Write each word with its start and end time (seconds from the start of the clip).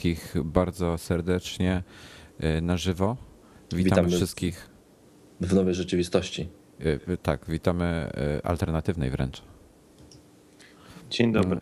wszystkich 0.00 0.34
bardzo 0.44 0.98
serdecznie 0.98 1.82
na 2.62 2.76
żywo. 2.76 3.16
Witamy, 3.72 3.84
witamy 3.84 4.08
wszystkich 4.08 4.70
w 5.40 5.54
nowej 5.54 5.74
rzeczywistości. 5.74 6.48
Tak, 7.22 7.44
witamy 7.48 8.10
alternatywnej 8.44 9.10
wręcz. 9.10 9.42
Dzień 11.10 11.32
dobry. 11.32 11.60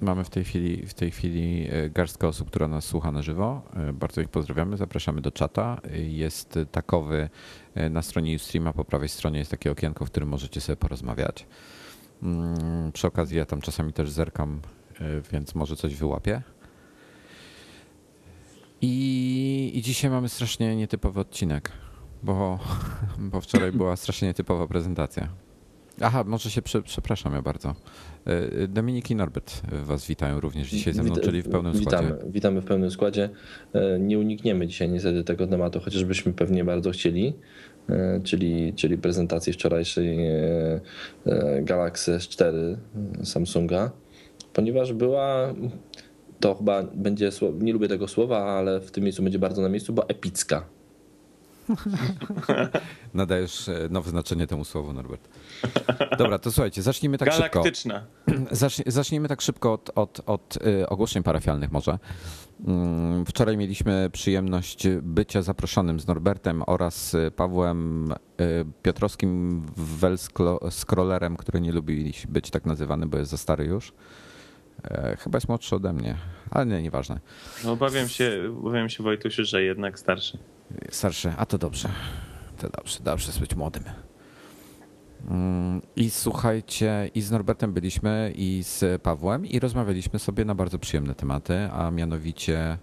Mamy 0.00 0.24
w 0.24 0.30
tej 0.30 0.44
chwili, 0.44 0.86
w 0.86 0.94
tej 0.94 1.10
chwili 1.10 1.68
garstkę 1.90 2.28
osób, 2.28 2.48
która 2.48 2.68
nas 2.68 2.84
słucha 2.84 3.12
na 3.12 3.22
żywo. 3.22 3.62
Bardzo 3.92 4.20
ich 4.20 4.28
pozdrawiamy, 4.28 4.76
zapraszamy 4.76 5.20
do 5.20 5.30
czata. 5.30 5.80
Jest 5.94 6.58
takowy 6.72 7.28
na 7.90 8.02
stronie 8.02 8.36
Ustreama, 8.36 8.72
po 8.72 8.84
prawej 8.84 9.08
stronie 9.08 9.38
jest 9.38 9.50
takie 9.50 9.70
okienko, 9.70 10.04
w 10.04 10.10
którym 10.10 10.28
możecie 10.28 10.60
sobie 10.60 10.76
porozmawiać. 10.76 11.46
Mm, 12.22 12.92
przy 12.92 13.06
okazji 13.06 13.36
ja 13.36 13.46
tam 13.46 13.60
czasami 13.60 13.92
też 13.92 14.10
zerkam, 14.10 14.60
więc 15.32 15.54
może 15.54 15.76
coś 15.76 15.94
wyłapię. 15.94 16.42
I, 18.82 19.72
I 19.74 19.82
dzisiaj 19.82 20.10
mamy 20.10 20.28
strasznie 20.28 20.76
nietypowy 20.76 21.20
odcinek, 21.20 21.72
bo, 22.22 22.58
bo 23.30 23.40
wczoraj 23.40 23.72
była 23.72 23.96
strasznie 23.96 24.28
nietypowa 24.28 24.66
prezentacja. 24.66 25.28
Aha, 26.00 26.24
może 26.24 26.50
się 26.50 26.62
prze, 26.62 26.82
przepraszam 26.82 27.34
ja 27.34 27.42
bardzo. 27.42 27.74
E, 28.26 28.68
Dominik 28.68 29.10
i 29.10 29.14
Norbert 29.14 29.62
was 29.84 30.06
witają 30.06 30.40
również 30.40 30.70
dzisiaj 30.70 30.94
ze 30.94 31.02
mną, 31.02 31.14
Wit 31.14 31.24
czyli 31.24 31.42
w 31.42 31.48
pełnym 31.48 31.72
witamy, 31.72 32.08
składzie. 32.08 32.32
Witamy 32.32 32.60
w 32.60 32.64
pełnym 32.64 32.90
składzie. 32.90 33.30
E, 33.72 33.98
nie 33.98 34.18
unikniemy 34.18 34.66
dzisiaj 34.66 34.88
niestety 34.88 35.24
tego 35.24 35.46
tematu, 35.46 35.80
chociażbyśmy 35.80 36.32
pewnie 36.32 36.64
bardzo 36.64 36.90
chcieli, 36.90 37.34
e, 37.88 38.20
czyli, 38.24 38.72
czyli 38.76 38.98
prezentacji 38.98 39.52
wczorajszej 39.52 40.18
Galaxy 41.62 42.12
S4 42.12 42.76
Samsunga, 43.24 43.90
ponieważ 44.52 44.92
była 44.92 45.54
to 46.40 46.54
chyba 46.54 46.82
będzie, 46.82 47.30
nie 47.60 47.72
lubię 47.72 47.88
tego 47.88 48.08
słowa, 48.08 48.44
ale 48.44 48.80
w 48.80 48.90
tym 48.90 49.04
miejscu 49.04 49.22
będzie 49.22 49.38
bardzo 49.38 49.62
na 49.62 49.68
miejscu, 49.68 49.92
bo 49.92 50.08
epicka. 50.08 50.64
Nadajesz 53.14 53.68
e, 53.68 53.88
nowe 53.90 54.10
znaczenie 54.10 54.46
temu 54.46 54.64
słowu, 54.64 54.92
Norbert. 54.92 55.28
Dobra, 56.18 56.38
to 56.38 56.52
słuchajcie, 56.52 56.82
zacznijmy 56.82 57.18
tak 57.18 57.28
Galaktyczna. 57.28 58.06
szybko. 58.28 58.82
zacznijmy 58.86 59.28
tak 59.28 59.40
szybko 59.40 59.72
od, 59.72 59.90
od, 59.94 60.20
od 60.26 60.58
e, 60.80 60.88
ogłoszeń 60.88 61.22
parafialnych 61.22 61.72
może. 61.72 61.98
Mm, 62.66 63.26
wczoraj 63.26 63.56
mieliśmy 63.56 64.10
przyjemność 64.12 64.88
bycia 65.02 65.42
zaproszonym 65.42 66.00
z 66.00 66.06
Norbertem 66.06 66.62
oraz 66.66 67.14
e, 67.14 67.30
Pawłem 67.30 68.14
Piotrowskim 68.82 69.62
Welskrolerem, 69.76 71.36
który 71.36 71.60
nie 71.60 71.72
lubi 71.72 72.12
być 72.28 72.50
tak 72.50 72.66
nazywany, 72.66 73.06
bo 73.06 73.18
jest 73.18 73.30
za 73.30 73.36
stary 73.36 73.64
już. 73.64 73.92
Chyba 75.18 75.36
jest 75.36 75.48
młodszy 75.48 75.76
ode 75.76 75.92
mnie, 75.92 76.16
ale 76.50 76.66
nie, 76.66 76.82
nieważne. 76.82 77.20
No 77.64 77.72
obawiam 77.72 78.08
się, 78.08 78.54
obawiam 78.58 78.88
się 78.88 79.02
Wojtusiu, 79.02 79.44
że 79.44 79.62
jednak 79.62 79.98
starszy. 79.98 80.38
Starszy, 80.90 81.32
a 81.36 81.46
to 81.46 81.58
dobrze. 81.58 81.88
To 82.58 82.68
dobrze, 82.68 82.98
dobrze 83.00 83.26
jest 83.26 83.40
być 83.40 83.54
młodym. 83.56 83.84
Mm, 85.30 85.82
I 85.96 86.10
słuchajcie, 86.10 87.10
i 87.14 87.20
z 87.20 87.30
Norbertem 87.30 87.72
byliśmy, 87.72 88.32
i 88.36 88.62
z 88.62 89.02
Pawłem, 89.02 89.46
i 89.46 89.60
rozmawialiśmy 89.60 90.18
sobie 90.18 90.44
na 90.44 90.54
bardzo 90.54 90.78
przyjemne 90.78 91.14
tematy, 91.14 91.68
a 91.72 91.90
mianowicie, 91.90 92.78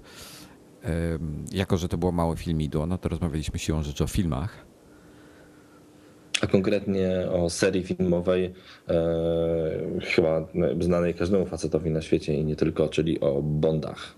jako 1.51 1.77
że 1.77 1.88
to 1.88 1.97
było 1.97 2.12
małe 2.12 2.38
filmidło, 2.38 2.85
no 2.85 2.97
to 2.97 3.09
rozmawialiśmy 3.09 3.59
siłą 3.59 3.83
rzeczy 3.83 4.03
o 4.03 4.07
filmach. 4.07 4.66
A 6.41 6.47
konkretnie 6.47 7.28
o 7.31 7.50
serii 7.50 7.84
filmowej, 7.84 8.53
e, 8.90 10.01
chyba 10.01 10.47
znanej 10.79 11.13
każdemu 11.13 11.46
facetowi 11.46 11.90
na 11.90 12.01
świecie 12.01 12.34
i 12.34 12.46
nie 12.46 12.56
tylko, 12.56 12.88
czyli 12.88 13.19
o 13.19 13.41
Bondach. 13.41 14.16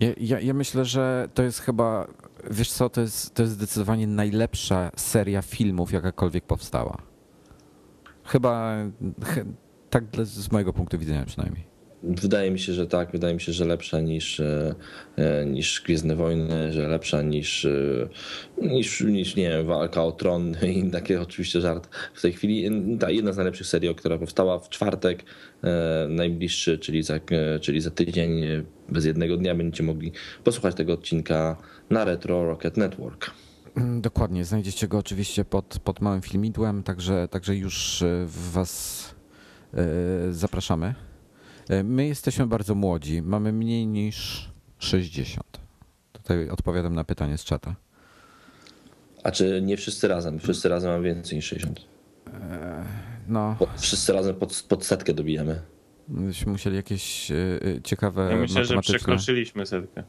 Ja, 0.00 0.08
ja, 0.20 0.40
ja, 0.40 0.54
myślę, 0.54 0.84
że 0.84 1.28
to 1.34 1.42
jest 1.42 1.60
chyba, 1.60 2.06
wiesz 2.50 2.72
co, 2.72 2.90
to 2.90 3.00
jest, 3.00 3.34
to 3.34 3.42
jest 3.42 3.54
zdecydowanie 3.54 4.06
najlepsza 4.06 4.90
seria 4.96 5.42
filmów, 5.42 5.92
jakakolwiek 5.92 6.44
powstała. 6.44 6.96
Chyba 8.24 8.76
tak 9.90 10.04
z 10.22 10.52
mojego 10.52 10.72
punktu 10.72 10.98
widzenia 10.98 11.24
przynajmniej. 11.24 11.69
Wydaje 12.02 12.50
mi 12.50 12.58
się, 12.58 12.72
że 12.72 12.86
tak. 12.86 13.12
Wydaje 13.12 13.34
mi 13.34 13.40
się, 13.40 13.52
że 13.52 13.64
lepsza 13.64 14.00
niż, 14.00 14.40
e, 14.40 14.74
e, 15.16 15.46
niż 15.46 15.82
Gwiezdne 15.86 16.16
Wojny, 16.16 16.72
że 16.72 16.88
lepsza 16.88 17.22
niż, 17.22 17.64
e, 17.64 18.08
niż, 18.62 19.00
niż 19.00 19.36
nie 19.36 19.48
wiem, 19.48 19.66
Walka 19.66 20.04
o 20.04 20.12
Tron 20.12 20.56
i 20.76 20.90
takie 20.90 21.20
oczywiście 21.20 21.60
żart 21.60 21.88
w 22.14 22.22
tej 22.22 22.32
chwili. 22.32 22.70
Ta 22.98 23.10
jedna 23.10 23.32
z 23.32 23.36
najlepszych 23.36 23.66
serii, 23.66 23.94
która 23.94 24.18
powstała 24.18 24.58
w 24.58 24.68
czwartek 24.68 25.24
najbliższy, 26.08 26.78
czyli 26.78 27.02
za, 27.02 27.20
czyli 27.60 27.80
za 27.80 27.90
tydzień, 27.90 28.44
bez 28.88 29.04
jednego 29.04 29.36
dnia 29.36 29.54
będziecie 29.54 29.82
mogli 29.82 30.12
posłuchać 30.44 30.74
tego 30.74 30.92
odcinka 30.92 31.56
na 31.90 32.04
Retro 32.04 32.46
Rocket 32.46 32.76
Network. 32.76 33.30
Mm, 33.76 34.00
dokładnie, 34.00 34.44
znajdziecie 34.44 34.88
go 34.88 34.98
oczywiście 34.98 35.44
pod, 35.44 35.78
pod 35.84 36.00
małym 36.00 36.22
filmidłem, 36.22 36.82
także, 36.82 37.28
także 37.28 37.56
już 37.56 38.04
Was 38.52 39.14
zapraszamy. 40.30 40.94
E, 41.70 41.84
my 41.84 42.06
jesteśmy 42.06 42.46
bardzo 42.46 42.74
młodzi, 42.74 43.22
mamy 43.22 43.52
mniej 43.52 43.86
niż 43.86 44.48
60. 44.78 45.60
Tutaj 46.12 46.48
odpowiadam 46.48 46.94
na 46.94 47.04
pytanie 47.04 47.38
z 47.38 47.44
czata. 47.44 47.74
A 49.24 49.30
czy 49.30 49.62
nie 49.62 49.76
wszyscy 49.76 50.08
razem? 50.08 50.38
Wszyscy 50.38 50.68
razem 50.68 50.90
mamy 50.90 51.04
więcej 51.04 51.36
niż 51.36 51.44
60. 51.44 51.80
E, 52.26 52.84
no. 53.28 53.56
Wszyscy 53.78 54.12
razem 54.12 54.34
pod, 54.34 54.64
pod 54.68 54.84
setkę 54.84 55.14
dobijamy. 55.14 55.60
Myśmy 56.08 56.52
musieli 56.52 56.76
jakieś 56.76 57.30
e, 57.30 57.36
ciekawe. 57.84 58.28
Ja 58.30 58.36
myślę, 58.36 58.64
że 58.64 58.80
przekroczyliśmy 58.80 59.66
setkę. 59.66 60.02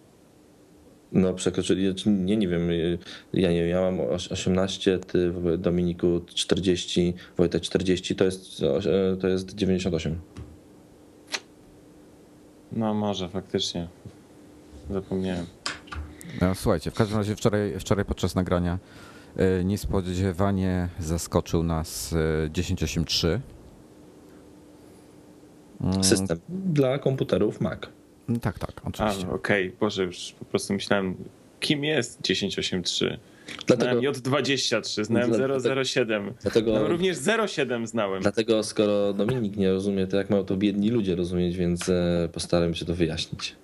No, 1.12 1.34
przekroczyli. 1.34 1.94
Nie, 2.06 2.38
nie 2.38 2.48
wiem. 2.48 2.70
Ja 3.34 3.52
nie 3.52 3.62
wiem, 3.62 3.70
ja 3.70 3.82
mam 3.82 4.00
18, 4.30 5.00
ty 5.00 5.34
Dominiku 5.58 6.22
40, 6.36 7.14
Wojtek 7.38 7.62
40, 7.62 8.16
to 8.16 8.26
jest, 8.26 8.62
to 9.22 9.28
jest 9.28 9.56
98. 9.56 10.20
No 12.72 12.94
może 12.94 13.30
faktycznie. 13.30 13.88
Zapomniałem. 14.90 15.46
No, 16.42 16.56
słuchajcie, 16.56 16.92
w 16.92 16.94
każdym 16.94 17.18
razie 17.18 17.36
wczoraj, 17.36 17.80
wczoraj 17.80 18.06
podczas 18.06 18.36
nagrania 18.36 18.80
e, 19.38 19.64
niespodziewanie 19.64 20.90
zaskoczył 21.00 21.64
nas 21.64 22.16
1083. 22.54 23.42
E, 25.82 25.84
mm. 25.84 26.04
System 26.04 26.40
dla 26.50 27.00
komputerów 27.00 27.62
Mac. 27.62 27.80
Mm, 28.30 28.40
tak, 28.42 28.60
tak, 28.60 28.82
oczywiście. 28.84 29.30
Okej, 29.30 29.68
okay. 29.68 29.80
Boże, 29.80 30.04
już 30.04 30.36
po 30.40 30.46
prostu 30.46 30.74
myślałem, 30.74 31.16
kim 31.60 31.84
jest 31.84 32.22
1083? 32.22 33.20
Dlatego, 33.68 33.92
znałem 33.92 34.14
J23, 34.14 35.04
znałem 35.04 35.32
dla, 35.32 35.84
007. 35.84 36.34
Dlatego, 36.42 36.74
no, 36.74 36.88
również 36.88 37.18
07 37.48 37.88
znałem. 37.88 38.22
Dlatego 38.22 38.64
skoro 38.64 39.14
Dominik 39.14 39.58
nie 39.58 39.72
rozumie, 39.72 40.08
to 40.08 40.18
jak 40.18 40.30
mają 40.30 40.44
to 40.44 40.58
biedni 40.58 40.90
ludzie 40.90 41.16
rozumieć, 41.16 41.58
więc 41.58 41.90
e, 41.90 42.30
postaram 42.34 42.74
się 42.74 42.86
to 42.86 42.96
wyjaśnić. 42.96 43.56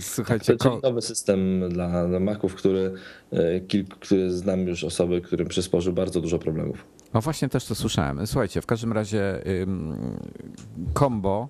Słuchajcie, 0.00 0.56
to 0.56 0.70
jest 0.70 0.82
nowy 0.82 1.02
system 1.02 1.68
dla, 1.68 2.08
dla 2.08 2.20
Maców, 2.20 2.54
który, 2.54 2.92
e, 3.32 3.60
kilku, 3.60 3.96
który 4.00 4.30
znam 4.30 4.68
już 4.68 4.84
osoby, 4.84 5.20
którym 5.20 5.48
przysporzył 5.48 5.92
bardzo 5.92 6.20
dużo 6.20 6.38
problemów. 6.38 6.84
No 7.14 7.20
właśnie 7.20 7.48
też 7.48 7.64
to 7.64 7.74
słyszałem. 7.74 8.26
Słuchajcie, 8.26 8.60
w 8.60 8.66
każdym 8.66 8.92
razie 8.92 9.42
combo 10.98 11.48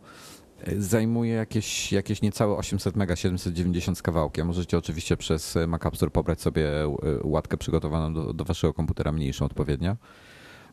zajmuje 0.78 1.34
jakieś, 1.34 1.92
jakieś 1.92 2.22
niecałe 2.22 2.56
800 2.56 2.96
mega, 2.96 3.16
790 3.16 3.98
z 3.98 4.02
kawałkiem. 4.02 4.46
Możecie 4.46 4.78
oczywiście 4.78 5.16
przez 5.16 5.58
Mac 5.68 5.86
App 5.86 5.96
Store 5.96 6.10
pobrać 6.10 6.40
sobie 6.40 6.70
łatkę 7.22 7.56
przygotowaną 7.56 8.14
do, 8.14 8.32
do 8.32 8.44
waszego 8.44 8.74
komputera, 8.74 9.12
mniejszą 9.12 9.44
odpowiednio. 9.44 9.96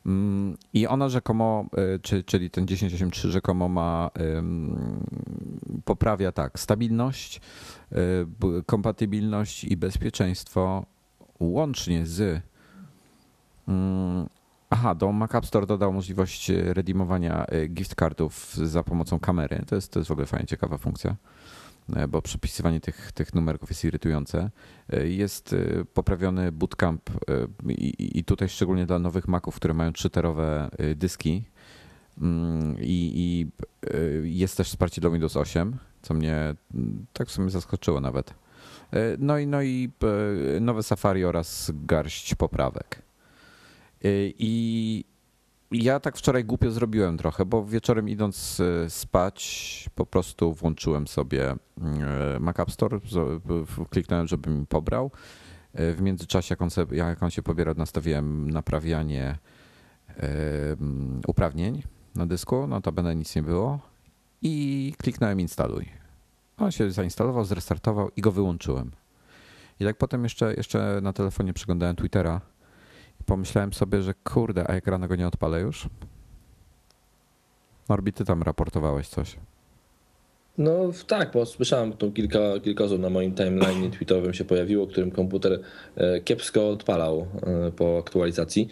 Mm, 0.05 0.57
I 0.73 0.87
ona 0.87 1.09
rzekomo, 1.09 1.65
e, 1.77 2.23
czyli 2.25 2.49
ten 2.49 2.65
1083 2.65 3.31
rzekomo 3.31 3.69
ma, 3.69 4.09
poprawia 5.85 6.31
tak, 6.31 6.59
stabilność, 6.59 7.41
e, 7.91 7.95
kompatybilność 8.65 9.63
i 9.63 9.77
bezpieczeństwo 9.77 10.85
łącznie 11.39 12.05
z 12.05 12.41
mm, 13.67 14.29
Aha, 14.71 14.95
do 14.95 15.11
Mac 15.11 15.35
App 15.35 15.45
Store 15.45 15.65
dodał 15.65 15.93
możliwość 15.93 16.49
e, 16.49 16.73
redeemowania 16.73 17.45
e, 17.45 17.67
gift 17.67 17.95
cardów 17.95 18.53
za 18.53 18.83
pomocą 18.83 19.19
kamery. 19.19 19.63
To 19.67 19.75
jest, 19.75 19.91
to 19.91 19.99
jest 19.99 20.07
w 20.07 20.11
ogóle 20.11 20.27
fajnie 20.27 20.47
ciekawa 20.47 20.77
funkcja, 20.77 21.15
e, 21.95 22.07
bo 22.07 22.21
przepisywanie 22.21 22.81
tych, 22.81 23.11
tych 23.11 23.33
numerków 23.33 23.69
jest 23.69 23.85
irytujące. 23.85 24.49
Jest 25.03 25.55
poprawiony 25.93 26.51
bootcamp 26.51 27.09
i, 27.67 28.19
i 28.19 28.23
tutaj 28.23 28.49
szczególnie 28.49 28.85
dla 28.85 28.99
nowych 28.99 29.27
Maców, 29.27 29.55
które 29.55 29.73
mają 29.73 29.91
3-terowe 29.91 30.69
dyski. 30.95 31.43
Mm, 32.21 32.75
I, 32.79 33.11
I, 33.15 33.47
jest 34.23 34.57
też 34.57 34.67
wsparcie 34.67 35.01
do 35.01 35.11
Windows 35.11 35.37
8, 35.37 35.77
co 36.01 36.13
mnie 36.13 36.55
tak 37.13 37.27
w 37.27 37.31
sumie 37.31 37.49
zaskoczyło 37.49 38.01
nawet. 38.01 38.33
No 39.19 39.37
i, 39.37 39.47
no 39.47 39.61
i 39.61 39.91
nowe 40.61 40.83
Safari 40.83 41.25
oraz 41.25 41.71
garść 41.85 42.35
poprawek. 42.35 43.08
Y, 44.05 44.33
I 44.37 45.05
ja 45.71 45.99
tak 45.99 46.17
wczoraj 46.17 46.45
głupio 46.45 46.71
zrobiłem 46.71 47.17
trochę, 47.17 47.45
bo 47.45 47.65
wieczorem 47.65 48.09
idąc 48.09 48.61
spać 48.87 49.89
po 49.95 50.05
prostu 50.05 50.53
włączyłem 50.53 51.07
sobie 51.07 51.55
Mac 52.39 52.59
App 52.59 52.71
Store, 52.71 52.99
kliknąłem, 53.89 54.27
żeby 54.27 54.49
mi 54.49 54.65
pobrał. 54.65 55.11
W 55.73 55.97
międzyczasie, 56.01 56.53
jak 56.53 56.61
on, 56.61 56.69
sobie, 56.69 56.97
jak 56.97 57.23
on 57.23 57.29
się 57.29 57.43
pobiera, 57.43 57.73
nastawiłem 57.73 58.49
naprawianie 58.49 59.37
uprawnień 61.27 61.83
na 62.15 62.25
dysku, 62.25 62.67
no 62.67 62.81
to 62.81 62.91
będę 62.91 63.15
nic 63.15 63.35
nie 63.35 63.43
było 63.43 63.79
i 64.41 64.93
kliknąłem 64.97 65.39
instaluj. 65.39 65.89
On 66.57 66.71
się 66.71 66.91
zainstalował, 66.91 67.45
zrestartował 67.45 68.09
i 68.15 68.21
go 68.21 68.31
wyłączyłem. 68.31 68.91
I 69.79 69.85
tak 69.85 69.97
potem 69.97 70.23
jeszcze, 70.23 70.53
jeszcze 70.53 70.99
na 71.01 71.13
telefonie 71.13 71.53
przeglądałem 71.53 71.95
Twittera 71.95 72.41
pomyślałem 73.29 73.73
sobie, 73.73 74.01
że 74.01 74.13
kurde, 74.13 74.69
a 74.69 74.73
jak 74.73 74.87
rano 74.87 75.07
go 75.07 75.15
nie 75.15 75.27
odpalę 75.27 75.59
już? 75.61 75.89
Norbi, 77.89 78.13
ty 78.13 78.25
tam 78.25 78.43
raportowałeś 78.43 79.07
coś. 79.07 79.35
No 80.57 80.91
tak, 81.07 81.31
bo 81.31 81.45
słyszałem 81.45 81.93
to 81.93 82.11
kilka, 82.11 82.39
kilka 82.63 82.83
osób 82.83 82.99
na 82.99 83.09
moim 83.09 83.35
timeline 83.35 83.91
tweetowym 83.97 84.33
się 84.33 84.45
pojawiło, 84.45 84.87
którym 84.87 85.11
komputer 85.11 85.59
e, 85.95 86.21
kiepsko 86.21 86.69
odpalał 86.69 87.27
e, 87.43 87.71
po 87.71 87.97
aktualizacji. 87.97 88.67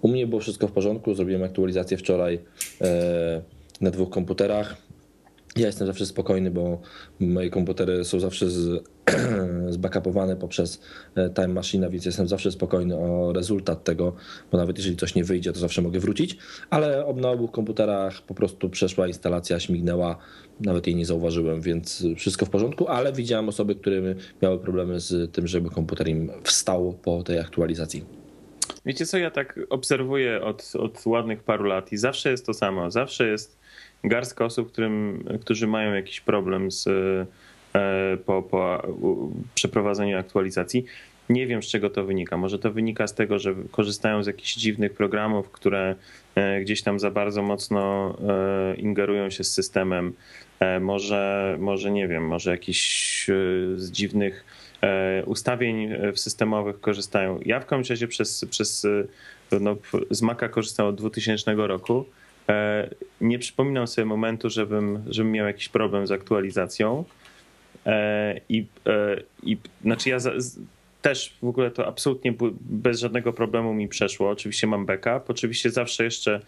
U 0.00 0.08
mnie 0.08 0.26
było 0.26 0.40
wszystko 0.40 0.68
w 0.68 0.72
porządku, 0.72 1.14
zrobiłem 1.14 1.42
aktualizację 1.42 1.96
wczoraj 1.96 2.40
e, 2.80 3.42
na 3.80 3.90
dwóch 3.90 4.10
komputerach. 4.10 4.76
Ja 5.56 5.66
jestem 5.66 5.86
zawsze 5.86 6.06
spokojny, 6.06 6.50
bo 6.50 6.80
moje 7.20 7.50
komputery 7.50 8.04
są 8.04 8.20
zawsze 8.20 8.50
z, 8.50 8.84
zbackupowane 9.74 10.36
poprzez 10.36 10.80
e, 11.14 11.30
Time 11.30 11.48
Machine, 11.48 11.90
więc 11.90 12.06
jestem 12.06 12.28
zawsze 12.28 12.52
spokojny 12.52 12.96
o 12.96 13.32
rezultat 13.32 13.84
tego, 13.84 14.12
bo 14.52 14.58
nawet 14.58 14.78
jeżeli 14.78 14.96
coś 14.96 15.14
nie 15.14 15.24
wyjdzie, 15.24 15.52
to 15.52 15.58
zawsze 15.58 15.82
mogę 15.82 16.00
wrócić. 16.00 16.36
Ale 16.70 17.04
na 17.16 17.30
obu 17.30 17.48
komputerach 17.48 18.22
po 18.22 18.34
prostu 18.34 18.70
przeszła 18.70 19.06
instalacja, 19.06 19.60
śmignęła, 19.60 20.16
nawet 20.60 20.86
jej 20.86 20.96
nie 20.96 21.06
zauważyłem, 21.06 21.60
więc 21.60 22.04
wszystko 22.16 22.46
w 22.46 22.50
porządku, 22.50 22.88
ale 22.88 23.12
widziałem 23.12 23.48
osoby, 23.48 23.74
które 23.74 24.14
miały 24.42 24.58
problemy 24.58 25.00
z 25.00 25.32
tym, 25.32 25.46
żeby 25.46 25.70
komputer 25.70 26.08
im 26.08 26.30
wstał 26.42 26.92
po 27.02 27.22
tej 27.22 27.38
aktualizacji. 27.38 28.04
Wiecie 28.86 29.06
co, 29.06 29.18
ja 29.18 29.30
tak 29.30 29.60
obserwuję 29.70 30.42
od, 30.42 30.72
od 30.78 31.06
ładnych 31.06 31.42
paru 31.42 31.64
lat 31.64 31.92
i 31.92 31.96
zawsze 31.96 32.30
jest 32.30 32.46
to 32.46 32.54
samo. 32.54 32.90
Zawsze 32.90 33.28
jest 33.28 33.61
garstka 34.04 34.44
osób, 34.44 34.72
którym, 34.72 35.24
którzy 35.40 35.66
mają 35.66 35.94
jakiś 35.94 36.20
problem 36.20 36.70
z, 36.70 36.86
e, 37.74 38.16
po, 38.16 38.42
po 38.42 38.82
przeprowadzeniu 39.54 40.18
aktualizacji. 40.18 40.84
Nie 41.28 41.46
wiem, 41.46 41.62
z 41.62 41.66
czego 41.66 41.90
to 41.90 42.04
wynika. 42.04 42.36
Może 42.36 42.58
to 42.58 42.72
wynika 42.72 43.06
z 43.06 43.14
tego, 43.14 43.38
że 43.38 43.54
korzystają 43.70 44.22
z 44.22 44.26
jakichś 44.26 44.54
dziwnych 44.54 44.94
programów, 44.94 45.50
które 45.50 45.94
e, 46.34 46.60
gdzieś 46.60 46.82
tam 46.82 47.00
za 47.00 47.10
bardzo 47.10 47.42
mocno 47.42 48.14
e, 48.28 48.74
ingerują 48.74 49.30
się 49.30 49.44
z 49.44 49.52
systemem. 49.52 50.12
Może, 50.80 51.56
może 51.60 51.90
nie 51.90 52.08
wiem, 52.08 52.26
może 52.26 52.50
jakiś 52.50 53.30
z 53.76 53.90
dziwnych 53.90 54.44
ustawień 55.26 55.88
systemowych 56.14 56.80
korzystają. 56.80 57.40
Ja 57.44 57.60
w 57.60 57.66
każdym 57.66 57.92
razie 57.92 58.08
przez, 58.08 58.44
przez 58.50 58.86
no, 59.60 59.76
z 60.10 60.22
Maca 60.22 60.48
korzystałem 60.48 60.90
od 60.90 60.96
2000 60.96 61.54
roku 61.54 62.04
nie 63.20 63.38
przypominam 63.38 63.86
sobie 63.86 64.04
momentu, 64.04 64.50
żebym, 64.50 65.04
żebym 65.06 65.32
miał 65.32 65.46
jakiś 65.46 65.68
problem 65.68 66.06
z 66.06 66.10
aktualizacją. 66.10 67.04
E, 67.86 68.40
I, 68.48 68.66
e, 68.86 69.16
i 69.42 69.56
znaczy 69.82 70.10
ja 70.10 70.18
też 71.02 71.36
w 71.42 71.46
ogóle 71.46 71.70
to 71.70 71.86
absolutnie 71.86 72.34
bez 72.60 73.00
żadnego 73.00 73.32
problemu 73.32 73.74
mi 73.74 73.88
przeszło. 73.88 74.30
Oczywiście 74.30 74.66
mam 74.66 74.86
backup. 74.86 75.30
Oczywiście 75.30 75.70
zawsze 75.70 76.04
jeszcze 76.04 76.40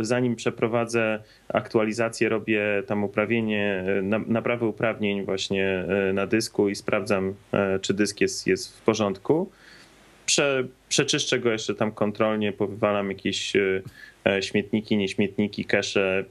zanim 0.00 0.36
przeprowadzę 0.36 1.22
aktualizację, 1.48 2.28
robię 2.28 2.82
tam 2.86 3.04
uprawienie, 3.04 3.84
naprawy 4.26 4.66
uprawnień 4.66 5.24
właśnie 5.24 5.84
na 6.12 6.26
dysku 6.26 6.68
i 6.68 6.74
sprawdzam, 6.74 7.34
czy 7.80 7.94
dysk 7.94 8.20
jest, 8.20 8.46
jest 8.46 8.78
w 8.78 8.82
porządku. 8.82 9.50
Prze, 10.28 10.64
przeczyszczę 10.88 11.38
go 11.38 11.50
jeszcze 11.52 11.74
tam 11.74 11.92
kontrolnie, 11.92 12.52
powywalam 12.52 13.08
jakieś 13.08 13.52
E, 14.28 14.42
śmietniki, 14.42 14.96
nieśmietniki, 14.96 15.64
cache, 15.64 16.24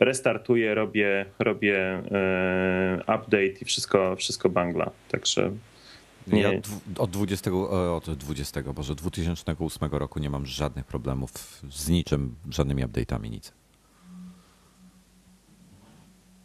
restartuję, 0.00 0.74
robię, 0.74 1.26
robię 1.38 1.78
e, 1.78 3.00
update 3.00 3.60
i 3.60 3.64
wszystko, 3.64 4.16
wszystko 4.16 4.48
bangla. 4.48 4.90
Także 5.08 5.50
nie. 6.26 6.42
Ja 6.42 6.50
od 6.98 7.10
20, 7.10 7.50
e, 7.50 7.54
od 7.92 8.10
20, 8.10 8.62
Boże, 8.62 8.94
2008 8.94 9.90
roku 9.90 10.18
nie 10.18 10.30
mam 10.30 10.46
żadnych 10.46 10.84
problemów 10.84 11.32
z 11.70 11.88
niczym, 11.88 12.34
żadnymi 12.50 12.84
update'ami, 12.84 13.30
nic. 13.30 13.52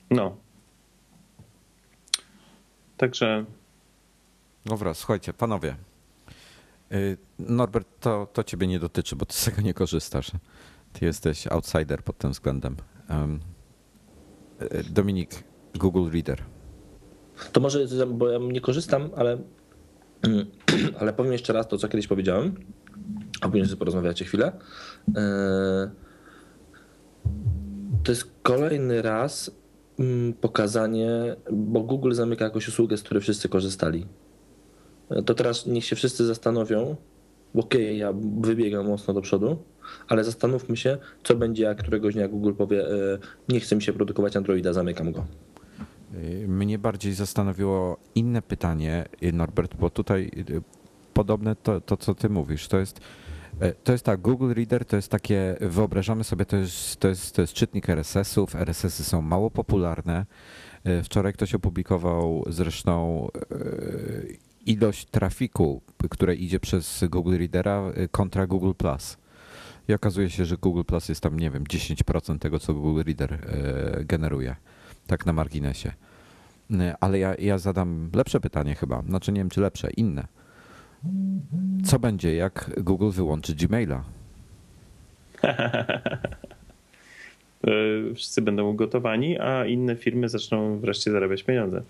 No. 0.09 0.38
Także. 2.97 3.45
Dobra, 4.65 4.94
słuchajcie, 4.94 5.33
panowie. 5.33 5.75
Norbert, 7.39 7.87
to, 7.99 8.27
to 8.33 8.43
ciebie 8.43 8.67
nie 8.67 8.79
dotyczy, 8.79 9.15
bo 9.15 9.25
ty 9.25 9.33
z 9.33 9.45
tego 9.45 9.61
nie 9.61 9.73
korzystasz. 9.73 10.31
Ty 10.93 11.05
jesteś 11.05 11.47
outsider 11.47 12.03
pod 12.03 12.17
tym 12.17 12.31
względem. 12.31 12.75
Um, 13.09 13.39
Dominik, 14.89 15.43
Google 15.75 16.11
Reader. 16.11 16.43
To 17.51 17.61
może, 17.61 17.87
bo 18.07 18.29
ja 18.29 18.39
nie 18.39 18.61
korzystam, 18.61 19.09
ale, 19.15 19.37
ale 20.99 21.13
powiem 21.13 21.31
jeszcze 21.31 21.53
raz 21.53 21.67
to, 21.67 21.77
co 21.77 21.87
kiedyś 21.87 22.07
powiedziałem, 22.07 22.55
a 23.41 23.49
później 23.49 23.65
sobie 23.65 23.77
porozmawiacie 23.77 24.25
chwilę. 24.25 24.51
E, 25.15 25.91
to 28.03 28.12
jest 28.12 28.31
kolejny 28.43 29.01
raz 29.01 29.51
mm, 30.00 30.33
pokazanie, 30.33 31.35
bo 31.51 31.83
Google 31.83 32.13
zamyka 32.13 32.45
jakąś 32.45 32.67
usługę, 32.67 32.97
z 32.97 33.03
której 33.03 33.21
wszyscy 33.21 33.50
korzystali. 33.50 34.05
E, 35.10 35.24
to 35.24 35.33
teraz 35.33 35.65
niech 35.65 35.86
się 35.86 35.95
wszyscy 35.95 36.25
zastanowią, 36.25 36.95
okej, 37.55 37.86
okay, 37.86 37.95
ja 37.95 38.13
wybiegam 38.41 38.88
mocno 38.88 39.13
do 39.13 39.22
przodu, 39.22 39.57
ale 40.07 40.24
zastanówmy 40.24 40.77
się, 40.77 40.98
co 41.24 41.36
będzie, 41.36 41.63
jak 41.63 41.77
któregoś 41.77 42.13
dnia 42.13 42.27
Google 42.27 42.53
powie, 42.53 42.88
e, 42.88 43.17
nie 43.50 43.60
chce 43.60 43.75
mi 43.75 43.81
się 43.81 43.93
produkować 43.93 44.36
Androida, 44.36 44.74
zamykam 44.74 45.12
go. 45.12 45.25
E, 46.13 46.48
mnie 46.48 46.79
bardziej 46.79 47.13
zastanowiło 47.13 47.98
inne 48.15 48.41
pytanie, 48.41 49.05
e, 49.22 49.31
Norbert, 49.31 49.75
bo 49.75 49.89
tutaj 49.89 50.31
podobne 51.13 51.55
to, 51.55 51.81
to 51.81 51.98
co 51.98 52.15
ty 52.15 52.29
mówisz, 52.29 52.67
to 52.67 52.77
jest 52.77 53.00
to 53.83 53.91
jest 53.91 54.05
tak, 54.05 54.22
Google 54.22 54.53
Reader 54.53 54.86
to 54.86 54.95
jest 54.95 55.10
takie, 55.10 55.55
wyobrażamy 55.62 56.24
sobie, 56.24 56.45
to 56.45 56.57
jest, 56.57 57.00
to 57.00 57.07
jest, 57.07 57.36
to 57.36 57.41
jest 57.41 57.53
czytnik 57.53 57.89
RSS-ów, 57.89 58.55
RSS-y 58.55 59.03
są 59.03 59.22
mało 59.22 59.51
popularne. 59.51 60.25
Wczoraj 61.03 61.33
ktoś 61.33 61.55
opublikował 61.55 62.43
zresztą 62.50 63.27
ilość 64.65 65.05
trafiku, 65.05 65.82
które 66.10 66.36
idzie 66.36 66.60
przez 66.60 67.03
Google 67.10 67.38
Readera 67.38 67.84
kontra 68.12 68.48
Google 68.48 68.74
Plus. 68.77 69.17
I 69.88 69.93
okazuje 69.93 70.29
się, 70.29 70.46
że 70.46 70.58
Google 70.58 70.84
Plus 70.84 71.10
jest 71.10 71.22
tam, 71.22 71.39
nie 71.39 71.51
wiem, 71.51 71.63
10% 71.63 72.39
tego, 72.39 72.60
co 72.60 72.74
Google 72.74 73.03
Reader 73.05 73.34
e, 73.34 73.39
generuje. 74.05 74.55
Tak 75.08 75.25
na 75.25 75.34
marginesie. 75.34 75.91
E, 76.72 76.96
ale 77.00 77.20
ja, 77.20 77.36
ja 77.39 77.58
zadam 77.58 78.10
lepsze 78.15 78.39
pytanie 78.39 78.75
chyba. 78.75 79.01
Znaczy 79.01 79.32
nie 79.32 79.41
wiem, 79.41 79.50
czy 79.50 79.62
lepsze, 79.62 79.91
inne. 79.91 80.27
Co 81.86 82.00
będzie, 82.00 82.36
jak 82.36 82.72
Google 82.84 83.10
wyłączy 83.10 83.55
Gmaila? 83.55 84.03
Wszyscy 88.15 88.41
będą 88.41 88.70
ugotowani, 88.70 89.39
a 89.39 89.65
inne 89.65 89.96
firmy 89.96 90.29
zaczną 90.29 90.79
wreszcie 90.79 91.12
zarabiać 91.12 91.43
pieniądze. 91.43 91.82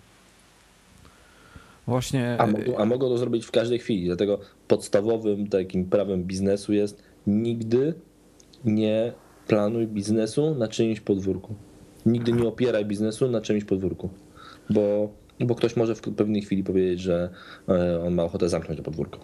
Właśnie. 1.87 2.35
A 2.39 2.47
mogą, 2.47 2.77
a 2.77 2.85
mogą 2.85 3.09
to 3.09 3.17
zrobić 3.17 3.45
w 3.45 3.51
każdej 3.51 3.79
chwili. 3.79 4.05
Dlatego 4.05 4.39
podstawowym 4.67 5.47
takim 5.47 5.85
prawem 5.85 6.23
biznesu 6.23 6.73
jest 6.73 7.03
nigdy 7.27 7.93
nie 8.65 9.13
planuj 9.47 9.87
biznesu 9.87 10.55
na 10.55 10.67
czyimś 10.67 10.99
podwórku. 10.99 11.55
Nigdy 12.05 12.33
nie 12.33 12.47
opieraj 12.47 12.85
biznesu 12.85 13.29
na 13.29 13.41
czyimś 13.41 13.63
podwórku, 13.63 14.09
bo, 14.69 15.09
bo 15.39 15.55
ktoś 15.55 15.75
może 15.75 15.95
w 15.95 16.01
pewnej 16.01 16.41
chwili 16.41 16.63
powiedzieć, 16.63 16.99
że 16.99 17.29
e, 17.69 18.03
on 18.03 18.13
ma 18.13 18.23
ochotę 18.23 18.49
zamknąć 18.49 18.77
to 18.77 18.83
podwórko. 18.83 19.19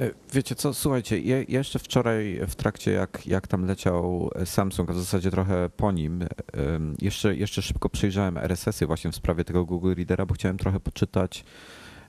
E, 0.00 0.10
wiecie 0.32 0.54
co, 0.54 0.74
słuchajcie, 0.74 1.20
ja 1.20 1.36
jeszcze 1.48 1.78
wczoraj 1.78 2.40
w 2.48 2.54
trakcie 2.54 2.90
jak, 2.90 3.26
jak 3.26 3.46
tam 3.46 3.66
leciał 3.66 4.30
Samsung, 4.44 4.90
a 4.90 4.92
w 4.92 4.98
zasadzie 4.98 5.30
trochę 5.30 5.70
po 5.76 5.92
nim, 5.92 6.24
jeszcze, 7.00 7.36
jeszcze 7.36 7.62
szybko 7.62 7.88
przejrzałem 7.88 8.38
RSS-y 8.38 8.86
właśnie 8.86 9.12
w 9.12 9.16
sprawie 9.16 9.44
tego 9.44 9.64
Google 9.64 9.94
Readera, 9.94 10.26
bo 10.26 10.34
chciałem 10.34 10.58
trochę 10.58 10.80
poczytać, 10.80 11.44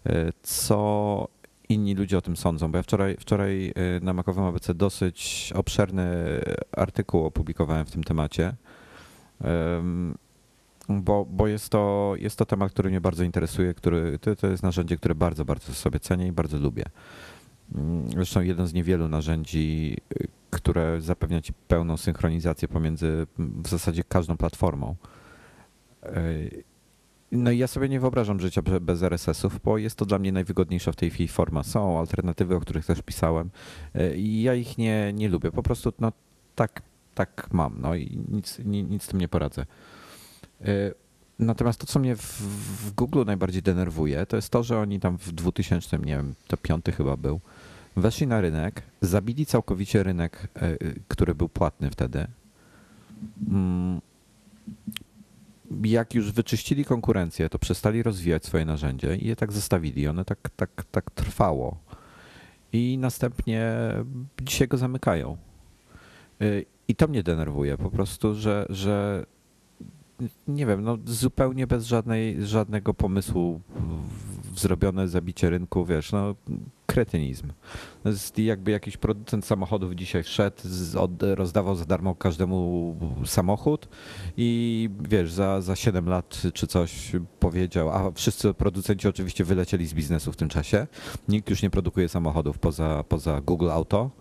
e, 0.06 0.32
co 0.44 1.28
inni 1.70 1.96
ludzie 1.96 2.18
o 2.18 2.22
tym 2.22 2.38
sądzą, 2.38 2.72
bo 2.72 2.78
ja 2.78 2.84
wczoraj, 2.84 3.18
wczoraj 3.20 3.74
na 4.02 4.14
Makowym 4.14 4.44
ABC 4.44 4.74
dosyć 4.74 5.52
obszerny 5.56 6.40
artykuł 6.72 7.26
opublikowałem 7.26 7.86
w 7.86 7.92
tym 7.92 8.04
temacie, 8.04 8.54
bo, 10.90 11.26
bo 11.26 11.48
jest, 11.48 11.70
to, 11.70 12.14
jest 12.18 12.38
to 12.38 12.46
temat, 12.46 12.72
który 12.72 12.90
mnie 12.90 13.02
bardzo 13.02 13.24
interesuje, 13.24 13.74
który, 13.74 14.20
to, 14.20 14.36
to 14.36 14.48
jest 14.48 14.64
narzędzie, 14.64 14.98
które 14.98 15.16
bardzo, 15.16 15.46
bardzo 15.46 15.74
sobie 15.74 16.00
cenię 16.00 16.28
i 16.28 16.32
bardzo 16.32 16.58
lubię. 16.58 16.84
Zresztą 18.14 18.42
jeden 18.42 18.68
z 18.68 18.74
niewielu 18.74 19.08
narzędzi, 19.08 19.98
które 20.50 21.02
zapewnia 21.02 21.42
ci 21.42 21.54
pełną 21.68 21.98
synchronizację 21.98 22.68
pomiędzy 22.68 23.28
w 23.38 23.68
zasadzie 23.70 24.04
każdą 24.04 24.38
platformą. 24.38 24.96
No 27.32 27.52
i 27.52 27.58
ja 27.58 27.68
sobie 27.68 27.90
nie 27.90 28.00
wyobrażam 28.00 28.40
życia 28.40 28.62
bez 28.82 29.04
RSS-ów, 29.04 29.60
bo 29.64 29.78
jest 29.78 29.96
to 29.96 30.06
dla 30.06 30.20
mnie 30.20 30.32
najwygodniejsza 30.32 30.92
w 30.92 30.96
tej 30.96 31.10
chwili 31.10 31.28
forma. 31.28 31.64
Są 31.64 32.00
alternatywy, 32.00 32.56
o 32.56 32.60
których 32.60 32.86
też 32.86 33.02
pisałem 33.02 33.50
i 34.16 34.42
ja 34.42 34.56
ich 34.56 34.78
nie, 34.78 35.14
nie 35.14 35.30
lubię. 35.30 35.52
Po 35.52 35.64
prostu 35.64 35.94
no, 36.00 36.12
tak, 36.56 36.82
tak 37.16 37.48
mam 37.52 37.76
no 37.82 37.96
i 37.96 38.20
nic, 38.32 38.60
nic 38.66 39.04
z 39.04 39.08
tym 39.08 39.20
nie 39.20 39.28
poradzę. 39.28 39.66
Natomiast 41.40 41.80
to, 41.80 41.88
co 41.88 42.00
mnie 42.00 42.16
w, 42.16 42.42
w 42.88 42.94
Google 42.94 43.24
najbardziej 43.26 43.62
denerwuje, 43.62 44.26
to 44.26 44.36
jest 44.36 44.50
to, 44.50 44.64
że 44.64 44.80
oni 44.80 45.00
tam 45.00 45.18
w 45.18 45.32
2000, 45.32 45.98
nie 45.98 46.06
wiem, 46.06 46.36
to 46.48 46.58
piąty 46.58 46.92
chyba 46.92 47.18
był, 47.18 47.40
weszli 48.02 48.28
na 48.28 48.42
rynek, 48.42 48.82
zabili 49.02 49.46
całkowicie 49.46 50.04
rynek, 50.04 50.48
e, 50.56 50.78
który 51.08 51.36
był 51.36 51.50
płatny 51.50 51.90
wtedy. 51.92 52.28
Mm, 53.48 54.02
jak 55.84 56.16
już 56.16 56.32
wyczyścili 56.32 56.86
konkurencję, 56.86 57.50
to 57.50 57.60
przestali 57.60 58.04
rozwijać 58.04 58.46
swoje 58.46 58.66
narzędzie 58.66 59.16
i 59.16 59.28
je 59.28 59.36
tak 59.36 59.52
zostawili. 59.52 60.08
One 60.08 60.26
tak, 60.26 60.50
tak, 60.56 60.84
tak 60.92 61.12
trwało. 61.12 61.78
I 62.74 62.98
następnie 62.98 63.74
dzisiaj 64.42 64.68
go 64.68 64.78
zamykają. 64.78 65.38
E, 66.42 66.46
I 66.88 66.96
to 66.96 67.08
mnie 67.08 67.24
denerwuje 67.24 67.78
po 67.78 67.92
prostu, 67.92 68.36
że, 68.36 68.66
że 68.70 69.26
nie 70.48 70.66
wiem, 70.66 70.84
no 70.84 70.98
zupełnie 71.06 71.68
bez 71.68 71.86
żadnej, 71.86 72.46
żadnego 72.46 72.94
pomysłu 72.94 73.62
zrobione 74.60 75.08
zabicie 75.08 75.50
rynku, 75.50 75.86
wiesz, 75.86 76.12
no 76.12 76.36
kretynizm. 76.86 77.48
To 78.04 78.10
jest 78.10 78.40
jakby 78.40 78.72
jakiś 78.72 78.98
producent 78.98 79.46
samochodów 79.46 79.96
dzisiaj 79.96 80.24
wszedł, 80.24 80.58
rozdawał 81.36 81.76
za 81.76 81.86
darmo 81.86 82.16
każdemu 82.16 82.96
samochód 83.26 83.90
i 84.38 84.90
wiesz, 85.10 85.32
za, 85.32 85.62
za 85.62 85.76
7 85.76 86.10
lat 86.10 86.42
czy 86.54 86.68
coś 86.68 87.12
powiedział, 87.40 87.90
a 87.90 88.12
wszyscy 88.12 88.54
producenci 88.54 89.08
oczywiście 89.08 89.44
wylecieli 89.44 89.88
z 89.88 89.94
biznesu 89.94 90.32
w 90.32 90.36
tym 90.36 90.50
czasie. 90.50 90.88
Nikt 91.28 91.50
już 91.50 91.62
nie 91.62 91.70
produkuje 91.70 92.10
samochodów 92.10 92.60
poza, 92.60 93.04
poza 93.04 93.42
Google 93.42 93.72
Auto. 93.72 94.12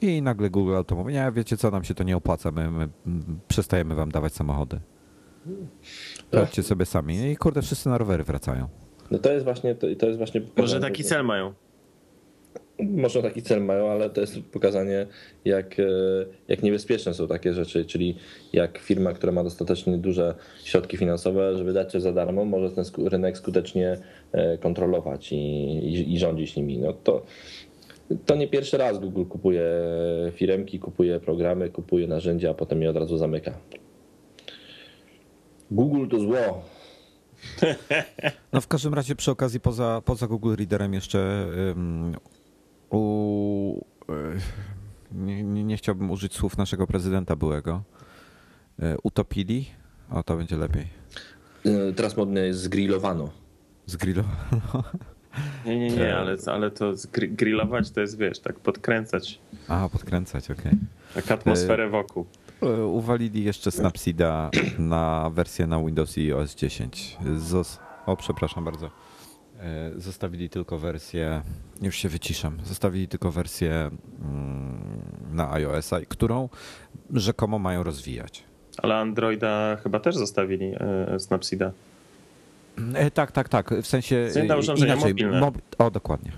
I 0.00 0.22
nagle 0.22 0.50
Google 0.50 0.74
Auto 0.74 0.96
mówi, 0.96 1.12
nie, 1.14 1.32
wiecie 1.34 1.56
co, 1.56 1.70
nam 1.70 1.84
się 1.84 1.94
to 1.94 2.04
nie 2.04 2.16
opłaca, 2.16 2.50
my, 2.50 2.70
my 2.70 2.88
przestajemy 3.48 3.94
wam 3.94 4.10
dawać 4.10 4.34
samochody. 4.34 4.80
Radźcie 6.32 6.62
sobie 6.62 6.86
sami. 6.86 7.30
I 7.30 7.36
kurde, 7.36 7.62
wszyscy 7.62 7.88
na 7.88 7.98
rowery 7.98 8.24
wracają. 8.24 8.68
No 9.10 9.18
to 9.18 9.32
jest 9.32 9.44
właśnie, 9.44 9.74
to, 9.74 9.86
to 9.98 10.06
jest 10.06 10.18
właśnie 10.18 10.40
Może 10.56 10.80
taki 10.80 11.04
cel 11.04 11.24
mają. 11.24 11.52
Może 12.80 13.22
taki 13.22 13.42
cel 13.42 13.62
mają, 13.62 13.90
ale 13.90 14.10
to 14.10 14.20
jest 14.20 14.40
pokazanie, 14.52 15.06
jak, 15.44 15.80
e, 15.80 15.84
jak 16.48 16.62
niebezpieczne 16.62 17.14
są 17.14 17.28
takie 17.28 17.54
rzeczy, 17.54 17.84
czyli 17.84 18.16
jak 18.52 18.78
firma, 18.78 19.12
która 19.12 19.32
ma 19.32 19.44
dostatecznie 19.44 19.98
duże 19.98 20.34
środki 20.64 20.96
finansowe, 20.96 21.56
żeby 21.56 21.72
dać 21.72 21.90
coś 21.90 22.02
za 22.02 22.12
darmo, 22.12 22.44
może 22.44 22.70
ten 22.70 22.84
rynek 23.04 23.38
skutecznie 23.38 23.98
e, 24.32 24.58
kontrolować 24.58 25.32
i, 25.32 25.36
i, 25.36 26.14
i 26.14 26.18
rządzić 26.18 26.56
nimi. 26.56 26.78
No 26.78 26.92
to, 26.92 27.22
to 28.26 28.34
nie 28.34 28.48
pierwszy 28.48 28.78
raz 28.78 28.98
Google 28.98 29.24
kupuje 29.24 29.70
firemki, 30.32 30.78
kupuje 30.78 31.20
programy, 31.20 31.70
kupuje 31.70 32.06
narzędzia, 32.06 32.50
a 32.50 32.54
potem 32.54 32.82
je 32.82 32.90
od 32.90 32.96
razu 32.96 33.16
zamyka. 33.16 33.58
Google 35.70 36.08
to 36.08 36.20
zło. 36.20 36.62
No 38.52 38.60
w 38.60 38.68
każdym 38.68 38.94
razie 38.94 39.16
przy 39.16 39.30
okazji 39.30 39.60
poza, 39.60 40.02
poza 40.04 40.26
Google 40.26 40.54
Readerem 40.56 40.94
jeszcze 40.94 41.46
um, 41.68 42.16
u, 42.90 43.84
nie, 45.12 45.44
nie, 45.44 45.64
nie, 45.64 45.76
chciałbym 45.76 46.10
użyć 46.10 46.34
słów 46.34 46.58
naszego 46.58 46.86
prezydenta 46.86 47.36
byłego. 47.36 47.82
E, 48.82 48.96
utopili? 49.02 49.66
O, 50.10 50.22
to 50.22 50.36
będzie 50.36 50.56
lepiej. 50.56 50.86
E, 51.66 51.92
teraz 51.92 52.16
modne 52.16 52.40
jest 52.40 52.60
zgrillowano. 52.60 53.30
Zgrillowano? 53.86 54.60
Nie, 55.66 55.78
nie, 55.78 55.90
nie, 55.90 56.16
ale, 56.16 56.36
ale 56.46 56.70
to 56.70 56.92
grillować 57.12 57.90
to 57.90 58.00
jest, 58.00 58.18
wiesz, 58.18 58.38
tak 58.38 58.60
podkręcać. 58.60 59.40
A, 59.68 59.88
podkręcać, 59.88 60.50
okej. 60.50 60.72
Okay. 60.72 60.78
Tak 61.14 61.30
atmosferę 61.30 61.88
wokół. 61.90 62.26
E, 62.62 62.84
uwalili 62.84 63.44
jeszcze 63.44 63.70
Snapseeda 63.70 64.50
na 64.78 65.30
wersję 65.34 65.66
na 65.66 65.78
Windows 65.80 66.18
i 66.18 66.32
OS 66.32 66.54
10. 66.54 67.16
Zos 67.36 67.78
o, 68.06 68.16
przepraszam 68.16 68.64
bardzo. 68.64 68.90
E, 69.60 69.90
zostawili 69.96 70.50
tylko 70.50 70.78
wersję, 70.78 71.42
już 71.82 71.96
się 71.96 72.08
wyciszam, 72.08 72.58
zostawili 72.64 73.08
tylko 73.08 73.32
wersję 73.32 73.90
mm, 74.22 74.80
na 75.32 75.52
iOS-a, 75.52 76.00
którą 76.08 76.48
rzekomo 77.14 77.58
mają 77.58 77.82
rozwijać. 77.82 78.44
Ale 78.82 78.96
Androida 78.96 79.76
chyba 79.82 80.00
też 80.00 80.16
zostawili 80.16 80.72
e, 80.80 81.18
Snapseeda. 81.20 81.72
Tak, 83.14 83.32
tak, 83.32 83.48
tak. 83.48 83.74
W 83.82 83.86
sensie 83.86 84.28
inaczej. 84.76 85.10
Mobilne. 85.10 85.52
O, 85.78 85.90
dokładnie. 85.90 86.32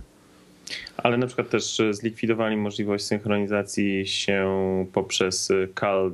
Ale 0.97 1.17
na 1.17 1.27
przykład 1.27 1.51
też 1.51 1.81
e, 1.81 1.95
zlikwidowali 1.95 2.57
możliwość 2.57 3.05
synchronizacji 3.05 4.07
się 4.07 4.47
poprzez 4.93 5.53
Cal 5.75 6.13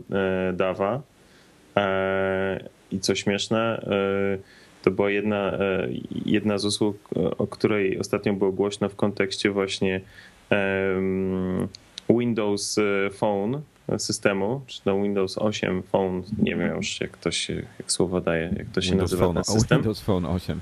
Dava. 0.54 1.02
I 2.90 3.00
co 3.00 3.14
śmieszne, 3.14 3.86
to 4.82 4.90
była 4.90 5.10
jedna, 5.10 5.58
jedna 6.26 6.58
z 6.58 6.64
usług, 6.64 7.08
o 7.38 7.46
której 7.46 7.98
ostatnio 7.98 8.32
było 8.32 8.52
głośno 8.52 8.88
w 8.88 8.96
kontekście 8.96 9.50
właśnie 9.50 10.00
Windows 12.08 12.76
Phone 13.12 13.62
systemu, 13.98 14.60
czy 14.66 14.82
to 14.82 15.02
Windows 15.02 15.38
8 15.38 15.82
Phone, 15.82 16.22
nie 16.38 16.56
wiem 16.56 16.76
już 16.76 17.00
jak 17.00 17.18
to 17.18 17.30
się, 17.30 17.54
jak 17.78 17.92
słowo 17.92 18.20
daje, 18.20 18.54
jak 18.56 18.66
to 18.72 18.80
się 18.80 18.90
Windows 18.90 19.10
nazywa 19.10 19.24
phone, 19.24 19.34
ten 19.34 19.44
system. 19.44 19.78
Windows 19.78 20.00
Phone 20.00 20.26
8. 20.26 20.60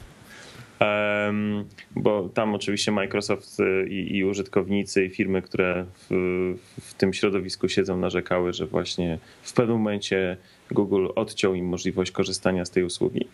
Bo 1.97 2.29
tam 2.29 2.55
oczywiście 2.55 2.93
Microsoft 2.93 3.59
i, 3.89 4.17
i, 4.17 4.25
użytkownicy 4.25 5.05
i 5.05 5.11
firmy, 5.11 5.43
które 5.43 5.85
w, 6.11 6.55
w 6.81 6.95
tym 6.95 7.13
środowisku 7.13 7.69
siedzą, 7.69 7.97
narzekały, 7.97 8.53
że 8.53 8.67
właśnie 8.67 9.19
w 9.43 9.53
pewnym 9.53 9.77
momencie 9.77 10.37
Google 10.71 11.07
odciął 11.15 11.55
im 11.55 11.67
możliwość 11.67 12.11
korzystania 12.11 12.65
z 12.65 12.71
tej 12.71 12.85
usługi. 12.85 13.27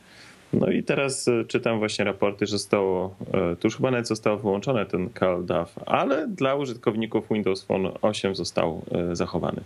No 0.53 0.71
i 0.71 0.83
teraz 0.83 1.29
e, 1.29 1.45
czytam 1.45 1.79
właśnie 1.79 2.05
raporty, 2.05 2.47
że 2.47 2.59
zostało, 2.59 3.17
e, 3.33 3.57
tu 3.57 3.67
już 3.67 3.77
chyba 3.77 3.91
nawet 3.91 4.09
zostało 4.09 4.37
wyłączone 4.37 4.87
ten 4.87 5.11
CalDAV, 5.19 5.71
ale 5.87 6.29
dla 6.29 6.55
użytkowników 6.55 7.25
Windows 7.31 7.65
Phone 7.65 7.93
8 8.03 8.35
został 8.35 8.83
e, 8.93 9.17
zachowany. 9.17 9.61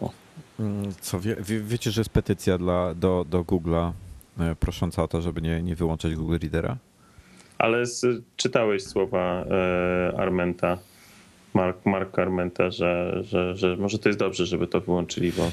O. 0.00 0.10
Mm, 0.60 0.92
co 1.00 1.20
wie, 1.20 1.36
wie, 1.40 1.60
wiecie, 1.60 1.90
że 1.90 2.00
jest 2.00 2.10
petycja 2.10 2.58
dla, 2.58 2.94
do, 2.94 3.24
do 3.30 3.42
Google'a 3.42 3.92
prosząca 4.60 5.02
o 5.02 5.08
to, 5.08 5.22
żeby 5.22 5.42
nie, 5.42 5.62
nie 5.62 5.76
wyłączać 5.76 6.14
Google 6.14 6.38
Readera? 6.42 6.76
Ale 7.60 7.86
z, 7.86 8.06
czytałeś 8.36 8.84
słowa 8.84 9.44
e, 9.44 10.20
Armenta, 10.20 10.78
Mark, 11.54 11.86
Mark 11.86 12.18
Armenta, 12.18 12.70
że, 12.70 13.22
że, 13.24 13.56
że 13.56 13.76
może 13.76 13.98
to 13.98 14.08
jest 14.08 14.18
dobrze, 14.18 14.46
żeby 14.46 14.66
to 14.66 14.80
wyłączyli, 14.80 15.32
bo 15.32 15.50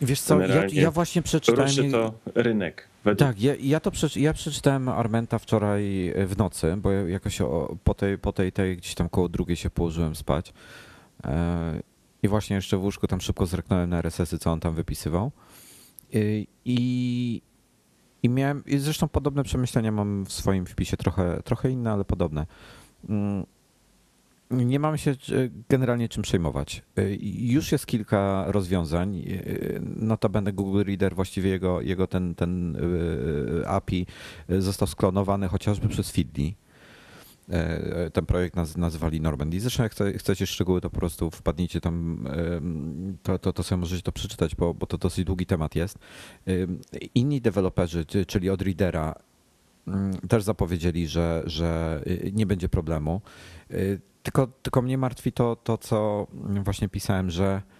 Wiesz 0.00 0.20
co, 0.20 0.40
ja, 0.40 0.66
ja 0.72 0.90
właśnie 0.90 1.22
przeczytałem... 1.22 1.66
Ruszy 1.66 1.90
to 1.90 2.14
rynek. 2.34 2.88
Według... 3.04 3.28
Tak, 3.28 3.42
ja, 3.42 3.54
ja 3.60 3.80
to 3.80 3.90
przeczy, 3.90 4.20
ja 4.20 4.32
przeczytałem 4.32 4.88
Armenta 4.88 5.38
wczoraj 5.38 6.12
w 6.26 6.36
nocy, 6.38 6.74
bo 6.76 6.92
jakoś 6.92 7.40
o, 7.40 7.76
po, 7.84 7.94
tej, 7.94 8.18
po 8.18 8.32
tej, 8.32 8.52
tej 8.52 8.76
gdzieś 8.76 8.94
tam 8.94 9.08
koło 9.08 9.28
drugiej 9.28 9.56
się 9.56 9.70
położyłem 9.70 10.16
spać. 10.16 10.52
E, 11.24 11.80
I 12.22 12.28
właśnie 12.28 12.56
jeszcze 12.56 12.76
w 12.76 12.82
łóżku 12.82 13.06
tam 13.06 13.20
szybko 13.20 13.46
zreknąłem 13.46 13.90
na 13.90 13.98
RSS-y, 13.98 14.38
co 14.38 14.52
on 14.52 14.60
tam 14.60 14.74
wypisywał. 14.74 15.32
E, 16.14 16.18
I, 16.64 17.42
i 18.24 18.28
miałem, 18.28 18.62
i 18.66 18.78
zresztą 18.78 19.08
podobne 19.08 19.44
przemyślenia 19.44 19.92
mam 19.92 20.24
w 20.24 20.32
swoim 20.32 20.66
wpisie, 20.66 20.96
trochę, 20.96 21.42
trochę 21.44 21.70
inne, 21.70 21.92
ale 21.92 22.04
podobne. 22.04 22.46
Mm, 23.08 23.46
nie 24.50 24.78
mamy 24.78 24.98
się 24.98 25.14
generalnie 25.68 26.08
czym 26.08 26.22
przejmować. 26.22 26.82
Y, 26.98 27.18
już 27.22 27.72
jest 27.72 27.86
kilka 27.86 28.44
rozwiązań. 28.46 29.16
Y, 29.16 29.80
notabene 29.96 30.52
Google 30.52 30.82
Reader, 30.84 31.14
właściwie 31.14 31.50
jego, 31.50 31.80
jego 31.80 32.06
ten, 32.06 32.34
ten 32.34 32.76
API 33.66 34.06
został 34.48 34.88
sklonowany 34.88 35.48
chociażby 35.48 35.88
przez 35.88 36.10
Feedly. 36.10 36.52
Ten 38.12 38.26
projekt 38.26 38.56
naz, 38.56 38.76
nazwali 38.76 39.20
Normandy. 39.20 39.60
Zresztą 39.60 39.82
jak 39.82 39.94
chcecie 40.18 40.46
szczegóły, 40.46 40.80
to 40.80 40.90
po 40.90 40.96
prostu 40.96 41.30
wpadnijcie 41.30 41.80
tam, 41.80 42.24
to, 43.22 43.38
to, 43.38 43.52
to 43.52 43.62
sobie 43.62 43.80
możecie 43.80 44.02
to 44.02 44.12
przeczytać, 44.12 44.54
bo, 44.54 44.74
bo 44.74 44.86
to 44.86 44.98
dosyć 44.98 45.24
długi 45.24 45.46
temat 45.46 45.74
jest. 45.74 45.98
Inni 47.14 47.40
deweloperzy, 47.40 48.04
czyli 48.26 48.50
od 48.50 48.62
Readera, 48.62 49.14
mm, 49.88 50.12
też 50.28 50.42
zapowiedzieli, 50.42 51.08
że, 51.08 51.42
że 51.46 52.02
nie 52.32 52.46
będzie 52.46 52.68
problemu. 52.68 53.20
Tylko, 54.22 54.46
tylko 54.46 54.82
mnie 54.82 54.98
martwi 54.98 55.32
to, 55.32 55.56
to, 55.56 55.78
co 55.78 56.26
właśnie 56.64 56.88
pisałem, 56.88 57.30
że 57.30 57.44
e, 57.44 57.73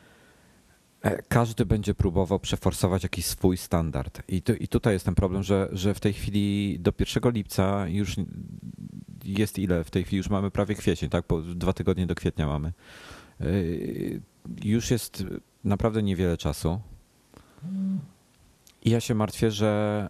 każdy 1.28 1.66
będzie 1.66 1.94
próbował 1.94 2.40
przeforsować 2.40 3.02
jakiś 3.02 3.26
swój 3.26 3.56
standard. 3.56 4.23
I, 4.28 4.42
tu, 4.42 4.54
i 4.54 4.68
tutaj 4.68 4.92
jest 4.92 5.04
ten 5.04 5.14
problem, 5.14 5.42
że, 5.42 5.68
że 5.73 5.94
w 5.94 6.00
tej 6.00 6.12
chwili 6.12 6.76
do 6.80 6.92
1 6.99 7.32
lipca 7.32 7.88
już 7.88 8.16
jest 9.25 9.58
ile? 9.58 9.84
W 9.84 9.90
tej 9.90 10.04
chwili 10.04 10.16
już 10.16 10.30
mamy 10.30 10.50
prawie 10.50 10.75
kwiecień, 10.75 11.11
tak? 11.11 11.25
Dwa 11.54 11.73
tygodnie 11.73 12.06
do 12.06 12.14
kwietnia 12.14 12.46
mamy. 12.46 12.73
już 14.64 14.90
jest 14.90 15.25
naprawdę 15.64 16.02
niewiele 16.02 16.37
czasu. 16.37 16.80
I 18.84 18.90
ja 18.90 19.00
się 19.00 19.14
martwię, 19.14 19.50
że 19.50 20.08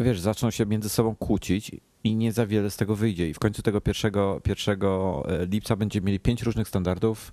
wiesz, 0.00 0.20
zaczną 0.20 0.50
się 0.50 0.66
między 0.66 0.88
sobą 0.88 1.16
kłócić 1.16 1.70
i 2.04 2.16
nie 2.16 2.32
za 2.32 2.46
wiele 2.46 2.70
z 2.70 2.76
tego 2.76 2.96
wyjdzie. 2.96 3.28
I 3.28 3.34
w 3.34 3.38
końcu 3.38 3.62
tego 3.62 3.80
pierwszego, 3.80 4.40
pierwszego 4.40 5.22
lipca 5.50 5.76
będziemy 5.76 6.06
mieli 6.06 6.20
pięć 6.20 6.42
różnych 6.42 6.68
standardów 6.68 7.32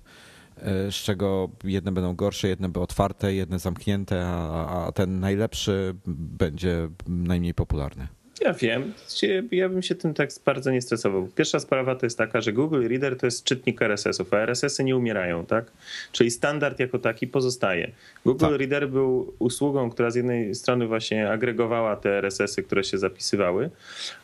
z 0.90 0.94
czego 0.94 1.48
jedne 1.64 1.92
będą 1.92 2.14
gorsze, 2.14 2.48
jedne 2.48 2.66
będą 2.66 2.82
otwarte, 2.82 3.34
jedne 3.34 3.58
zamknięte, 3.58 4.26
a, 4.26 4.86
a 4.86 4.92
ten 4.92 5.20
najlepszy 5.20 5.94
będzie 6.06 6.88
najmniej 7.06 7.54
popularny. 7.54 8.08
Ja 8.40 8.52
wiem, 8.52 8.92
ja 9.50 9.68
bym 9.68 9.82
się 9.82 9.94
tym 9.94 10.14
tak 10.14 10.30
bardzo 10.44 10.70
nie 10.70 10.82
stresował. 10.82 11.28
Pierwsza 11.34 11.60
sprawa 11.60 11.94
to 11.94 12.06
jest 12.06 12.18
taka, 12.18 12.40
że 12.40 12.52
Google 12.52 12.88
Reader 12.88 13.16
to 13.16 13.26
jest 13.26 13.44
czytnik 13.44 13.82
RSS-ów, 13.82 14.34
a 14.34 14.36
RSS-y 14.36 14.84
nie 14.84 14.96
umierają, 14.96 15.46
tak? 15.46 15.64
Czyli 16.12 16.30
standard 16.30 16.80
jako 16.80 16.98
taki 16.98 17.26
pozostaje. 17.26 17.90
Google 18.24 18.46
tak. 18.46 18.58
Reader 18.58 18.88
był 18.88 19.34
usługą, 19.38 19.90
która 19.90 20.10
z 20.10 20.14
jednej 20.14 20.54
strony 20.54 20.86
właśnie 20.86 21.30
agregowała 21.30 21.96
te 21.96 22.18
RSS-y, 22.18 22.62
które 22.62 22.84
się 22.84 22.98
zapisywały, 22.98 23.70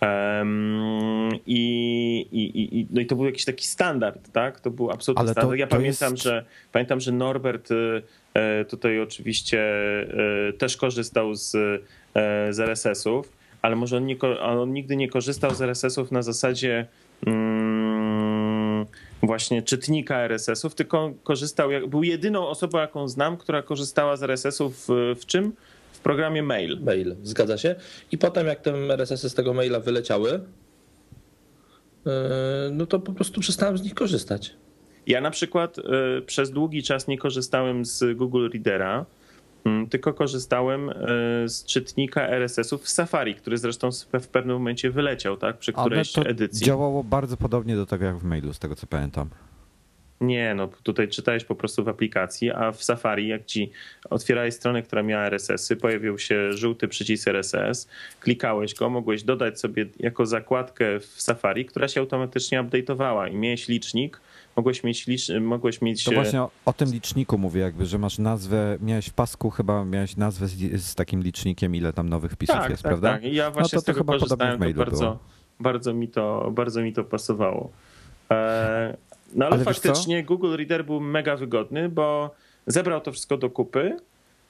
Um, 0.00 1.30
i, 1.46 2.26
i, 2.32 2.78
i, 2.80 2.86
no 2.90 3.00
i 3.00 3.06
to 3.06 3.16
był 3.16 3.24
jakiś 3.24 3.44
taki 3.44 3.66
standard, 3.66 4.32
tak? 4.32 4.60
To 4.60 4.70
był 4.70 4.90
absolutny 4.90 5.20
Ale 5.20 5.32
standard. 5.32 5.50
To, 5.50 5.54
ja 5.54 5.66
to 5.66 5.76
pamiętam, 5.76 6.12
jest... 6.12 6.24
że 6.24 6.44
pamiętam, 6.72 7.00
że 7.00 7.12
Norbert 7.12 7.68
tutaj 8.68 9.00
oczywiście 9.00 9.64
też 10.58 10.76
korzystał 10.76 11.34
z, 11.34 11.50
z 12.50 12.60
RSS-ów 12.60 13.35
ale 13.62 13.76
może 13.76 13.96
on, 13.96 14.06
nie, 14.06 14.16
on 14.40 14.72
nigdy 14.72 14.96
nie 14.96 15.08
korzystał 15.08 15.54
z 15.54 15.62
RSS-ów 15.62 16.12
na 16.12 16.22
zasadzie 16.22 16.86
mm, 17.26 18.86
właśnie 19.22 19.62
czytnika 19.62 20.16
RSS-ów, 20.16 20.74
tylko 20.74 21.12
korzystał, 21.22 21.70
był 21.88 22.02
jedyną 22.02 22.48
osobą, 22.48 22.78
jaką 22.78 23.08
znam, 23.08 23.36
która 23.36 23.62
korzystała 23.62 24.16
z 24.16 24.22
RSS-ów 24.22 24.86
w, 24.88 25.14
w 25.20 25.26
czym? 25.26 25.52
W 25.92 26.00
programie 26.00 26.42
mail. 26.42 26.78
Mail, 26.80 27.16
zgadza 27.22 27.58
się. 27.58 27.74
I 28.12 28.18
potem 28.18 28.46
jak 28.46 28.60
te 28.60 28.74
RSS-y 28.74 29.30
z 29.30 29.34
tego 29.34 29.54
maila 29.54 29.80
wyleciały, 29.80 30.30
yy, 30.30 32.12
no 32.72 32.86
to 32.86 32.98
po 32.98 33.12
prostu 33.12 33.40
przestałem 33.40 33.78
z 33.78 33.82
nich 33.82 33.94
korzystać. 33.94 34.54
Ja 35.06 35.20
na 35.20 35.30
przykład 35.30 35.76
yy, 35.76 36.22
przez 36.26 36.50
długi 36.50 36.82
czas 36.82 37.08
nie 37.08 37.18
korzystałem 37.18 37.84
z 37.84 38.16
Google 38.16 38.48
Readera, 38.52 39.06
tylko 39.90 40.14
korzystałem 40.14 40.90
e, 40.90 40.94
z 41.48 41.64
czytnika 41.64 42.28
RSS-ów 42.28 42.82
w 42.82 42.88
Safari, 42.88 43.34
który 43.34 43.58
zresztą 43.58 43.90
w 44.20 44.28
pewnym 44.28 44.56
momencie 44.56 44.90
wyleciał, 44.90 45.36
tak, 45.36 45.58
przy 45.58 45.72
którejś 45.72 46.12
to 46.12 46.22
edycji. 46.22 46.66
Działało 46.66 47.04
bardzo 47.04 47.36
podobnie 47.36 47.76
do 47.76 47.86
tego 47.86 48.04
jak 48.04 48.18
w 48.18 48.24
mailu, 48.24 48.52
z 48.52 48.58
tego 48.58 48.76
co 48.76 48.86
pamiętam. 48.86 49.28
Nie, 50.20 50.54
no 50.54 50.68
tutaj 50.82 51.08
czytałeś 51.08 51.44
po 51.44 51.54
prostu 51.54 51.84
w 51.84 51.88
aplikacji, 51.88 52.50
a 52.50 52.72
w 52.72 52.84
Safari, 52.84 53.28
jak 53.28 53.44
ci 53.44 53.70
otwierałeś 54.10 54.54
stronę, 54.54 54.82
która 54.82 55.02
miała 55.02 55.24
RSS-y, 55.24 55.76
pojawił 55.76 56.18
się 56.18 56.52
żółty 56.52 56.88
przycisk 56.88 57.28
RSS, 57.28 57.88
klikałeś 58.20 58.74
go, 58.74 58.90
mogłeś 58.90 59.22
dodać 59.22 59.60
sobie 59.60 59.86
jako 59.98 60.26
zakładkę 60.26 61.00
w 61.00 61.22
Safari, 61.22 61.64
która 61.64 61.88
się 61.88 62.00
automatycznie 62.00 62.62
update'owała 62.62 63.32
i 63.32 63.36
miałeś 63.36 63.68
licznik, 63.68 64.20
mogłeś 64.56 64.84
mieć, 64.84 65.06
licz, 65.06 65.28
mogłeś 65.40 65.82
mieć... 65.82 66.04
To 66.04 66.12
właśnie 66.12 66.42
o, 66.42 66.50
o, 66.64 66.72
tym 66.72 66.92
liczniku 66.92 67.38
mówię 67.38 67.60
jakby, 67.60 67.86
że 67.86 67.98
masz 67.98 68.18
nazwę, 68.18 68.78
miałeś 68.80 69.06
w 69.06 69.12
pasku 69.12 69.50
chyba, 69.50 69.84
miałeś 69.84 70.16
nazwę 70.16 70.48
z, 70.48 70.82
z 70.82 70.94
takim 70.94 71.22
licznikiem, 71.22 71.74
ile 71.74 71.92
tam 71.92 72.08
nowych 72.08 72.32
wpisów 72.32 72.56
tak, 72.56 72.70
jest, 72.70 72.82
tak, 72.82 72.90
prawda? 72.90 73.12
Tak, 73.12 73.24
ja 73.24 73.50
właśnie 73.50 73.76
no 73.76 73.78
to, 73.78 73.82
z 73.82 73.84
tego 73.84 73.98
to 73.98 74.04
chyba 74.04 74.12
korzystałem, 74.12 74.58
to 74.58 74.74
bardzo, 74.74 75.18
bardzo, 75.60 75.94
mi 75.94 76.08
to, 76.08 76.50
bardzo 76.54 76.82
mi 76.82 76.92
to 76.92 77.04
pasowało. 77.04 77.70
E, 78.30 78.96
no 79.34 79.46
ale, 79.46 79.54
ale 79.54 79.64
faktycznie 79.64 80.24
Google 80.24 80.56
Reader 80.56 80.84
był 80.84 81.00
mega 81.00 81.36
wygodny, 81.36 81.88
bo 81.88 82.34
zebrał 82.66 83.00
to 83.00 83.12
wszystko 83.12 83.36
do 83.36 83.50
kupy 83.50 83.96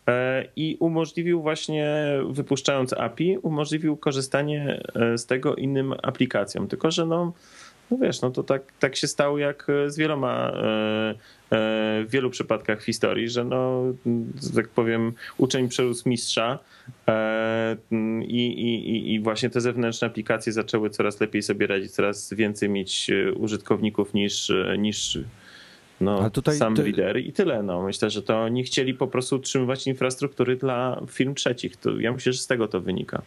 e, 0.09 0.45
i 0.57 0.77
umożliwił 0.81 1.43
właśnie, 1.43 2.09
wypuszczając 2.31 2.93
API, 2.93 3.39
umożliwił 3.39 3.97
korzystanie 3.97 4.83
e, 4.95 5.19
z 5.19 5.27
tego 5.27 5.55
innym 5.55 5.95
aplikacjom. 6.03 6.69
Tylko, 6.69 6.91
że 6.91 7.07
no 7.07 7.33
no 7.91 7.97
wiesz, 7.99 8.21
no 8.21 8.31
to 8.31 8.43
tak, 8.43 8.63
tak 8.81 8.97
się 8.97 9.07
stało 9.07 9.39
jak 9.39 9.67
e, 9.71 9.91
z 9.91 9.97
wieloma, 9.97 10.51
e, 10.51 11.11
e, 11.11 11.15
w 12.05 12.07
wielu 12.11 12.31
przypadkach 12.31 12.83
w 12.83 12.85
historii, 12.85 13.29
że 13.29 13.45
no, 13.45 13.83
tak 14.55 14.69
powiem, 14.69 15.13
uczeń 15.39 15.69
przerósł 15.69 16.09
mistrza 16.09 16.59
i, 18.27 18.47
i, 18.47 19.15
i 19.15 19.21
właśnie 19.21 19.51
te 19.51 19.61
zewnętrzne 19.61 20.07
aplikacje 20.07 20.53
zaczęły 20.53 20.91
coraz 20.91 21.21
lepiej 21.21 21.43
sobie 21.43 21.67
radzić, 21.67 21.91
coraz 21.91 22.33
więcej 22.33 22.69
mieć 22.69 23.11
użytkowników 23.37 24.15
niż, 24.15 24.53
niż 24.79 25.19
no, 26.01 26.31
sam 26.59 26.77
ty... 26.77 26.83
lider 26.83 27.17
i 27.21 27.33
tyle. 27.33 27.63
No. 27.63 27.83
Myślę, 27.83 28.11
że 28.11 28.23
to 28.23 28.49
nie 28.49 28.65
chcieli 28.65 28.95
po 28.95 29.07
prostu 29.07 29.37
utrzymywać 29.37 29.87
infrastruktury 29.87 30.57
dla 30.57 31.03
firm 31.11 31.35
trzecich. 31.35 31.77
To 31.77 32.01
ja 32.01 32.13
myślę, 32.13 32.33
że 32.33 32.39
z 32.39 32.47
tego 32.47 32.69
to 32.69 32.81
wynika. 32.81 33.23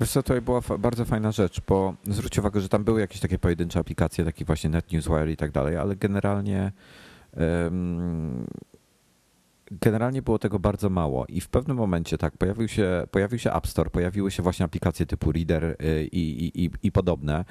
Wiesz 0.00 0.10
co, 0.10 0.22
tutaj 0.22 0.42
była 0.42 0.60
bardzo 0.78 1.04
fajna 1.04 1.32
rzecz, 1.32 1.60
bo 1.68 1.94
zwróć 2.04 2.38
uwagę, 2.38 2.60
że 2.60 2.68
tam 2.68 2.84
były 2.84 3.00
jakieś 3.00 3.20
takie 3.20 3.38
pojedyncze 3.38 3.80
aplikacje, 3.80 4.24
takie 4.24 4.44
właśnie 4.44 4.70
NetNewsWire 4.70 5.30
i 5.30 5.36
tak 5.36 5.50
dalej, 5.50 5.76
ale 5.76 5.96
generalnie 5.96 6.72
um, 7.36 8.46
generalnie 9.70 10.22
było 10.22 10.38
tego 10.38 10.58
bardzo 10.58 10.90
mało 10.90 11.26
i 11.26 11.40
w 11.40 11.48
pewnym 11.48 11.76
momencie 11.76 12.18
tak, 12.18 12.36
pojawił 12.36 12.68
się, 12.68 13.06
pojawił 13.10 13.38
się 13.38 13.52
App 13.52 13.66
Store, 13.66 13.90
pojawiły 13.90 14.30
się 14.30 14.42
właśnie 14.42 14.64
aplikacje 14.64 15.06
typu 15.06 15.32
Reader 15.32 15.64
y, 15.64 15.76
i, 16.12 16.44
i, 16.44 16.64
i, 16.64 16.70
i 16.82 16.92
podobne. 16.92 17.44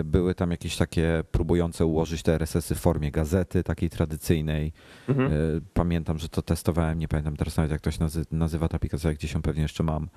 Y, 0.00 0.04
były 0.04 0.34
tam 0.34 0.50
jakieś 0.50 0.76
takie 0.76 1.24
próbujące 1.32 1.86
ułożyć 1.86 2.22
te 2.22 2.34
RSS-y 2.34 2.74
w 2.74 2.78
formie 2.78 3.10
gazety 3.10 3.62
takiej 3.62 3.90
tradycyjnej. 3.90 4.72
Mhm. 5.08 5.32
Y, 5.32 5.60
pamiętam, 5.74 6.18
że 6.18 6.28
to 6.28 6.42
testowałem, 6.42 6.98
nie 6.98 7.08
pamiętam 7.08 7.36
teraz 7.36 7.56
nawet 7.56 7.72
jak 7.72 7.80
to 7.80 7.90
się 7.90 8.06
nazywa 8.30 8.68
ta 8.68 8.76
aplikacja, 8.76 9.14
gdzieś 9.14 9.34
ją 9.34 9.42
pewnie 9.42 9.62
jeszcze 9.62 9.82
mam. 9.82 10.08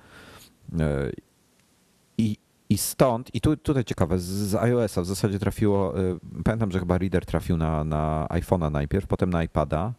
I, 2.22 2.36
I 2.68 2.78
stąd, 2.78 3.34
i 3.34 3.40
tu, 3.40 3.56
tutaj 3.56 3.84
ciekawe, 3.84 4.18
z, 4.18 4.24
z 4.24 4.54
iOS-a 4.54 5.02
w 5.02 5.06
zasadzie 5.06 5.38
trafiło, 5.38 6.00
y, 6.00 6.18
pamiętam, 6.44 6.70
że 6.72 6.78
chyba 6.78 6.98
Reader 6.98 7.26
trafił 7.26 7.56
na, 7.56 7.84
na 7.84 8.26
iPhone'a 8.30 8.70
najpierw, 8.70 9.06
potem 9.06 9.30
na 9.30 9.42
iPada 9.44 9.92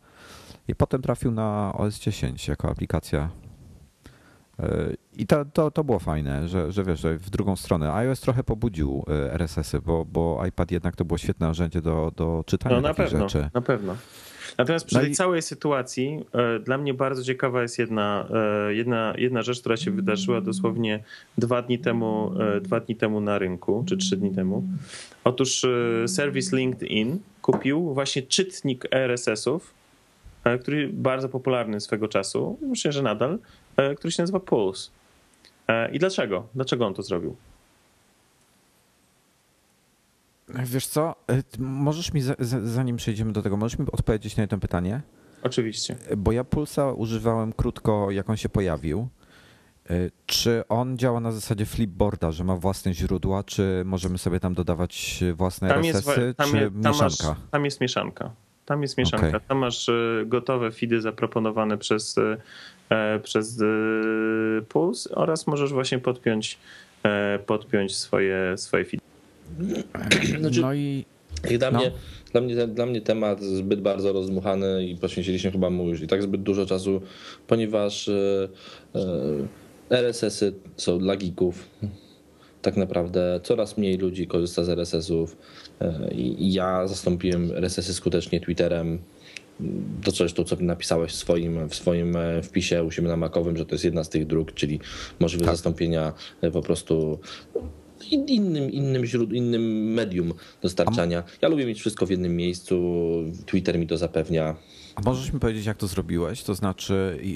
i 0.68 0.76
potem 0.76 1.02
trafił 1.02 1.32
na 1.32 1.74
OS 1.78 2.00
10 2.00 2.48
jako 2.48 2.70
aplikacja. 2.70 3.30
Y, 4.60 4.98
I 5.16 5.28
to, 5.28 5.46
to, 5.46 5.72
to 5.72 5.84
było 5.84 6.00
fajne, 6.00 6.48
że, 6.48 6.72
że 6.72 6.84
wiesz, 6.84 7.00
że 7.00 7.18
w 7.18 7.30
drugą 7.30 7.56
stronę 7.56 7.94
iOS 7.94 8.20
trochę 8.22 8.44
pobudził 8.44 9.06
y, 9.10 9.32
RSS-y, 9.32 9.82
bo, 9.82 10.06
bo 10.06 10.46
iPad 10.46 10.72
jednak 10.72 10.96
to 10.96 11.06
było 11.06 11.18
świetne 11.18 11.48
narzędzie 11.48 11.82
do, 11.82 12.12
do 12.16 12.44
czytania 12.48 12.76
No 12.76 12.82
na 12.82 12.94
pewno, 12.94 13.20
rzeczy. 13.30 13.50
na 13.54 13.62
pewno. 13.62 13.96
Natomiast 14.58 14.86
przy 14.86 14.96
No 14.96 15.02
tej 15.02 15.12
i- 15.12 15.16
całej 15.16 15.42
sytuacji 15.42 16.20
e, 16.34 16.60
dla 16.60 16.78
mnie 16.78 16.94
bardzo 16.94 17.24
ciekawa 17.24 17.62
jest 17.62 17.80
jedna, 17.80 18.28
e, 18.68 18.74
jedna, 18.74 19.14
jedna 19.18 19.42
rzecz, 19.42 19.60
która 19.60 19.78
się 19.78 19.92
wydarzyła 19.92 20.42
dosłownie 20.42 21.04
dwa 21.38 21.62
dni 21.62 21.80
temu, 21.80 22.32
e, 22.58 22.62
dwa 22.62 22.80
dni 22.80 22.96
temu 22.96 23.22
na 23.22 23.38
rynku, 23.40 23.84
czy 23.88 23.98
trzy 23.98 24.18
dni 24.18 24.32
temu. 24.32 24.64
Otóż 25.24 25.66
serwis 26.08 26.54
LinkedIn 26.54 27.20
kupił 27.42 27.94
właśnie 27.94 28.22
czytnik 28.22 28.86
RSS-ów, 28.92 29.74
który 30.62 30.90
bardzo 30.94 31.30
popularny 31.30 31.82
swego 31.82 32.08
czasu, 32.08 32.58
myślę, 32.62 32.92
że 32.92 33.02
nadal, 33.02 33.40
który 33.98 34.12
się 34.12 34.24
nazywa 34.24 34.40
Pulse. 34.40 34.92
I 35.92 36.00
dlaczego? 36.00 36.48
Dlaczego 36.56 36.86
on 36.88 36.94
to 36.94 37.04
zrobił? 37.04 37.36
Wiesz 40.54 40.88
co, 40.88 41.16
y, 41.32 41.44
możesz 41.60 42.14
mi, 42.14 42.22
za- 42.22 42.36
za- 42.40 42.62
zanim 42.68 42.98
przejdziemy 42.98 43.34
do 43.34 43.42
tego, 43.42 43.58
możesz 43.58 43.80
mi 43.80 43.86
odpowiedzieć 43.92 44.38
na 44.38 44.44
jedno 44.44 44.58
pytanie? 44.58 45.02
Oczywiście. 45.44 45.96
Bo 46.18 46.32
ja 46.32 46.44
Pulsa 46.44 46.92
używałem 46.92 47.54
krótko, 47.54 48.12
jak 48.12 48.30
on 48.30 48.38
się 48.38 48.50
pojawił. 48.50 49.08
Czy 50.26 50.64
on 50.70 50.98
działa 50.98 51.20
na 51.20 51.32
zasadzie 51.32 51.66
flipboarda, 51.66 52.32
że 52.32 52.44
ma 52.44 52.56
własne 52.56 52.94
źródła, 52.94 53.44
czy 53.44 53.82
możemy 53.86 54.18
sobie 54.18 54.40
tam 54.40 54.54
dodawać 54.54 55.24
własne 55.34 55.70
Tam 55.70 55.84
jest, 55.84 56.06
tam, 56.06 56.16
czy 56.52 56.58
je- 56.58 56.72
tam, 56.72 56.82
masz, 56.82 57.02
mieszanka? 57.02 57.42
tam 57.52 57.66
jest 57.66 57.82
mieszanka. 57.82 58.32
Tam 58.66 58.82
jest 58.82 58.98
mieszanka. 58.98 59.28
Okej. 59.28 59.40
Tam 59.48 59.58
masz 59.58 59.90
e, 59.90 59.94
gotowe 60.26 60.72
feedy 60.72 61.02
zaproponowane 61.02 61.78
przez, 61.78 62.16
e, 62.90 63.20
przez 63.20 63.62
e, 63.62 63.66
Pulse 64.70 65.16
oraz 65.16 65.48
możesz 65.48 65.74
właśnie 65.74 66.00
podpiąć, 66.00 66.58
e, 67.04 67.40
podpiąć 67.40 67.96
swoje, 67.96 68.58
swoje 68.58 68.86
feedy. 68.86 69.04
Znaczy- 70.40 70.62
No 70.62 70.74
i 70.74 71.06
I 71.52 71.58
dla, 71.58 71.72
No. 71.72 71.80
mnie, 71.80 71.92
dla, 72.32 72.42
mnie, 72.42 72.68
dla 72.68 72.86
mnie 72.86 73.02
temat 73.02 73.42
zbyt 73.44 73.82
bardzo 73.82 74.14
rozmuchany 74.14 74.86
i 74.88 74.96
poświęciliśmy 74.98 75.52
chyba 75.52 75.70
mu 75.70 75.90
już 75.90 76.02
i 76.02 76.08
tak 76.08 76.24
zbyt 76.24 76.44
dużo 76.44 76.66
czasu, 76.66 77.02
ponieważ 77.48 78.10
e, 78.10 78.48
e, 78.96 79.00
RSS-y 79.90 80.54
są 80.78 81.00
dla 81.00 81.16
geeków. 81.16 81.68
Tak 82.62 82.78
naprawdę 82.78 83.40
coraz 83.44 83.78
mniej 83.78 83.98
ludzi 83.98 84.28
korzysta 84.28 84.64
z 84.64 84.70
RSS-ów 84.70 85.38
e, 85.82 86.14
i 86.14 86.54
ja 86.54 86.88
zastąpiłem 86.88 87.52
RSS-y 87.52 87.94
skutecznie 87.94 88.42
Twitterem. 88.42 89.00
To 90.04 90.12
zresztą, 90.12 90.44
co 90.44 90.56
napisałeś 90.60 91.12
w 91.12 91.16
swoim, 91.16 91.70
w 91.70 91.76
swoim 91.76 92.16
e, 92.16 92.42
wpisie 92.42 92.84
u 92.84 92.92
siebie 92.92 93.08
na 93.08 93.18
makowym, 93.18 93.58
że 93.58 93.66
to 93.66 93.76
jest 93.76 93.86
jedna 93.86 94.04
z 94.04 94.10
tych 94.10 94.28
dróg, 94.28 94.54
czyli 94.54 94.80
możliwość 95.20 95.48
Tak. 95.48 95.56
zastąpienia 95.56 96.14
e, 96.42 96.52
po 96.52 96.62
prostu 96.62 97.20
innym, 98.12 98.72
innym, 98.72 99.06
źród, 99.06 99.34
innym 99.34 99.94
medium 99.94 100.34
dostarczania. 100.62 101.24
Ja 101.42 101.48
lubię 101.50 101.66
mieć 101.66 101.80
wszystko 101.80 102.06
w 102.06 102.10
jednym 102.10 102.36
miejscu, 102.36 102.76
Twitter 103.46 103.80
mi 103.80 103.88
to 103.88 103.98
zapewnia. 103.98 104.56
a 104.96 105.02
możesz 105.02 105.34
mi 105.34 105.40
powiedzieć, 105.40 105.66
jak 105.66 105.78
to 105.78 105.88
zrobiłeś? 105.88 106.44
To 106.44 106.56
znaczy, 106.56 107.20
i, 107.22 107.30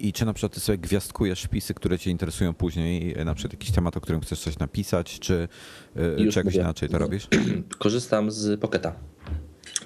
i, 0.00 0.08
i 0.08 0.12
czy 0.12 0.24
na 0.24 0.32
przykład 0.32 0.52
ty 0.54 0.60
sobie 0.60 0.78
gwiazdkujesz 0.78 1.42
wpisy, 1.42 1.74
które 1.74 1.98
cię 1.98 2.10
interesują 2.10 2.54
później, 2.54 3.16
na 3.24 3.34
przykład 3.34 3.52
jakiś 3.52 3.70
temat, 3.70 3.96
o 3.96 4.00
którym 4.00 4.20
chcesz 4.20 4.40
coś 4.40 4.58
napisać, 4.58 5.18
czy, 5.18 5.48
y, 5.96 6.22
Już 6.22 6.34
czy 6.34 6.40
jakoś 6.40 6.52
mówię. 6.54 6.64
inaczej 6.64 6.88
to 6.88 6.98
robisz? 6.98 7.28
Korzystam 7.78 8.30
z 8.30 8.60
Pocketa. 8.60 8.92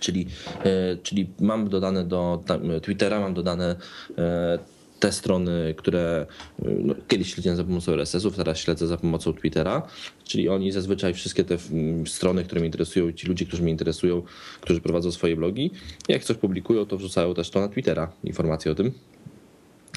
Czyli, 0.01 0.27
e, 0.65 0.97
czyli 1.03 1.31
mam 1.41 1.69
dodane 1.69 2.05
do 2.05 2.43
Twittera, 2.83 3.21
mam 3.21 3.35
dodane 3.35 3.77
e, 4.19 4.59
te 5.01 5.13
strony, 5.13 5.75
które 5.77 6.27
e, 6.63 6.71
no, 6.85 6.95
kiedyś 7.09 7.35
śledziłem 7.35 7.57
za 7.57 7.65
pomocą 7.65 7.93
RSS-ów, 7.93 8.37
teraz 8.37 8.59
śledzę 8.59 8.87
za 8.87 8.97
pomocą 8.97 9.33
Twittera. 9.33 9.83
Czyli 10.25 10.49
oni 10.49 10.73
zazwyczaj 10.73 11.15
wszystkie 11.15 11.45
te 11.45 11.57
mm, 11.73 12.07
strony, 12.07 12.45
które 12.45 12.61
mnie 12.61 12.67
interesują, 12.67 13.13
ci 13.13 13.27
ludzie, 13.27 13.47
którzy 13.47 13.63
mnie 13.63 13.73
interesują, 13.73 14.23
którzy 14.61 14.81
prowadzą 14.81 15.13
swoje 15.13 15.37
blogi, 15.37 15.71
jak 16.09 16.25
coś 16.25 16.37
publikują, 16.37 16.87
to 16.87 16.97
wrzucają 16.97 17.35
też 17.35 17.51
to 17.51 17.61
na 17.61 17.69
Twittera, 17.69 18.13
informacje 18.25 18.73
o 18.73 18.75
tym. 18.75 18.93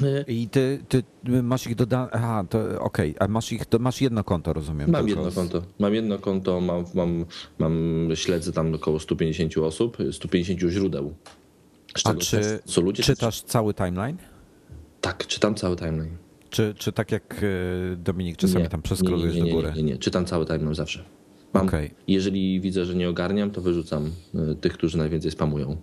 E, 0.02 0.24
I 0.28 0.48
ty, 0.50 0.80
ty 0.90 1.04
masz 1.44 1.68
ich 1.68 1.76
dodane. 1.76 2.10
Aha, 2.12 2.46
to 2.50 2.60
okej, 2.80 3.16
a 3.20 3.28
masz 3.28 3.52
ich, 3.52 3.66
to 3.66 3.80
masz 3.80 4.02
jedno 4.02 4.24
konto, 4.24 4.54
rozumiem. 4.54 4.92
Mam 4.92 5.08
jedno 5.08 5.32
z- 5.32 5.36
konto. 5.36 5.64
Mam 5.80 5.94
jedno 5.94 6.20
konto, 6.20 6.62
mam, 6.62 6.86
mam, 6.94 7.26
mam 7.60 8.10
śledzę 8.16 8.52
tam 8.52 8.74
około 8.74 9.00
150 9.00 9.58
osób, 9.58 9.98
150 10.12 10.60
źródeł. 10.72 11.14
A 12.04 12.14
czy 12.14 12.82
ludzie, 12.82 13.04
czytasz 13.04 13.42
cały 13.42 13.74
timeline? 13.74 14.18
Tak, 15.04 15.28
czytam 15.28 15.56
cały 15.56 15.76
timeline. 15.76 16.18
Czy, 16.50 16.74
czy 16.78 16.92
tak 16.92 17.12
jak 17.12 17.44
y, 17.44 17.98
Dominik 17.98 18.38
czasami 18.38 18.70
tam 18.70 18.82
przeskrolujesz 18.82 19.36
nie, 19.36 19.42
nie, 19.42 19.50
do 19.50 19.56
nie, 19.56 19.62
góry? 19.62 19.74
Nie, 19.76 19.84
nie, 19.84 19.94
nie, 19.94 19.98
czytam 19.98 20.26
cały 20.26 20.46
timeline 20.46 20.76
zawsze. 20.76 21.04
Mam, 21.54 21.68
Okej. 21.68 21.92
Jeżeli 22.08 22.62
widzę, 22.62 22.86
że 22.86 22.96
nie 22.96 23.10
ogarniam, 23.10 23.52
to 23.52 23.62
wyrzucam 23.62 24.12
y, 24.52 24.56
tych, 24.56 24.74
którzy 24.74 24.98
najwięcej 24.98 25.32
spamują. 25.32 25.78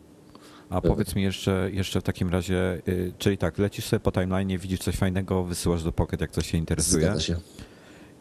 A 0.70 0.80
powiedz 0.80 1.14
mi 1.14 1.22
jeszcze, 1.22 1.70
jeszcze 1.72 2.00
w 2.00 2.02
takim 2.02 2.28
razie, 2.28 2.82
y, 2.88 3.12
czyli 3.18 3.38
tak, 3.38 3.58
lecisz 3.58 3.84
sobie 3.84 4.00
po 4.00 4.12
timeline, 4.12 4.58
widzisz 4.58 4.80
coś 4.80 4.96
fajnego, 4.96 5.44
wysyłasz 5.44 5.82
do 5.82 5.92
Pocket, 5.92 6.20
jak 6.20 6.30
coś 6.30 6.50
się 6.50 6.58
interesuje. 6.58 7.04
Zgadza 7.04 7.20
się. 7.20 7.36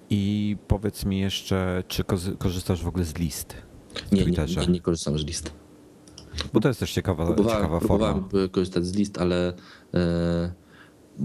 I 0.10 0.58
powiedz 0.68 1.06
mi 1.06 1.20
jeszcze, 1.20 1.84
czy 1.88 2.04
korzystasz 2.38 2.84
w 2.84 2.88
ogóle 2.88 3.06
z 3.06 3.18
list 3.18 3.56
w 4.08 4.12
Nie, 4.12 4.26
nie, 4.26 4.46
nie, 4.58 4.68
nie 4.68 4.82
korzystam 4.82 5.20
z 5.20 5.26
list. 5.26 5.54
Bo 6.54 6.60
to 6.60 6.68
jest 6.68 6.80
też 6.80 6.92
ciekawa, 6.94 7.26
Próbowałem, 7.26 7.58
ciekawa 7.58 7.80
forma. 7.80 8.14
próbowałem 8.14 8.50
korzystać 8.50 8.86
z 8.86 8.96
list, 8.96 9.18
ale 9.18 9.54
e, 9.94 10.52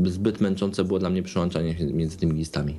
zbyt 0.04 0.40
męczące 0.40 0.85
było 0.85 0.98
dla 0.98 1.11
mnie 1.11 1.22
przełączanie 1.22 1.74
się 1.78 1.85
między 1.87 2.16
tymi 2.18 2.33
listami. 2.33 2.78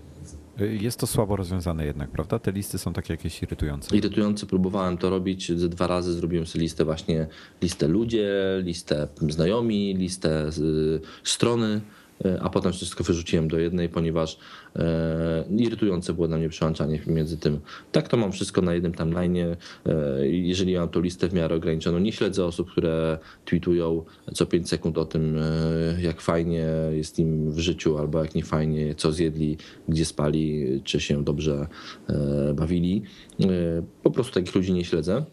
Y, 0.62 0.75
Jest 0.82 0.99
to 0.99 1.08
słabo 1.08 1.36
rozwiązane 1.36 1.86
jednak, 1.86 2.10
prawda? 2.12 2.39
Te 2.39 2.51
listy 2.51 2.78
są 2.78 2.93
takie 2.93 3.13
jakieś 3.13 3.43
irytujące. 3.43 3.97
Irytujące, 3.97 4.45
próbowałem 4.45 4.97
to 4.97 5.10
robić 5.10 5.51
ze 5.60 5.69
dwa 5.69 5.88
razy, 5.88 6.13
zrobiłem 6.13 6.45
sobie 6.45 6.62
listę 6.63 6.86
właśnie, 6.86 7.28
listę 7.62 7.88
ludzie, 7.88 8.34
listę 8.63 9.08
znajomi, 9.30 9.95
listę 9.95 10.49
y, 10.49 11.01
strony, 11.23 11.82
a 12.41 12.49
potem 12.49 12.73
wszystko 12.73 13.04
wyrzuciłem 13.04 13.47
do 13.47 13.60
jednej, 13.60 13.89
ponieważ 13.89 14.38
e, 14.75 15.45
irytujące 15.58 16.13
było 16.13 16.28
dla 16.28 16.38
mnie 16.38 16.49
przełączanie 16.49 16.99
między 17.08 17.38
tym. 17.38 17.60
Tak 17.91 18.08
to 18.08 18.17
mam 18.17 18.32
wszystko 18.32 18.62
na 18.62 18.73
jednym 18.73 18.93
timeline. 18.93 19.38
E, 19.38 19.58
jeżeli 20.28 20.78
mam 20.78 20.89
tą 20.89 21.01
listę 21.01 21.28
w 21.28 21.34
miarę 21.34 21.56
ograniczoną, 21.56 21.99
nie 21.99 22.12
śledzę 22.12 22.45
osób, 22.45 22.71
które 22.71 23.17
tweetują 23.45 24.04
co 24.34 24.45
5 24.45 24.69
sekund 24.69 24.97
o 24.97 25.06
tym, 25.06 25.38
e, 25.38 26.01
jak 26.01 26.21
fajnie 26.21 26.67
jest 26.91 27.19
im 27.19 27.51
w 27.51 27.60
życiu, 27.60 27.97
albo 27.97 28.23
jak 28.23 28.36
nie 28.36 28.43
fajnie, 28.43 28.95
co 28.95 29.12
zjedli, 29.12 29.58
gdzie 29.89 30.06
spali, 30.06 30.65
czy 30.84 30.99
się 30.99 31.23
dobrze 31.23 31.67
e, 32.10 32.54
bawili. 32.54 33.04
E, 33.41 33.45
Po 34.04 34.12
prostu 34.12 34.34
takich 34.34 34.56
ludzi 34.56 34.73
nie 34.73 34.86
śledzę. 34.86 35.25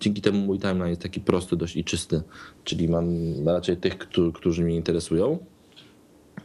Dzięki 0.00 0.22
temu 0.22 0.38
mój 0.38 0.58
timeline 0.58 0.88
jest 0.88 1.02
taki 1.02 1.20
prosty 1.20 1.56
dość 1.56 1.76
i 1.76 1.84
czysty, 1.84 2.22
czyli 2.64 2.88
mam 2.88 3.06
raczej 3.46 3.76
tych, 3.76 3.98
którzy 4.34 4.64
mnie 4.64 4.76
interesują. 4.76 5.38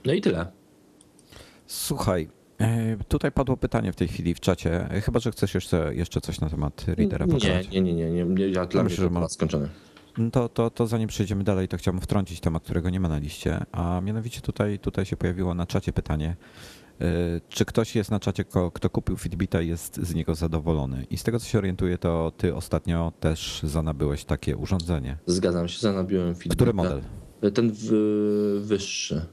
No 0.06 0.14
i 0.14 0.22
tyle. 0.22 0.46
Słuchaj, 1.68 2.30
y, 2.62 3.04
tutaj 3.08 3.32
padło 3.32 3.58
pytanie 3.58 3.92
w 3.92 3.96
tej 3.96 4.08
chwili 4.08 4.34
w 4.34 4.40
czacie. 4.40 4.90
Chyba, 5.04 5.20
że 5.20 5.32
chcesz 5.32 5.54
jeszcze, 5.56 5.96
jeszcze 5.96 6.22
coś 6.22 6.40
na 6.42 6.50
temat 6.50 6.86
readera 6.88 7.26
Nie, 7.26 7.32
pokazać. 7.34 7.70
nie, 7.70 7.82
nie, 7.82 7.94
nie, 7.94 8.12
nie, 8.12 8.26
nie. 8.26 8.48
Ja 8.48 8.66
dla 8.66 8.84
mnie 8.84 8.90
myślę, 8.90 9.04
że 9.04 9.10
ma- 9.10 9.14
temat 9.20 9.32
skończony. 9.34 9.70
No 10.18 10.32
To, 10.32 10.50
to, 10.50 10.70
to 10.70 10.88
zanim 10.88 11.08
przejdziemy 11.08 11.44
dalej, 11.44 11.68
to 11.68 11.78
chciałbym 11.78 12.02
wtrącić 12.02 12.40
temat, 12.40 12.64
którego 12.64 12.90
nie 12.90 13.00
ma 13.00 13.10
na 13.10 13.18
liście, 13.18 13.60
a 13.72 14.02
mianowicie 14.02 14.42
tutaj, 14.42 14.80
tutaj 14.80 15.06
się 15.06 15.18
pojawiło 15.18 15.54
na 15.54 15.66
czacie 15.68 15.94
pytanie, 15.94 16.36
y, 17.02 17.06
czy 17.50 17.66
ktoś 17.66 17.96
jest 17.96 18.12
na 18.12 18.20
czacie, 18.20 18.44
kto 18.74 18.90
kupił 18.90 19.18
Fitbita 19.18 19.62
i 19.62 19.68
jest 19.68 19.96
z 19.98 20.14
niego 20.16 20.36
zadowolony. 20.36 21.06
I 21.10 21.18
z 21.18 21.24
tego, 21.24 21.40
co 21.40 21.46
się 21.46 21.58
orientuję, 21.58 21.98
to 21.98 22.32
ty 22.38 22.56
ostatnio 22.56 23.12
też 23.20 23.60
zanabyłeś 23.64 24.26
takie 24.26 24.58
urządzenie. 24.58 25.18
Zgadzam 25.26 25.68
się, 25.68 25.80
zanabiłem 25.80 26.36
Fitbita. 26.36 26.56
Który 26.56 26.74
model? 26.74 27.02
Ten 27.54 27.72
w, 27.74 28.62
wyższy, 28.66 29.26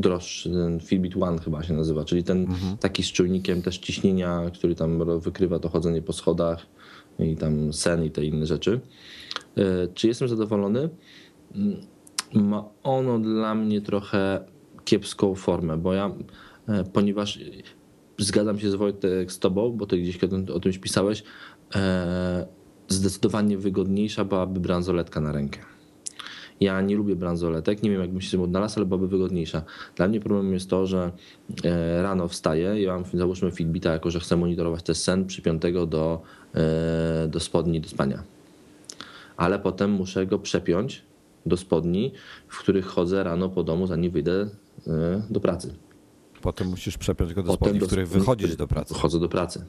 droższy, 0.00 0.50
ten 0.50 0.80
Fitbit 0.80 1.16
One 1.22 1.38
chyba 1.38 1.62
się 1.62 1.74
nazywa, 1.74 2.04
czyli 2.04 2.24
ten 2.24 2.40
Mhm. 2.40 2.76
taki 2.76 3.02
z 3.02 3.06
czujnikiem 3.12 3.62
też 3.62 3.78
ciśnienia, 3.78 4.42
który 4.54 4.74
tam 4.74 5.20
wykrywa 5.20 5.58
to 5.58 5.68
chodzenie 5.68 6.02
po 6.02 6.12
schodach 6.12 6.66
i 7.18 7.36
tam 7.36 7.72
sen 7.72 8.04
i 8.04 8.10
te 8.10 8.24
inne 8.24 8.46
rzeczy. 8.46 8.80
E, 9.56 9.62
Czy 9.94 10.08
jestem 10.08 10.28
zadowolony? 10.28 10.88
Mm, 11.54 11.76
Ma 12.34 12.64
ono 12.82 13.18
dla 13.18 13.54
mnie 13.54 13.80
trochę 13.80 14.44
kiepską 14.84 15.34
formę, 15.34 15.76
bo 15.76 15.92
ja, 15.94 16.10
e, 16.68 16.84
ponieważ 16.84 17.38
zgadzam 18.18 18.58
się 18.58 18.70
z 18.70 18.74
Wojtek 18.74 19.32
z 19.32 19.38
tobą, 19.38 19.70
bo 19.72 19.86
ty 19.86 19.98
gdzieś 19.98 20.24
o 20.24 20.28
tym, 20.28 20.46
o 20.54 20.60
tym 20.60 20.72
pisałeś, 20.72 21.22
e, 21.74 22.46
zdecydowanie 22.88 23.58
wygodniejsza 23.58 24.24
byłaby 24.24 24.60
bransoletka 24.60 25.20
na 25.20 25.32
rękę. 25.32 25.58
Ja 26.60 26.80
nie 26.80 26.96
lubię 26.96 27.16
bransoletek, 27.16 27.82
nie 27.82 27.90
wiem 27.90 28.00
jak 28.00 28.10
bym 28.10 28.20
się 28.20 28.30
tym 28.30 28.40
odnalazł, 28.40 28.78
ale 28.78 28.86
byłaby 28.86 29.08
wygodniejsza. 29.08 29.62
Dla 29.96 30.08
mnie 30.08 30.20
problemem 30.20 30.52
jest 30.52 30.70
to, 30.70 30.86
że 30.86 31.12
e, 31.64 32.02
rano 32.02 32.28
wstaję 32.28 32.82
i 32.82 32.86
mam 32.86 33.04
załóżmy 33.14 33.50
Fitbita, 33.50 33.92
jako 33.92 34.10
że 34.10 34.20
chcę 34.20 34.36
monitorować 34.36 34.82
ten 34.82 34.94
sen 34.94 35.26
przypiątego 35.26 35.86
do, 35.86 36.22
e, 36.54 37.28
do 37.28 37.40
spodni 37.40 37.80
do 37.80 37.88
spania. 37.88 38.22
Ale 39.36 39.58
potem 39.58 39.90
muszę 39.90 40.26
go 40.26 40.38
przepiąć 40.38 41.02
do 41.46 41.56
spodni, 41.56 42.12
w 42.48 42.58
których 42.58 42.86
chodzę 42.86 43.24
rano 43.24 43.48
po 43.48 43.62
domu, 43.62 43.86
zanim 43.86 44.12
wyjdę 44.12 44.48
e, 44.86 45.22
do 45.30 45.40
pracy. 45.40 45.74
Potem 46.42 46.68
musisz 46.68 46.98
przepiąć 46.98 47.34
go 47.34 47.42
do 47.42 47.52
spodni, 47.52 47.78
do, 47.78 47.86
w 47.86 47.88
których 47.88 48.08
wychodzisz 48.08 48.56
do 48.56 48.66
pracy. 48.66 48.94
Chodzę 48.94 49.20
do 49.20 49.28
pracy. 49.28 49.64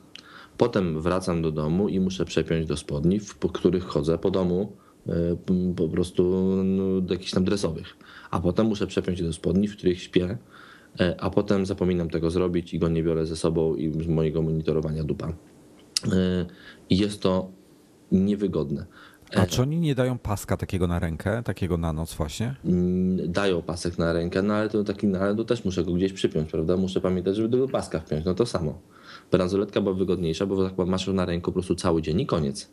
Potem 0.58 1.02
wracam 1.02 1.42
do 1.42 1.52
domu 1.52 1.90
i 1.90 2.00
muszę 2.00 2.26
przepiąć 2.26 2.66
do 2.66 2.78
spodni, 2.78 3.20
w 3.20 3.38
których 3.38 3.84
chodzę 3.84 4.18
po 4.18 4.32
domu 4.32 4.72
po 5.76 5.90
prostu 5.90 6.24
no, 6.64 7.02
do 7.02 7.14
jakichś 7.14 7.32
tam 7.32 7.44
dresowych. 7.44 7.98
A 8.32 8.40
potem 8.40 8.68
muszę 8.68 8.88
przepiąć 8.88 9.24
do 9.24 9.34
spodni, 9.34 9.68
w 9.68 9.78
których 9.78 10.02
śpię, 10.02 10.38
e, 11.00 11.16
a 11.20 11.30
potem 11.30 11.66
zapominam 11.66 12.10
tego 12.10 12.30
zrobić 12.30 12.74
i 12.74 12.80
go 12.80 12.90
nie 12.90 13.04
biorę 13.04 13.26
ze 13.26 13.36
sobą 13.36 13.76
i 13.76 14.04
z 14.04 14.08
mojego 14.08 14.42
monitorowania 14.42 15.04
dupa. 15.04 15.28
E, 15.28 16.46
I 16.90 16.98
jest 16.98 17.22
to 17.22 17.50
niewygodne. 18.12 18.86
A 19.36 19.46
czy 19.46 19.62
oni 19.62 19.80
nie 19.80 19.96
dają 19.96 20.18
paska 20.18 20.58
takiego 20.58 20.88
na 20.88 21.00
rękę, 21.00 21.44
takiego 21.44 21.78
na 21.78 21.94
noc 21.94 22.14
właśnie? 22.14 22.56
Mm, 22.66 23.32
dają 23.32 23.62
pasek 23.62 23.98
na 23.98 24.14
rękę, 24.14 24.42
no 24.42 24.54
ale 24.54 24.70
to 24.70 24.84
taki, 24.84 25.08
no 25.08 25.20
ale 25.20 25.36
to 25.36 25.44
też 25.44 25.66
muszę 25.66 25.84
go 25.84 25.94
gdzieś 25.94 26.14
przypiąć, 26.14 26.52
prawda? 26.52 26.78
Muszę 26.78 27.02
pamiętać, 27.02 27.36
żeby 27.36 27.50
tego 27.50 27.68
paska 27.68 28.00
wpiąć, 28.00 28.26
no 28.26 28.34
to 28.34 28.46
samo. 28.46 28.80
Bransoletka 29.32 29.82
była 29.82 29.94
wygodniejsza, 29.94 30.46
bo 30.46 30.70
tak 30.70 30.88
masz 30.88 31.08
ją 31.08 31.14
na 31.14 31.26
ręku 31.26 31.52
po 31.52 31.54
prostu 31.54 31.76
cały 31.76 32.02
dzień 32.02 32.20
i 32.20 32.26
koniec. 32.26 32.70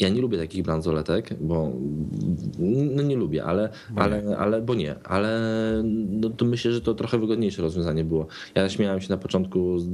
Ja 0.00 0.08
nie 0.08 0.20
lubię 0.20 0.38
takich 0.38 0.62
bransoletek, 0.62 1.34
bo 1.40 1.72
no 2.58 3.02
nie 3.02 3.16
lubię, 3.16 3.44
ale, 3.44 3.68
bo 3.90 4.02
ale, 4.02 4.22
nie. 4.22 4.36
ale 4.36 4.62
bo 4.62 4.74
nie, 4.74 4.94
ale 5.04 5.40
no 6.08 6.30
to 6.30 6.44
myślę, 6.44 6.72
że 6.72 6.80
to 6.80 6.94
trochę 6.94 7.18
wygodniejsze 7.18 7.62
rozwiązanie 7.62 8.04
było. 8.04 8.26
Ja 8.54 8.68
śmiałem 8.68 9.00
się 9.00 9.08
na 9.08 9.16
początku 9.16 9.78
z, 9.78 9.86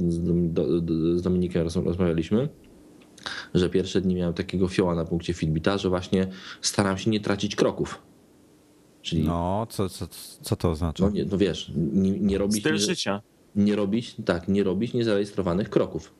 z 1.17 1.21
Dominikiem 1.21 1.63
rozmawialiśmy, 1.63 2.49
że 3.53 3.69
pierwsze 3.69 4.01
dni 4.01 4.15
miałem 4.15 4.33
takiego 4.33 4.67
fioła 4.67 4.95
na 4.95 5.05
punkcie 5.05 5.33
Fitbita, 5.33 5.77
że 5.77 5.89
właśnie 5.89 6.27
staram 6.61 6.97
się 6.97 7.11
nie 7.11 7.19
tracić 7.19 7.55
kroków. 7.55 8.01
Czyli, 9.01 9.23
no, 9.23 9.67
co, 9.69 9.89
co, 9.89 10.07
co 10.41 10.55
to 10.55 10.71
oznacza? 10.71 11.05
No, 11.05 11.11
nie, 11.11 11.25
no 11.25 11.37
wiesz, 11.37 11.71
nie, 11.75 12.11
nie 12.11 12.37
robić... 12.37 12.59
Styl 12.59 12.73
nie, 12.73 12.79
życia. 12.79 13.21
Nie 13.55 13.75
robić, 13.75 14.15
tak, 14.25 14.47
nie 14.47 14.63
robić 14.63 14.93
niezarejestrowanych 14.93 15.69
kroków. 15.69 16.13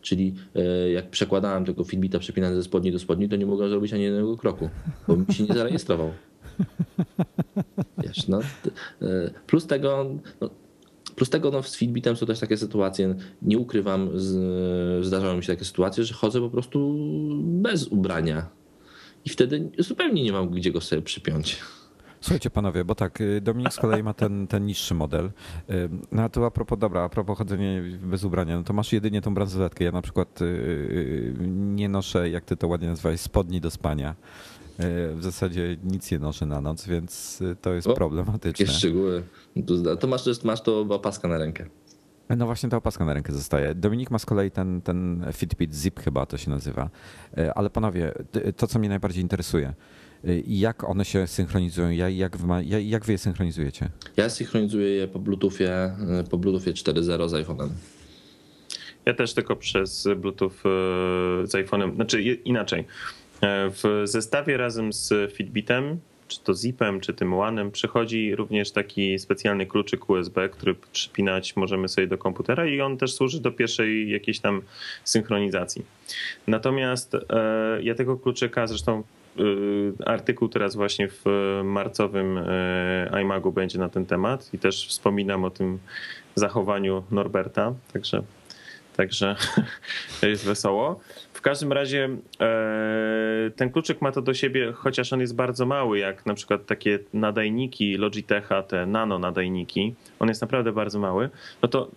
Czyli 0.00 0.34
e, 0.54 0.90
jak 0.90 1.10
przekładałem 1.10 1.64
tego 1.64 1.84
Fitbita 1.84 2.18
przepinany 2.18 2.56
ze 2.56 2.62
spodni 2.62 2.92
do 2.92 2.98
spodni, 2.98 3.28
to 3.28 3.36
nie 3.36 3.46
mogłem 3.46 3.70
zrobić 3.70 3.92
ani 3.92 4.02
jednego 4.02 4.36
kroku, 4.36 4.70
bo 5.08 5.16
mi 5.16 5.34
się 5.34 5.44
nie 5.44 5.54
zarejestrował. 5.54 6.12
Wiesz, 7.98 8.28
no, 8.28 8.40
e, 9.02 9.30
plus 9.46 9.66
tego, 9.66 10.06
no, 10.40 10.50
plus 11.16 11.30
tego 11.30 11.50
no, 11.50 11.62
z 11.62 11.76
Fitbitem 11.76 12.16
są 12.16 12.26
też 12.26 12.40
takie 12.40 12.56
sytuacje, 12.56 13.14
nie 13.42 13.58
ukrywam, 13.58 14.10
z, 14.14 15.06
zdarzały 15.06 15.36
mi 15.36 15.42
się 15.42 15.52
takie 15.52 15.64
sytuacje, 15.64 16.04
że 16.04 16.14
chodzę 16.14 16.40
po 16.40 16.50
prostu 16.50 16.96
bez 17.40 17.86
ubrania 17.86 18.46
i 19.24 19.30
wtedy 19.30 19.70
zupełnie 19.78 20.22
nie 20.22 20.32
mam 20.32 20.50
gdzie 20.50 20.72
go 20.72 20.80
sobie 20.80 21.02
przypiąć. 21.02 21.58
Słuchajcie 22.20 22.50
panowie, 22.50 22.84
bo 22.84 22.94
tak, 22.94 23.20
y, 23.20 23.40
Dominik 23.40 23.72
z 23.72 23.76
kolei 23.76 24.02
ma 24.02 24.14
ten, 24.14 24.46
ten 24.46 24.66
niższy 24.66 24.94
model. 24.94 25.26
Y, 25.70 25.88
no 26.12 26.22
a 26.22 26.28
tu 26.28 26.44
a 26.44 26.50
propos, 26.50 26.78
dobra, 26.78 27.02
a 27.02 27.08
propos 27.08 27.38
chodzenia 27.38 27.68
bez 28.02 28.24
ubrania, 28.24 28.56
no 28.56 28.62
to 28.62 28.72
masz 28.72 28.92
jedynie 28.92 29.20
tą 29.20 29.34
bransoletkę. 29.34 29.84
Ja 29.84 29.92
na 29.92 30.02
przykład 30.02 30.42
y, 30.42 31.34
nie 31.48 31.88
noszę, 31.88 32.30
jak 32.30 32.44
ty 32.44 32.56
to 32.56 32.68
ładnie 32.68 32.88
nazwałeś, 32.88 33.20
spodni 33.20 33.60
do 33.60 33.70
spania. 33.70 34.14
W 35.14 35.18
zasadzie 35.22 35.76
nic 35.84 36.10
nie 36.10 36.18
noszę 36.18 36.46
na 36.46 36.60
noc, 36.60 36.86
więc 36.86 37.42
to 37.60 37.72
jest 37.72 37.86
o, 37.86 37.94
problematyczne. 37.94 38.64
Jakie 38.64 38.78
szczegóły. 38.78 39.22
To 40.00 40.06
masz, 40.06 40.44
masz 40.44 40.60
to 40.60 40.80
opaska 40.80 41.28
na 41.28 41.38
rękę. 41.38 41.66
No 42.36 42.46
właśnie 42.46 42.68
ta 42.68 42.76
opaska 42.76 43.04
na 43.04 43.14
rękę 43.14 43.32
zostaje. 43.32 43.74
Dominik 43.74 44.10
ma 44.10 44.18
z 44.18 44.26
kolei 44.26 44.50
ten, 44.50 44.80
ten 44.80 45.26
Fitbit 45.32 45.74
Zip 45.74 46.00
chyba 46.00 46.26
to 46.26 46.36
się 46.36 46.50
nazywa. 46.50 46.90
Ale 47.54 47.70
panowie, 47.70 48.12
to 48.56 48.66
co 48.66 48.78
mnie 48.78 48.88
najbardziej 48.88 49.22
interesuje– 49.22 49.74
jak 50.46 50.84
one 50.84 51.04
się 51.04 51.26
synchronizują? 51.26 51.90
Jak 51.90 52.36
wy, 52.36 52.64
jak 52.82 53.04
wy 53.04 53.12
je 53.12 53.18
synchronizujecie? 53.18 53.88
Ja 54.16 54.30
synchronizuję 54.30 54.88
je 54.88 55.08
po 55.08 55.18
Bluetoothie, 55.18 55.96
po 56.30 56.38
Bluetoothie 56.38 56.72
4.0 56.72 57.28
z 57.28 57.32
iPhone'em. 57.32 57.68
Ja 59.06 59.14
też 59.14 59.34
tylko 59.34 59.56
przez 59.56 60.08
Bluetooth 60.16 60.50
e, 60.50 61.46
z 61.46 61.52
iPhone'em, 61.52 61.94
znaczy 61.94 62.22
inaczej. 62.22 62.84
W 63.42 64.02
zestawie 64.04 64.56
razem 64.56 64.92
z 64.92 65.32
Fitbitem, 65.32 66.00
czy 66.28 66.40
to 66.40 66.54
Zipem, 66.54 67.00
czy 67.00 67.14
tym 67.14 67.30
One'em, 67.30 67.70
przychodzi 67.70 68.34
również 68.34 68.70
taki 68.70 69.18
specjalny 69.18 69.66
kluczyk 69.66 70.10
USB, 70.10 70.48
który 70.48 70.74
przypinać 70.92 71.56
możemy 71.56 71.88
sobie 71.88 72.06
do 72.06 72.18
komputera 72.18 72.66
i 72.66 72.80
on 72.80 72.96
też 72.96 73.14
służy 73.14 73.40
do 73.40 73.52
pierwszej 73.52 74.10
jakiejś 74.10 74.40
tam 74.40 74.62
synchronizacji. 75.04 75.84
Natomiast 76.46 77.16
ja 77.82 77.94
tego 77.94 78.16
kluczyka 78.16 78.66
zresztą 78.66 79.02
Y, 79.02 79.19
artykuł 80.06 80.48
teraz 80.48 80.76
właśnie 80.76 81.08
w 81.08 81.24
marcowym 81.64 82.38
y, 82.38 83.10
iMagu 83.20 83.52
będzie 83.52 83.78
na 83.78 83.88
ten 83.88 84.06
temat 84.06 84.54
i 84.54 84.58
też 84.58 84.86
wspominam 84.88 85.44
o 85.44 85.50
tym 85.50 85.78
zachowaniu 86.34 87.02
Norberta, 87.10 87.74
także, 87.92 88.22
także 88.96 89.36
jest 90.22 90.44
wesoło. 90.44 91.00
W 91.34 91.40
każdym 91.40 91.72
razie 91.72 92.08
e, 92.40 93.50
ten 93.56 93.70
kluczyk 93.70 94.02
ma 94.02 94.12
to 94.12 94.22
do 94.22 94.34
siebie, 94.34 94.72
chociaż 94.72 95.12
on 95.12 95.20
jest 95.20 95.34
bardzo 95.34 95.66
mały, 95.66 95.98
jak 95.98 96.26
na 96.26 96.34
przykład 96.34 96.66
takie 96.66 96.98
nadajniki 97.14 97.96
Logitecha, 97.96 98.62
te 98.62 98.86
nano 98.86 99.18
nadajniki, 99.18 99.94
on 100.18 100.28
jest 100.28 100.40
naprawdę 100.40 100.72
bardzo 100.72 100.98
mały, 100.98 101.30
no 101.62 101.68
to 101.68 101.90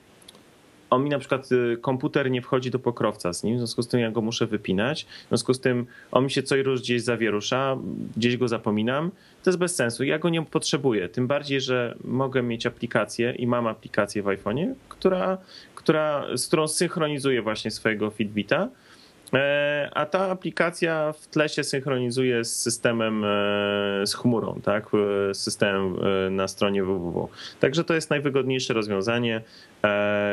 on 0.93 1.03
mi 1.03 1.09
na 1.09 1.19
przykład 1.19 1.51
y, 1.51 1.77
komputer 1.81 2.31
nie 2.31 2.41
wchodzi 2.41 2.71
do 2.71 2.79
pokrowca 2.79 3.33
z 3.33 3.43
nim, 3.43 3.55
w 3.55 3.59
związku 3.59 3.81
z 3.81 3.87
tym 3.87 3.99
ja 3.99 4.11
go 4.11 4.21
muszę 4.21 4.47
wypinać, 4.47 5.05
w 5.25 5.27
związku 5.27 5.53
z 5.53 5.59
tym 5.59 5.85
on 6.11 6.23
mi 6.23 6.31
się 6.31 6.43
co 6.43 6.55
róż 6.63 6.81
gdzieś 6.81 7.01
zawierusza, 7.01 7.77
gdzieś 8.17 8.37
go 8.37 8.47
zapominam, 8.47 9.11
to 9.43 9.49
jest 9.49 9.59
bez 9.59 9.75
sensu, 9.75 10.03
ja 10.03 10.19
go 10.19 10.29
nie 10.29 10.45
potrzebuję, 10.45 11.09
tym 11.09 11.27
bardziej, 11.27 11.61
że 11.61 11.95
mogę 12.03 12.43
mieć 12.43 12.65
aplikację 12.65 13.31
i 13.31 13.47
mam 13.47 13.67
aplikację 13.67 14.23
w 14.23 14.25
iPhone'ie, 14.25 14.73
która, 14.89 15.37
która, 15.75 16.25
z 16.37 16.47
którą 16.47 16.67
synchronizuję 16.67 17.41
właśnie 17.41 17.71
swojego 17.71 18.09
Fitbita, 18.09 18.69
a 19.91 20.05
ta 20.05 20.29
aplikacja 20.29 21.13
w 21.13 21.27
tle 21.27 21.49
się 21.49 21.63
synchronizuje 21.63 22.43
z 22.43 22.61
systemem, 22.61 23.23
e, 23.23 23.27
z 24.07 24.13
chmurą, 24.13 24.59
tak? 24.63 24.89
Z 25.31 25.37
systemem 25.37 25.95
e, 25.95 26.29
na 26.29 26.47
stronie 26.47 26.83
www. 26.83 27.29
Także 27.59 27.83
to 27.83 27.93
jest 27.93 28.09
najwygodniejsze 28.09 28.73
rozwiązanie. 28.73 29.41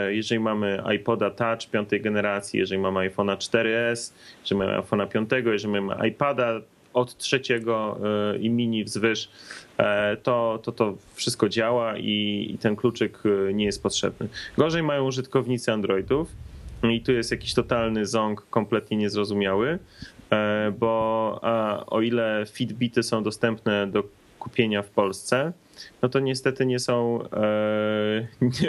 Jeżeli 0.08 0.40
mamy 0.40 0.82
iPoda 0.94 1.30
Touch 1.30 1.70
piątej 1.70 2.00
generacji, 2.00 2.58
jeżeli 2.58 2.80
mamy 2.80 3.10
iPhone'a 3.10 3.36
4S, 3.36 4.12
jeżeli 4.40 4.58
mamy 4.58 4.82
iPhone'a 4.82 5.08
5, 5.08 5.30
jeżeli 5.46 5.80
mamy 5.80 6.08
iPada 6.08 6.60
od 6.92 7.16
trzeciego 7.16 8.00
i 8.40 8.50
mini 8.50 8.84
wzwyż, 8.84 9.30
to, 10.22 10.58
to 10.62 10.72
to 10.72 10.96
wszystko 11.14 11.48
działa 11.48 11.98
i, 11.98 12.50
i 12.54 12.58
ten 12.58 12.76
kluczyk 12.76 13.22
nie 13.54 13.64
jest 13.64 13.82
potrzebny. 13.82 14.28
Gorzej 14.56 14.82
mają 14.82 15.04
użytkownicy 15.04 15.72
Androidów 15.72 16.28
i 16.88 17.00
tu 17.00 17.12
jest 17.12 17.30
jakiś 17.30 17.54
totalny 17.54 18.06
ząg 18.06 18.46
kompletnie 18.50 18.96
niezrozumiały, 18.96 19.78
e, 20.30 20.72
bo 20.78 21.40
o 21.86 22.00
ile 22.00 22.44
Fitbity 22.52 23.02
są 23.02 23.22
dostępne 23.22 23.86
do 23.86 24.04
kupienia 24.38 24.82
w 24.82 24.90
Polsce, 24.90 25.52
no 26.02 26.08
to 26.08 26.20
niestety 26.20 26.66
nie 26.66 26.78
są 26.78 27.22
e, 27.24 27.28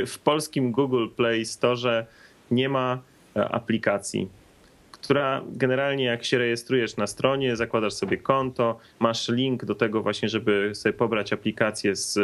w 0.08 0.20
polskim 0.24 0.72
Google 0.72 1.08
Play 1.16 1.46
Store 1.46 2.06
nie 2.52 2.70
ma 2.70 3.02
e, 3.36 3.50
aplikacji 3.50 4.41
która 5.02 5.42
generalnie 5.48 6.04
jak 6.04 6.26
się 6.26 6.38
rejestrujesz 6.38 6.98
na 6.98 7.08
stronie, 7.08 7.56
zakładasz 7.56 7.94
sobie 7.94 8.18
konto, 8.18 8.80
masz 9.00 9.30
link 9.30 9.66
do 9.66 9.76
tego 9.76 10.02
właśnie, 10.02 10.30
żeby 10.30 10.72
sobie 10.74 10.94
pobrać 10.94 11.34
aplikację 11.34 11.96
z 11.96 12.18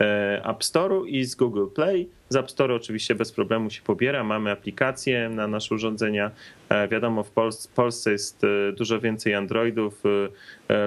e, 0.00 0.44
App 0.44 0.62
Store'u 0.62 1.06
i 1.06 1.24
z 1.24 1.34
Google 1.34 1.66
Play. 1.74 2.08
Z 2.28 2.36
App 2.36 2.50
Store 2.50 2.74
oczywiście 2.74 3.14
bez 3.14 3.32
problemu 3.32 3.70
się 3.70 3.82
pobiera, 3.82 4.24
mamy 4.24 4.50
aplikacje 4.50 5.28
na 5.28 5.48
nasze 5.48 5.74
urządzenia. 5.74 6.30
E, 6.68 6.88
wiadomo, 6.88 7.22
w 7.22 7.30
Polsce 7.74 8.12
jest 8.12 8.44
e, 8.44 8.72
dużo 8.72 9.00
więcej 9.00 9.34
Androidów, 9.34 10.02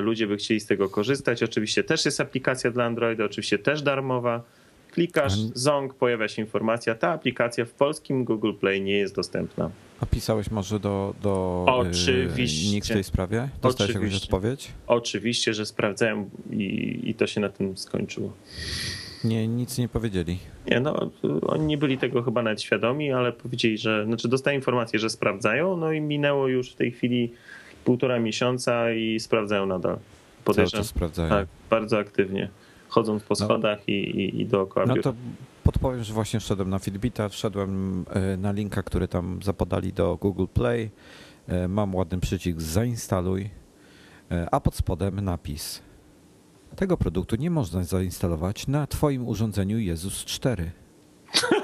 ludzie 0.01 0.27
by 0.27 0.37
chcieli 0.37 0.59
z 0.59 0.65
tego 0.65 0.89
korzystać. 0.89 1.43
Oczywiście 1.43 1.83
też 1.83 2.05
jest 2.05 2.21
aplikacja 2.21 2.71
dla 2.71 2.85
Androida, 2.85 3.25
oczywiście 3.25 3.59
też 3.59 3.81
darmowa. 3.81 4.43
Klikasz, 4.91 5.33
ząg, 5.53 5.93
pojawia 5.93 6.27
się 6.27 6.41
informacja, 6.41 6.95
ta 6.95 7.09
aplikacja 7.09 7.65
w 7.65 7.71
polskim 7.71 8.23
Google 8.23 8.53
Play 8.53 8.81
nie 8.81 8.97
jest 8.97 9.15
dostępna. 9.15 9.69
A 10.01 10.05
pisałeś 10.05 10.51
może 10.51 10.79
do, 10.79 11.13
do 11.23 11.65
y, 11.67 11.71
Oczywiście. 11.71 12.71
NIK 12.75 12.85
w 12.85 12.87
tej 12.87 13.03
sprawie? 13.03 13.49
Dostałeś 13.61 13.91
Oczywiście. 13.91 14.15
jakąś 14.15 14.23
odpowiedź? 14.23 14.67
Oczywiście, 14.87 15.53
że 15.53 15.65
sprawdzałem 15.65 16.29
i, 16.51 16.99
i 17.03 17.13
to 17.13 17.27
się 17.27 17.41
na 17.41 17.49
tym 17.49 17.77
skończyło. 17.77 18.33
Nie, 19.23 19.47
nic 19.47 19.77
nie 19.77 19.87
powiedzieli. 19.89 20.37
Nie, 20.71 20.79
no 20.79 21.09
oni 21.47 21.65
nie 21.65 21.77
byli 21.77 21.97
tego 21.97 22.23
chyba 22.23 22.41
nawet 22.43 22.61
świadomi, 22.61 23.11
ale 23.11 23.31
powiedzieli, 23.31 23.77
że, 23.77 24.05
znaczy 24.05 24.27
dostałem 24.27 24.55
informację, 24.59 24.99
że 24.99 25.09
sprawdzają, 25.09 25.77
no 25.77 25.91
i 25.91 26.01
minęło 26.01 26.47
już 26.47 26.71
w 26.71 26.75
tej 26.75 26.91
chwili 26.91 27.31
półtora 27.85 28.19
miesiąca 28.19 28.91
i 28.93 29.19
sprawdzają 29.19 29.65
nadal. 29.65 29.97
podejrzewam. 30.45 30.83
sprawdzają. 30.85 31.29
Tak, 31.29 31.47
bardzo 31.69 31.97
aktywnie. 31.97 32.49
Chodząc 32.89 33.23
po 33.23 33.35
No. 33.39 33.45
schodach 33.45 33.89
i, 33.89 33.91
i, 33.91 34.41
i 34.41 34.45
dookoła 34.45 34.85
No 34.85 34.93
biura. 34.93 35.03
to 35.11 35.17
podpowiem, 35.71 36.03
że 36.03 36.13
właśnie 36.13 36.39
wszedłem 36.39 36.69
na 36.69 36.79
Fitbita, 36.79 37.29
wszedłem 37.29 38.05
e, 38.09 38.37
na 38.37 38.51
linka, 38.51 38.83
który 38.83 39.07
tam 39.07 39.39
zapodali 39.43 39.93
do 39.93 40.17
Google 40.21 40.45
Play. 40.53 40.91
E, 41.47 41.67
Mam 41.67 41.95
ładny 41.95 42.19
przycisk 42.19 42.61
zainstaluj, 42.61 43.49
e, 44.31 44.47
a 44.51 44.59
pod 44.59 44.75
spodem 44.75 45.19
napis. 45.19 45.81
Tego 46.75 46.97
produktu 46.97 47.35
nie 47.35 47.49
można 47.51 47.83
zainstalować 47.83 48.67
na 48.67 48.87
Twoim 48.87 49.27
urządzeniu 49.27 49.79
Jezus 49.79 50.25
4. 50.25 50.71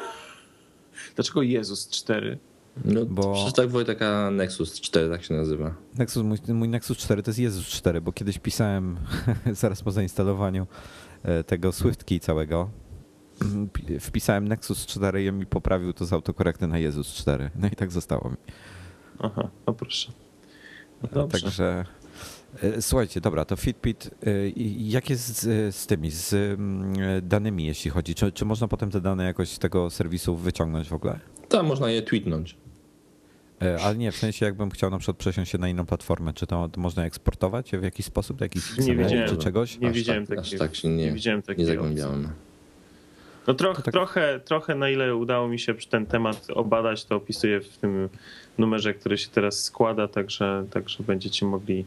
Dlaczego 1.15 1.41
Jezus 1.41 1.89
4? 1.89 2.37
No, 2.85 3.05
Bo- 3.05 3.33
Przecież 3.33 3.53
tak 3.53 3.69
Wojtaka 3.69 4.31
Nexus 4.31 4.81
4 4.81 5.09
tak 5.09 5.23
się 5.23 5.33
nazywa. 5.33 5.75
Nexus, 5.97 6.23
mój, 6.23 6.37
mój 6.47 6.69
Nexus 6.69 6.97
4 6.97 7.23
to 7.23 7.29
jest 7.29 7.39
Jezus 7.39 7.65
4, 7.67 8.01
bo 8.01 8.11
kiedyś 8.11 8.39
pisałem 8.39 8.97
zaraz 9.61 9.81
po 9.81 9.91
zainstalowaniu 9.91 10.67
tego 11.47 11.71
SwiftKey 11.71 12.19
całego. 12.19 12.69
Pi- 13.73 13.99
Wpisałem 13.99 14.47
Nexus 14.47 14.85
4 14.85 15.23
i 15.23 15.29
on 15.29 15.37
mi 15.37 15.45
poprawił 15.45 15.93
to 15.93 16.05
z 16.05 16.13
autokorekty 16.13 16.67
na 16.67 16.77
Jezus 16.77 17.13
4. 17.13 17.49
No 17.55 17.67
i 17.67 17.71
tak 17.75 17.91
zostało 17.91 18.29
mi. 18.29 18.35
Aha, 19.19 19.49
no 19.67 19.73
proszę. 19.73 20.11
No 21.03 21.09
dobrze. 21.13 21.41
Także 21.41 21.85
e, 22.63 22.81
słuchajcie, 22.81 23.21
dobra, 23.21 23.45
to 23.45 23.55
Fitbit, 23.55 24.09
e, 24.27 24.29
jak 24.77 25.09
jest 25.09 25.41
z, 25.41 25.75
z 25.75 25.87
tymi, 25.87 26.11
z 26.11 26.33
mm, 26.33 26.93
danymi, 27.27 27.65
jeśli 27.65 27.91
chodzi? 27.91 28.15
Czy, 28.15 28.31
czy 28.31 28.45
można 28.45 28.67
potem 28.67 28.91
te 28.91 29.01
dane 29.01 29.25
jakoś 29.25 29.49
z 29.49 29.59
tego 29.59 29.89
serwisu 29.89 30.35
wyciągnąć 30.35 30.89
w 30.89 30.93
ogóle? 30.93 31.19
Tam 31.49 31.65
można 31.67 31.89
je 31.89 32.01
tweetnąć. 32.01 32.57
E, 33.61 33.79
Ale 33.83 33.97
nie, 33.97 34.11
w 34.11 34.15
sensie 34.15 34.45
jakbym 34.45 34.71
chciał 34.71 34.89
na 34.89 34.97
przykład 34.97 35.17
przesiąść 35.17 35.51
się 35.51 35.57
na 35.57 35.69
inną 35.69 35.85
platformę, 35.85 36.33
czy 36.33 36.47
to, 36.47 36.69
to 36.69 36.81
można 36.81 37.05
eksportować 37.05 37.71
w 37.71 37.83
jakiś 37.83 38.05
sposób, 38.05 38.37
do 38.37 38.45
jakichś 38.45 38.69
Nie 38.71 38.77
XML 38.77 38.97
wiedziałem. 38.97 39.29
czy 39.29 39.37
czegoś? 39.37 39.79
Nie 39.79 39.87
Aż 39.89 39.93
widziałem 39.93 40.27
tak, 40.27 40.39
aż 40.39 40.45
takiej- 40.45 40.59
tak 40.59 40.75
się 40.75 40.87
nie, 40.89 40.95
nie 41.05 41.11
widziałem 41.11 41.41
nie 41.57 41.65
zagłębiałem. 41.65 42.29
No 43.47 43.53
trochę, 43.53 43.83
tak- 43.83 43.93
trochę, 43.93 44.39
trochę 44.39 44.75
na 44.75 44.89
ile 44.89 45.15
udało 45.15 45.47
mi 45.47 45.59
się 45.59 45.73
ten 45.89 46.05
temat 46.05 46.47
obadać, 46.53 47.05
to 47.05 47.15
opisuję 47.15 47.61
w 47.61 47.77
tym 47.77 48.09
numerze, 48.57 48.93
który 48.93 49.17
się 49.17 49.29
teraz 49.29 49.63
składa, 49.63 50.07
także, 50.07 50.65
także 50.71 51.03
będziecie 51.03 51.45
mogli, 51.45 51.85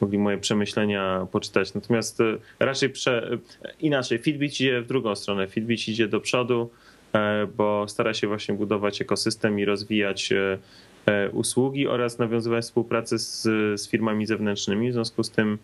mogli 0.00 0.18
moje 0.18 0.38
przemyślenia 0.38 1.26
poczytać. 1.32 1.74
Natomiast 1.74 2.20
e, 2.20 2.24
raczej 2.58 2.90
prze, 2.90 3.32
e, 3.32 3.38
inaczej, 3.80 4.18
Fitbit 4.18 4.52
idzie 4.52 4.80
w 4.80 4.86
drugą 4.86 5.14
stronę. 5.14 5.46
Fitbit 5.46 5.88
idzie 5.88 6.08
do 6.08 6.20
przodu, 6.20 6.70
e, 7.12 7.46
bo 7.56 7.88
stara 7.88 8.14
się 8.14 8.26
właśnie 8.26 8.54
budować 8.54 9.00
ekosystem 9.00 9.60
i 9.60 9.64
rozwijać 9.64 10.32
usługi 11.32 11.88
oraz 11.88 12.18
nawiązywać 12.18 12.64
współpracę 12.64 13.18
z, 13.18 13.42
z 13.80 13.88
firmami 13.88 14.26
zewnętrznymi. 14.26 14.90
W 14.90 14.92
związku 14.92 15.22
z 15.22 15.30
tym 15.30 15.58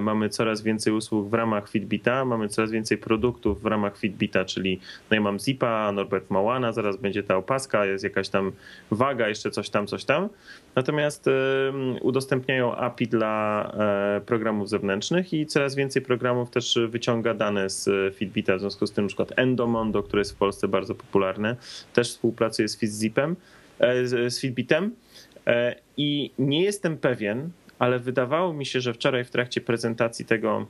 Mamy 0.00 0.28
coraz 0.28 0.62
więcej 0.62 0.92
usług 0.92 1.28
w 1.28 1.34
ramach 1.34 1.68
Fitbita, 1.68 2.24
mamy 2.24 2.48
coraz 2.48 2.70
więcej 2.70 2.98
produktów 2.98 3.62
w 3.62 3.66
ramach 3.66 3.98
Fitbita, 3.98 4.44
czyli 4.44 4.80
no 5.10 5.14
ja 5.14 5.20
mam 5.20 5.38
Zipa, 5.38 5.92
Norbert 5.92 6.30
Małana, 6.30 6.72
zaraz 6.72 6.96
będzie 6.96 7.22
ta 7.22 7.36
opaska, 7.36 7.86
jest 7.86 8.04
jakaś 8.04 8.28
tam 8.28 8.52
waga, 8.90 9.28
jeszcze 9.28 9.50
coś 9.50 9.70
tam, 9.70 9.86
coś 9.86 10.04
tam. 10.04 10.28
Natomiast 10.74 11.28
em, 11.28 11.32
udostępniają 12.00 12.74
API 12.76 13.06
dla 13.06 13.64
e, 14.16 14.20
programów 14.20 14.68
zewnętrznych 14.68 15.32
i 15.32 15.46
coraz 15.46 15.74
więcej 15.74 16.02
programów 16.02 16.50
też 16.50 16.78
wyciąga 16.88 17.34
dane 17.34 17.70
z 17.70 17.88
e, 17.88 18.10
Fitbita, 18.10 18.56
w 18.56 18.60
związku 18.60 18.86
z 18.86 18.92
tym 18.92 19.06
przykład 19.06 19.32
Endomondo, 19.36 20.02
które 20.02 20.20
jest 20.20 20.32
w 20.32 20.36
Polsce 20.36 20.68
bardzo 20.68 20.94
popularne, 20.94 21.56
też 21.92 22.10
współpracuje 22.10 22.68
z 22.68 22.78
Fitzipem, 22.78 23.36
e, 23.78 24.06
z 24.06 24.40
Fitbitem 24.40 24.90
E, 25.46 25.74
i 25.96 26.30
nie 26.38 26.62
jestem 26.62 26.98
pewien, 26.98 27.50
ale 27.82 27.98
wydawało 27.98 28.52
mi 28.52 28.66
się, 28.66 28.80
że 28.80 28.94
wczoraj 28.94 29.24
w 29.24 29.30
trakcie 29.30 29.60
prezentacji 29.60 30.24
tego, 30.24 30.66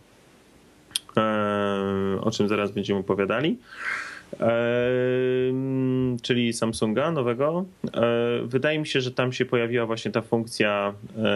e, 1.17 2.21
o 2.21 2.31
czym 2.31 2.49
zaraz 2.49 2.73
będziemy 2.73 3.01
opowiadali, 3.01 3.59
e, 4.41 4.49
czyli 6.23 6.53
Samsunga 6.53 7.11
nowego, 7.11 7.65
e, 7.95 8.01
wydaje 8.45 8.79
mi 8.79 8.87
się, 8.87 9.01
że 9.01 9.11
tam 9.11 9.33
się 9.33 9.45
pojawiła 9.45 9.87
właśnie 9.87 10.11
ta 10.11 10.23
funkcja 10.23 10.95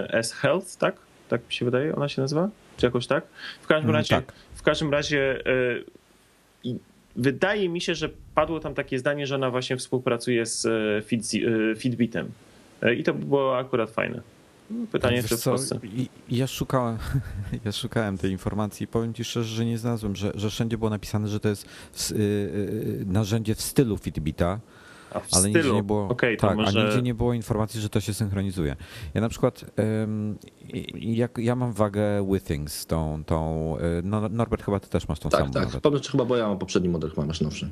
S-Health, 0.09 0.77
tak? 0.79 0.97
Tak 1.29 1.41
mi 1.47 1.53
się 1.53 1.65
wydaje, 1.65 1.97
ona 1.97 2.09
się 2.09 2.23
nazywa? 2.23 2.49
Czy 2.77 2.87
jakoś 2.87 3.07
tak? 3.07 3.25
W 3.62 3.67
każdym 3.67 3.91
Mm, 3.91 3.97
razie, 3.97 4.15
tak. 4.15 4.33
w 4.55 4.62
każdym 4.62 4.93
razie 4.93 5.43
wydaje 7.17 7.69
mi 7.69 7.81
się, 7.81 7.95
że 7.95 8.09
padło 8.35 8.61
tam 8.61 8.75
takie 8.75 8.99
zdanie, 8.99 9.27
że 9.27 9.35
ona 9.35 9.51
właśnie 9.51 9.77
współpracuje 9.77 10.47
z 10.47 10.67
Fitbitem. 11.79 12.29
I 12.97 13.03
to 13.03 13.15
by 13.15 13.27
było 13.27 13.59
akurat 13.59 13.91
fajne. 13.91 14.36
Pytanie, 14.93 15.17
Wiesz 15.17 15.27
czy 15.27 15.37
w 15.37 15.41
co, 15.41 15.51
Polsce. 15.51 15.81
Ja 16.29 16.47
szukałem, 16.47 16.99
ja 17.65 17.73
szukałem 17.73 18.19
tej 18.19 18.31
informacji 18.33 18.85
i 18.85 18.87
powiem 18.87 19.15
ci 19.15 19.25
szczerze, 19.25 19.55
że 19.55 19.65
nie 19.65 19.79
znalazłem, 19.79 20.17
że, 20.17 20.33
że 20.35 20.51
wszędzie 20.51 20.79
było 20.79 20.91
napisane, 20.91 21.29
że 21.29 21.41
to 21.41 21.49
jest 21.49 21.69
w, 21.93 22.11
y, 22.13 22.15
y, 22.15 23.05
narzędzie 23.07 23.55
w 23.55 23.61
stylu 23.61 23.97
Fitbita, 23.97 24.61
A 25.11 25.21
w 25.21 25.23
ale 25.33 25.41
stylu. 25.41 25.47
nigdzie 25.55 25.73
nie 25.73 25.83
było, 25.83 26.09
to 26.09 26.17
tak, 26.39 26.57
może... 26.57 26.81
a 26.81 26.85
nigdzie 26.85 27.03
nie 27.03 27.15
było 27.15 27.33
informacji, 27.35 27.81
że 27.81 27.89
to 27.89 28.01
się 28.01 28.15
synchronizuje. 28.15 28.77
Ja 29.15 29.21
na 29.21 29.29
przykład, 29.29 29.65
jak, 30.95 31.39
ja 31.39 31.57
mam 31.57 31.73
wagę 31.73 32.27
Withings, 32.33 32.87
tą, 32.87 33.25
tą 33.27 33.75
y, 33.79 33.81
no, 34.05 34.29
Norbert 34.29 34.63
chyba 34.65 34.81
ty 34.81 34.89
też 34.89 35.09
masz 35.09 35.19
tą 35.19 35.29
Tak, 35.29 35.41
samą 35.41 35.53
tak. 35.53 35.71
że 35.71 35.81
chyba, 36.11 36.25
bo 36.25 36.37
ja 36.37 36.49
mam 36.49 36.59
poprzedni 36.59 36.89
model, 36.89 37.11
chyba 37.11 37.27
masz 37.27 37.41
nowszy. 37.41 37.71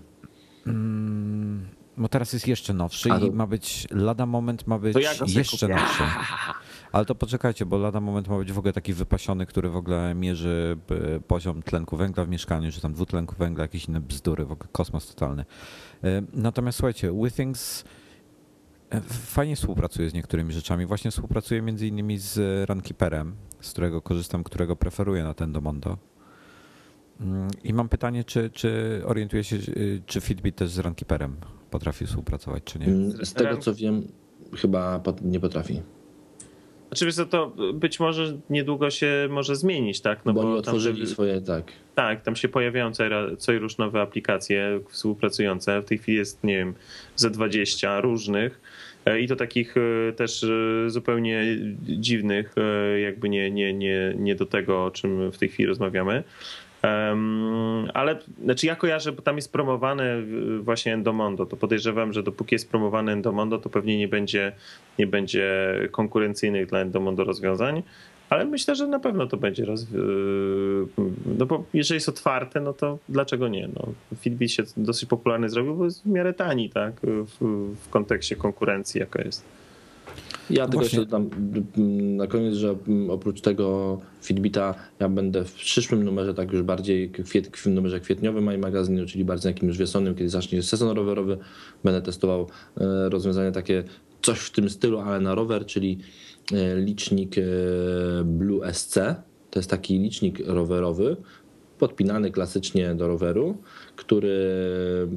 Mm, 0.67 1.67
bo 1.97 2.09
teraz 2.09 2.33
jest 2.33 2.49
jeszcze 2.49 2.75
nowszy 2.75 3.13
A 3.13 3.19
to- 3.21 3.27
i 3.27 3.31
ma 3.31 3.47
być, 3.47 3.87
lada 3.91 4.27
moment 4.27 4.67
ma 4.67 4.79
być 4.79 4.97
jeszcze 5.27 5.67
kupię. 5.67 5.75
nowszy. 5.81 6.03
Ale 6.95 7.05
to 7.05 7.15
poczekajcie, 7.15 7.67
bo 7.67 7.79
lada 7.79 8.01
moment 8.01 8.29
ma 8.29 8.39
być 8.39 8.53
w 8.53 8.59
ogóle 8.59 8.73
taki 8.73 8.93
wypasiony, 8.95 9.47
który 9.47 9.69
w 9.69 9.77
ogóle 9.77 10.15
mierzy 10.15 10.77
b, 10.89 10.97
poziom 11.27 11.63
tlenku 11.63 11.97
węgla 11.97 12.25
w 12.25 12.29
mieszkaniu, 12.29 12.73
czy 12.73 12.81
tam 12.81 12.93
dwutlenku 12.93 13.37
węgla, 13.37 13.63
jakieś 13.63 13.89
inne 13.89 14.01
bzdury, 14.01 14.45
w 14.45 14.53
ogóle 14.53 14.69
kosmos 14.73 15.07
totalny. 15.15 15.45
E, 16.05 16.23
Natomiast 16.33 16.79
słuchajcie, 16.79 17.13
Withings 17.23 17.85
e, 18.91 19.01
fajnie 19.09 19.57
współpracuje 19.57 20.11
z 20.11 20.15
niektórymi 20.15 20.53
rzeczami. 20.53 20.87
Właśnie 20.87 21.11
współpracuje 21.11 21.63
między 21.63 21.87
innymi 21.87 22.19
z 22.19 22.39
Runkeeperem, 22.69 23.35
z 23.61 23.71
którego 23.71 24.03
korzystam, 24.03 24.45
którego 24.45 24.77
preferuję 24.77 25.23
na 25.23 25.35
ten 25.35 25.53
Domondo. 25.53 25.99
Mm, 27.21 27.49
I 27.65 27.75
mam 27.75 27.89
pytanie, 27.89 28.25
czy, 28.25 28.51
czy 28.51 29.03
orientuje 29.07 29.45
się, 29.45 29.57
czy 30.07 30.21
Fitbit 30.21 30.57
też 30.57 30.71
z 30.71 30.79
Runkeeperem 30.79 31.37
potrafi 31.71 32.07
współpracować, 32.07 32.65
czy 32.65 32.79
nie? 32.79 32.87
Mm, 32.87 33.27
Z 33.27 33.33
tego 33.33 33.57
co 33.57 33.75
wiem, 33.75 34.09
chyba 34.57 35.03
nie 35.23 35.41
potrafi. 35.41 35.83
Znaczy, 36.89 37.05
wiesz 37.05 37.15
co, 37.15 37.27
to 37.27 37.53
być 37.75 38.01
może 38.01 38.39
niedługo 38.51 38.91
się 38.91 39.29
może 39.31 39.57
zmienić, 39.57 40.01
tak? 40.01 40.25
No 40.25 40.33
bo, 40.33 40.41
oni 40.41 40.51
tam 40.51 40.59
otworzyli 40.59 41.01
te- 41.01 41.07
swoje, 41.07 41.41
tak. 41.41 41.73
Tak, 41.95 42.23
tam 42.23 42.37
się 42.37 42.49
pojawiają 42.49 42.93
co, 42.93 43.05
co 43.39 43.53
i 43.53 43.59
róż 43.59 43.79
nowe 43.79 44.01
aplikacje 44.01 44.81
współpracujące. 44.89 45.83
W 45.83 45.85
tej 45.85 45.99
chwili 45.99 46.19
jest, 46.19 46.45
nie 46.45 46.57
wiem, 46.57 46.75
ze 47.17 47.31
20 47.31 48.01
różnych 48.01 48.61
e, 49.05 49.21
i 49.21 49.29
to 49.29 49.37
takich 49.37 49.75
e, 49.77 50.13
też 50.13 50.45
e, 50.45 50.91
zupełnie 50.91 51.45
dziwnych, 51.83 52.55
jakby 53.03 53.29
nie, 53.29 53.51
nie, 53.51 53.75
nie, 53.75 54.15
nie 54.19 54.35
do 54.35 54.47
tego, 54.47 54.85
o 54.85 54.91
czym 54.91 55.33
w 55.33 55.39
tej 55.39 55.49
chwili 55.49 55.67
rozmawiamy. 55.67 56.23
Ale 57.95 58.19
znaczy 58.45 58.67
ja 58.67 58.77
kojarzę, 58.77 59.13
bo 59.13 59.23
tam 59.23 59.37
jest 59.37 59.53
promowane 59.53 60.19
y, 60.19 60.59
właśnie 60.59 60.95
Endomondo, 60.95 61.47
to 61.47 61.57
podejrzewam, 61.57 62.13
że 62.13 62.23
dopóki 62.23 62.55
jest 62.55 62.71
promowane 62.71 63.13
Endomondo, 63.13 63.59
to 63.59 63.71
pewnie 63.71 63.99
nie 63.99 64.09
będzie, 64.09 64.53
nie 64.99 65.07
będzie 65.07 65.75
konkurencyjnych 65.91 66.67
dla 66.67 66.79
Endomondo 66.79 67.25
rozwiązań, 67.25 67.83
ale 68.31 68.45
myślę, 68.45 68.77
że 68.77 68.87
na 68.87 69.01
pewno 69.01 69.27
to 69.27 69.37
będzie 69.37 69.65
roz... 69.65 69.83
y, 69.83 69.87
no 71.39 71.47
bo 71.47 71.65
jeżeli 71.75 71.97
jest 71.97 72.09
otwarte, 72.09 72.61
no 72.61 72.73
to 72.73 72.99
dlaczego 73.09 73.49
nie? 73.49 73.69
No, 73.75 73.87
Fitbit 74.21 74.53
się 74.53 74.63
dosyć 74.77 75.09
popularny 75.09 75.49
zrobił, 75.49 75.75
bo 75.75 75.85
jest 75.85 76.03
w 76.03 76.07
miarę 76.07 76.35
tani, 76.35 76.71
tak? 76.71 76.95
W, 77.03 77.45
w 77.85 77.89
kontekście 77.91 78.37
konkurencji, 78.37 79.01
jaka 79.01 79.23
jest. 79.23 79.45
Ja 80.51 80.65
tylko 80.65 80.79
właśnie. 80.79 80.99
jeszcze 80.99 81.11
dodam 81.11 81.31
na 82.17 82.27
koniec, 82.27 82.55
że 82.55 82.77
oprócz 83.09 83.41
tego 83.41 83.99
Fitbita 84.23 84.75
ja 85.01 85.09
będę 85.09 85.45
w 85.45 85.53
przyszłym 85.53 86.05
numerze, 86.05 86.35
tak 86.35 86.53
już 86.53 86.63
bardziej 86.63 87.11
kwiet, 87.11 87.57
w 87.57 87.67
numerze 87.67 88.01
kwietniowym 88.01 88.45
mojej 88.45 88.61
magazynu, 88.61 89.07
czyli 89.07 89.25
bardziej 89.25 89.55
takim 89.55 89.69
już 89.69 89.79
wiosennym, 89.79 90.15
kiedy 90.15 90.31
zacznie 90.31 90.63
sezon 90.63 90.97
rowerowy, 90.97 91.39
będę 91.85 92.03
testował 92.03 92.47
e, 92.77 93.09
rozwiązania 93.09 93.53
takie, 93.53 93.85
coś 94.23 94.39
w 94.39 94.51
tym 94.51 94.71
stylu, 94.71 94.99
ale 94.99 95.21
na 95.21 95.35
rower, 95.35 95.67
czyli 95.67 95.99
e, 96.53 96.77
licznik 96.77 97.39
e, 97.39 97.43
Blue 98.25 98.73
SC. 98.73 98.95
To 99.51 99.59
jest 99.59 99.71
taki 99.71 99.99
licznik 99.99 100.39
rowerowy, 100.47 101.17
podpinany 101.79 102.31
klasycznie 102.31 102.95
do 102.95 103.09
roweru, 103.09 103.57
który 103.97 104.39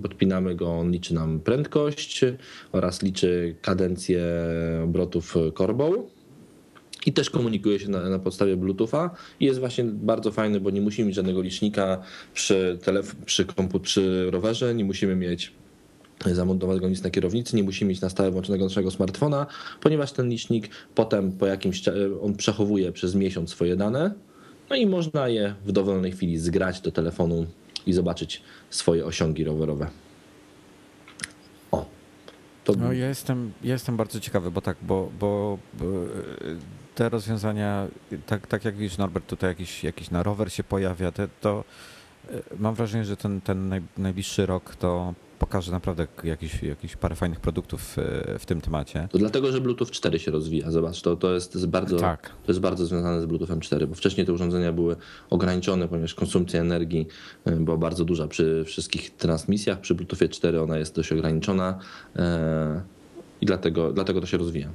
podpinamy 0.01 0.55
go, 0.55 0.69
on 0.69 0.91
liczy 0.91 1.13
nam 1.13 1.39
prędkość 1.39 2.25
oraz 2.71 3.01
liczy 3.01 3.55
kadencję 3.61 4.23
obrotów 4.83 5.35
korbą. 5.53 6.07
I 7.05 7.13
też 7.13 7.29
komunikuje 7.29 7.79
się 7.79 7.89
na, 7.89 8.09
na 8.09 8.19
podstawie 8.19 8.57
Bluetootha 8.57 9.15
i 9.39 9.45
jest 9.45 9.59
właśnie 9.59 9.83
bardzo 9.83 10.31
fajny, 10.31 10.59
bo 10.59 10.69
nie 10.69 10.81
musimy 10.81 11.07
mieć 11.07 11.15
żadnego 11.15 11.41
licznika 11.41 12.03
przy, 12.33 12.77
telef- 12.81 13.15
przy 13.25 13.45
przy 13.81 14.31
rowerze, 14.31 14.75
nie 14.75 14.85
musimy 14.85 15.15
mieć 15.15 15.53
zamontowanego 16.25 16.89
nic 16.89 17.03
na 17.03 17.09
kierownicy, 17.09 17.55
nie 17.55 17.63
musimy 17.63 17.89
mieć 17.89 18.01
na 18.01 18.09
stałe 18.09 18.31
włączonego 18.31 18.65
naszego 18.65 18.91
smartfona, 18.91 19.45
ponieważ 19.81 20.11
ten 20.11 20.29
licznik 20.29 20.69
potem 20.95 21.31
po 21.31 21.45
jakimś 21.45 21.83
on 22.21 22.35
przechowuje 22.35 22.91
przez 22.91 23.15
miesiąc 23.15 23.49
swoje 23.49 23.75
dane 23.75 24.13
No 24.69 24.75
i 24.75 24.85
można 24.85 25.27
je 25.27 25.55
w 25.65 25.71
dowolnej 25.71 26.11
chwili 26.11 26.37
zgrać 26.37 26.81
do 26.81 26.91
telefonu 26.91 27.45
i 27.85 27.93
zobaczyć 27.93 28.41
swoje 28.69 29.05
osiągi 29.05 29.43
rowerowe. 29.43 29.89
O. 31.71 31.85
To... 32.63 32.73
No 32.73 32.93
ja 32.93 33.07
jestem, 33.07 33.51
ja 33.63 33.73
jestem 33.73 33.97
bardzo 33.97 34.19
ciekawy, 34.19 34.51
bo 34.51 34.61
tak, 34.61 34.77
bo, 34.81 35.11
bo, 35.19 35.57
bo 35.73 35.85
te 36.95 37.09
rozwiązania, 37.09 37.87
tak, 38.25 38.47
tak 38.47 38.65
jak 38.65 38.75
widzisz 38.75 38.97
Norbert, 38.97 39.27
tutaj 39.27 39.49
jakiś, 39.49 39.83
jakiś 39.83 40.11
na 40.11 40.23
rower 40.23 40.51
się 40.51 40.63
pojawia, 40.63 41.11
te, 41.11 41.27
to 41.41 41.63
e, 42.29 42.41
mam 42.59 42.75
wrażenie, 42.75 43.05
że 43.05 43.17
ten, 43.17 43.41
ten 43.41 43.69
naj, 43.69 43.81
najbliższy 43.97 44.45
rok 44.45 44.75
to 44.75 45.13
pokaże 45.39 45.71
naprawdę 45.71 46.07
jakieś, 46.23 46.63
jakieś 46.63 46.95
parę 46.95 47.15
fajnych 47.15 47.39
produktów 47.39 47.99
e, 47.99 48.39
w 48.39 48.45
tym 48.45 48.61
temacie. 48.61 49.07
To 49.11 49.17
dlatego, 49.17 49.51
że 49.51 49.61
Bluetooth 49.61 49.85
4 49.85 50.19
się 50.19 50.31
rozwija. 50.31 50.71
Zobacz, 50.71 51.01
to, 51.01 51.15
to, 51.15 51.33
jest, 51.33 51.65
bardzo, 51.65 51.97
tak. 51.97 52.29
to 52.29 52.51
jest 52.51 52.59
bardzo 52.59 52.85
związane 52.85 53.21
z 53.21 53.25
Bluetoothem 53.25 53.59
4, 53.59 53.87
bo 53.87 53.95
wcześniej 53.95 54.25
te 54.25 54.33
urządzenia 54.33 54.71
były 54.71 54.95
ograniczone, 55.29 55.87
ponieważ 55.87 56.15
konsumpcja 56.15 56.61
energii 56.61 57.07
e, 57.45 57.51
była 57.51 57.77
bardzo 57.77 58.05
duża 58.05 58.27
przy 58.27 58.63
wszystkich 58.65 59.15
transmisjach. 59.15 59.79
Przy 59.79 59.95
Bluetoothie 59.95 60.29
4 60.29 60.61
ona 60.61 60.77
jest 60.77 60.95
dość 60.95 61.11
ograniczona 61.11 61.79
i 63.41 63.45
dlatego, 63.45 63.93
dlatego 63.93 64.21
to 64.21 64.27
się 64.27 64.37
rozwija. 64.37 64.69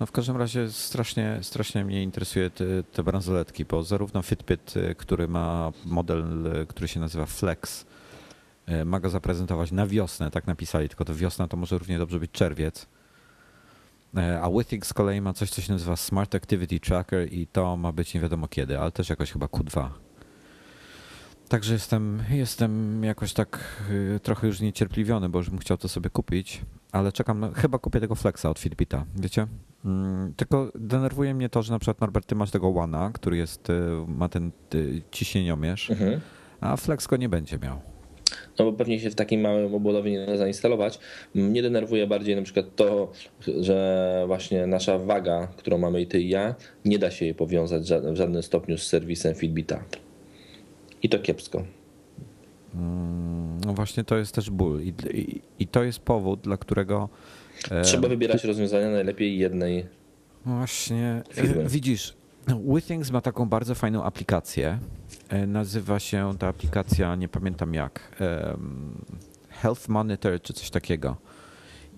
No 0.00 0.06
w 0.06 0.12
każdym 0.12 0.36
razie 0.36 0.70
strasznie, 0.70 1.38
strasznie 1.42 1.84
mnie 1.84 2.02
interesuje 2.02 2.50
te, 2.50 2.64
te 2.92 3.02
bransoletki, 3.02 3.64
bo 3.64 3.82
zarówno 3.82 4.22
Fitbit, 4.22 4.74
który 4.96 5.28
ma 5.28 5.72
model, 5.84 6.24
który 6.68 6.88
się 6.88 7.00
nazywa 7.00 7.26
Flex, 7.26 7.86
ma 8.84 9.00
go 9.00 9.10
zaprezentować 9.10 9.72
na 9.72 9.86
wiosnę, 9.86 10.30
tak 10.30 10.46
napisali, 10.46 10.88
tylko 10.88 11.04
to 11.04 11.14
wiosna 11.14 11.48
to 11.48 11.56
może 11.56 11.78
równie 11.78 11.98
dobrze 11.98 12.20
być 12.20 12.30
czerwiec. 12.30 12.86
A 14.42 14.50
Withings 14.50 14.88
z 14.88 14.92
kolei 14.92 15.20
ma 15.20 15.32
coś, 15.32 15.50
co 15.50 15.60
się 15.60 15.72
nazywa 15.72 15.96
Smart 15.96 16.34
Activity 16.34 16.80
Tracker 16.80 17.32
i 17.32 17.46
to 17.46 17.76
ma 17.76 17.92
być 17.92 18.14
nie 18.14 18.20
wiadomo 18.20 18.48
kiedy, 18.48 18.78
ale 18.78 18.92
też 18.92 19.08
jakoś 19.08 19.32
chyba 19.32 19.46
Q2. 19.46 19.88
Także 21.48 21.72
jestem, 21.72 22.22
jestem 22.30 23.04
jakoś 23.04 23.32
tak 23.32 23.82
trochę 24.22 24.46
już 24.46 24.60
niecierpliwiony, 24.60 25.28
bo 25.28 25.38
już 25.38 25.50
bym 25.50 25.58
chciał 25.58 25.76
to 25.76 25.88
sobie 25.88 26.10
kupić, 26.10 26.62
ale 26.92 27.12
czekam, 27.12 27.54
chyba 27.54 27.78
kupię 27.78 28.00
tego 28.00 28.14
Flexa 28.14 28.44
od 28.44 28.58
Fitbita, 28.58 29.04
wiecie? 29.16 29.46
Mm, 29.84 30.34
tylko 30.34 30.72
denerwuje 30.74 31.34
mnie 31.34 31.48
to, 31.48 31.62
że 31.62 31.72
na 31.72 31.78
przykład 31.78 32.00
Norbert, 32.00 32.26
ty 32.26 32.34
masz 32.34 32.50
tego 32.50 32.72
Wana, 32.72 33.10
który 33.14 33.36
jest, 33.36 33.68
ma 34.08 34.28
ten 34.28 34.52
ciśnieniomierz, 35.10 35.90
mhm. 35.90 36.20
a 36.60 36.76
Flex 36.76 37.06
go 37.06 37.16
nie 37.16 37.28
będzie 37.28 37.58
miał. 37.58 37.80
No 38.58 38.64
bo 38.64 38.72
pewnie 38.72 39.00
się 39.00 39.10
w 39.10 39.14
takim 39.14 39.40
małym 39.40 39.74
obudowie 39.74 40.10
nie 40.10 40.26
da 40.26 40.36
zainstalować. 40.36 40.98
Mnie 41.34 41.62
denerwuje 41.62 42.06
bardziej 42.06 42.36
na 42.36 42.42
przykład 42.42 42.66
to, 42.76 43.12
że 43.60 44.24
właśnie 44.26 44.66
nasza 44.66 44.98
waga, 44.98 45.48
którą 45.56 45.78
mamy 45.78 46.00
i 46.00 46.06
ty 46.06 46.20
i 46.20 46.28
ja, 46.28 46.54
nie 46.84 46.98
da 46.98 47.10
się 47.10 47.24
jej 47.24 47.34
powiązać 47.34 47.82
w 47.82 48.16
żadnym 48.16 48.42
stopniu 48.42 48.78
z 48.78 48.86
serwisem 48.86 49.34
Fitbita. 49.34 49.84
I 51.02 51.08
to 51.08 51.18
kiepsko. 51.18 51.62
Mm, 52.74 53.60
no 53.66 53.74
właśnie 53.74 54.04
to 54.04 54.16
jest 54.16 54.34
też 54.34 54.50
ból 54.50 54.82
i, 54.82 54.92
i, 55.14 55.40
i 55.58 55.66
to 55.66 55.82
jest 55.82 55.98
powód, 55.98 56.40
dla 56.40 56.56
którego 56.56 57.08
Trzeba 57.82 58.08
wybierać 58.08 58.44
rozwiązania 58.44 58.90
najlepiej 58.90 59.38
jednej. 59.38 59.86
Właśnie. 60.46 61.22
Firmy. 61.32 61.68
Widzisz, 61.76 62.14
Withings 62.74 63.10
ma 63.10 63.20
taką 63.20 63.48
bardzo 63.48 63.74
fajną 63.74 64.04
aplikację. 64.04 64.78
E, 65.28 65.46
nazywa 65.46 65.98
się 65.98 66.34
ta 66.38 66.48
aplikacja, 66.48 67.14
nie 67.14 67.28
pamiętam 67.28 67.74
jak, 67.74 68.22
Health 69.48 69.88
Monitor 69.88 70.42
czy 70.42 70.52
coś 70.52 70.70
takiego. 70.70 71.16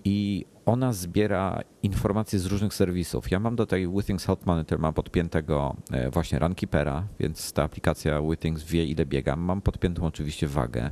I 0.03 0.45
ona 0.65 0.93
zbiera 0.93 1.61
informacje 1.83 2.39
z 2.39 2.45
różnych 2.45 2.73
serwisów. 2.73 3.31
Ja 3.31 3.39
mam 3.39 3.55
do 3.55 3.65
tej 3.65 3.87
Withings 3.87 4.25
Health 4.25 4.45
Monitor, 4.45 4.79
mam 4.79 4.93
podpiętego 4.93 5.75
e, 5.91 6.09
właśnie 6.09 6.39
Runkeepera, 6.39 7.07
więc 7.19 7.53
ta 7.53 7.63
aplikacja 7.63 8.21
Withings 8.21 8.63
wie 8.63 8.85
ile 8.85 9.05
biegam. 9.05 9.39
Mam 9.39 9.61
podpiętą 9.61 10.05
oczywiście 10.05 10.47
wagę. 10.47 10.83
E, 10.83 10.91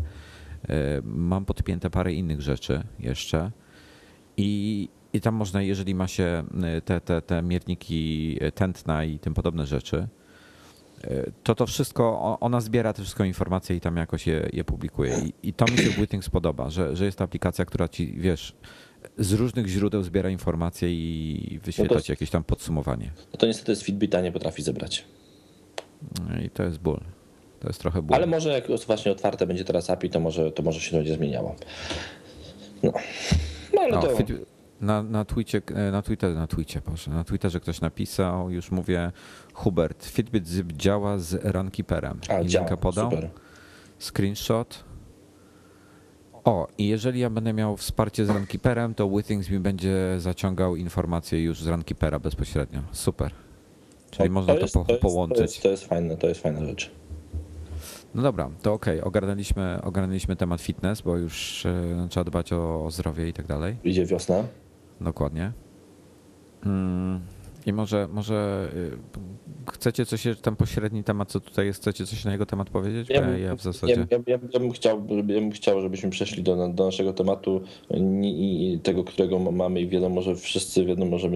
mam 1.03 1.45
podpięte 1.45 1.89
parę 1.89 2.13
innych 2.13 2.41
rzeczy 2.41 2.83
jeszcze. 2.99 3.51
I, 4.37 4.89
I 5.13 5.21
tam 5.21 5.35
można, 5.35 5.61
jeżeli 5.61 5.95
ma 5.95 6.07
się 6.07 6.43
y, 6.77 6.81
te, 6.81 7.01
te, 7.01 7.21
te 7.21 7.41
mierniki 7.41 8.37
y, 8.43 8.51
tętna 8.51 9.03
i 9.03 9.19
tym 9.19 9.33
podobne 9.33 9.65
rzeczy, 9.65 10.07
y, 11.03 11.31
to 11.43 11.55
to 11.55 11.65
wszystko, 11.65 12.37
ona 12.39 12.61
zbiera 12.61 12.93
te 12.93 13.01
wszystkie 13.01 13.25
informacje 13.25 13.75
i 13.75 13.79
tam 13.79 13.97
jakoś 13.97 14.27
je, 14.27 14.49
je 14.53 14.63
publikuje. 14.63 15.19
I, 15.19 15.47
I, 15.49 15.53
to 15.53 15.65
mi 15.65 15.77
się 15.77 15.89
w 15.89 15.95
Withings 15.95 16.29
podoba, 16.29 16.69
że, 16.69 16.95
że 16.95 17.05
jest 17.05 17.17
to 17.17 17.23
aplikacja, 17.23 17.65
która 17.65 17.87
ci, 17.87 18.13
wiesz, 18.17 18.55
z 19.17 19.33
różnych 19.33 19.67
źródeł 19.67 20.03
zbiera 20.03 20.29
informacje 20.29 20.93
i 20.93 21.59
wyświetla 21.63 21.95
no 21.95 22.01
ci 22.01 22.11
jakieś 22.11 22.29
tam 22.29 22.43
podsumowanie. 22.43 23.11
No 23.33 23.37
to 23.37 23.47
niestety 23.47 23.75
z 23.75 23.83
Fitbita 23.83 24.21
nie 24.21 24.31
potrafi 24.31 24.63
zebrać. 24.63 25.05
No 26.29 26.41
I 26.41 26.49
to 26.49 26.63
jest 26.63 26.77
ból. 26.77 26.99
To 27.59 27.67
jest 27.67 27.79
trochę 27.79 28.01
ból. 28.01 28.15
Ale 28.15 28.27
może 28.27 28.49
jak 28.49 28.67
właśnie 28.87 29.11
otwarte 29.11 29.47
będzie 29.47 29.63
teraz 29.63 29.89
API, 29.89 30.09
to 30.09 30.19
może, 30.19 30.51
to 30.51 30.63
może 30.63 30.79
się 30.79 30.91
to 30.91 30.97
będzie 30.97 31.13
zmieniało. 31.13 31.55
No. 32.83 32.93
No 33.73 33.81
ale 33.81 33.91
no, 33.91 34.01
to... 34.01 34.17
Na, 34.81 35.03
na, 35.03 35.25
Twitcie, 35.25 35.61
e, 35.75 35.91
na 35.91 36.01
Twitterze, 36.01 36.35
na 36.35 36.47
Twitcie, 36.47 36.81
proszę, 36.81 37.11
na 37.11 37.23
Twitterze 37.23 37.59
ktoś 37.59 37.81
napisał, 37.81 38.51
już 38.51 38.71
mówię, 38.71 39.11
Hubert, 39.53 40.05
Fitbit 40.05 40.47
Zip 40.47 40.73
działa 40.73 41.17
z 41.17 41.45
Runkeeperem. 41.45 42.19
A, 42.29 42.39
I 42.39 42.47
działa, 42.47 42.77
podał. 42.77 43.11
Super. 43.11 43.29
Screenshot. 43.99 44.83
O, 46.43 46.67
i 46.77 46.87
jeżeli 46.87 47.19
ja 47.19 47.29
będę 47.29 47.53
miał 47.53 47.77
wsparcie 47.77 48.25
z 48.25 48.29
Runkeeperem, 48.29 48.95
to 48.95 49.09
Withings 49.09 49.49
mi 49.49 49.59
będzie 49.59 50.15
zaciągał 50.17 50.75
informacje 50.75 51.43
już 51.43 51.61
z 51.61 51.67
Runkeepera 51.67 52.19
bezpośrednio. 52.19 52.81
Super. 52.91 53.31
Czyli 54.11 54.29
to, 54.29 54.33
można 54.33 54.53
to, 54.53 54.59
jest, 54.59 54.73
to 54.73 54.85
po, 54.85 54.95
połączyć. 54.95 55.37
To 55.37 55.43
jest, 55.43 55.61
to 55.61 55.69
jest 55.69 55.85
fajne, 55.85 56.17
to 56.17 56.27
jest 56.27 56.41
fajna 56.41 56.65
rzecz. 56.65 56.91
No 58.15 58.21
dobra, 58.21 58.49
to 58.61 58.73
okej, 58.73 58.99
okay. 58.99 59.07
ogarnęliśmy, 59.07 59.79
ogarnęliśmy 59.81 60.35
temat 60.35 60.61
fitness, 60.61 61.01
bo 61.01 61.17
już 61.17 61.65
e, 61.65 62.07
trzeba 62.09 62.23
dbać 62.23 62.53
o, 62.53 62.85
o 62.85 62.91
zdrowie 62.91 63.27
i 63.27 63.33
tak 63.33 63.47
dalej. 63.47 63.75
Idzie 63.83 64.05
wiosna. 64.05 64.43
Dokładnie. 65.01 65.51
Mm, 66.65 67.19
I 67.65 67.73
może, 67.73 68.07
może 68.11 68.69
y, 68.73 69.71
chcecie 69.71 70.05
coś, 70.05 70.27
ten 70.41 70.55
pośredni 70.55 71.03
temat, 71.03 71.31
co 71.31 71.39
tutaj 71.39 71.65
jest, 71.65 71.81
chcecie 71.81 72.05
coś 72.05 72.25
na 72.25 72.31
jego 72.31 72.45
temat 72.45 72.69
powiedzieć? 72.69 73.09
Ja, 73.09 73.37
ja 73.37 73.55
w 73.55 73.61
zasadzie... 73.61 74.07
Ja, 74.11 74.17
ja, 74.27 74.39
ja, 74.53 74.59
bym 74.59 74.71
chciał, 74.71 75.07
ja 75.09 75.23
bym 75.23 75.51
chciał, 75.51 75.81
żebyśmy 75.81 76.09
przeszli 76.09 76.43
do, 76.43 76.69
do 76.69 76.85
naszego 76.85 77.13
tematu 77.13 77.61
i 78.23 78.79
tego, 78.83 79.03
którego 79.03 79.39
mamy 79.39 79.81
i 79.81 79.87
wiadomo, 79.87 80.21
że 80.21 80.35
wszyscy 80.35 80.85
wiadomo, 80.85 81.19
że 81.19 81.29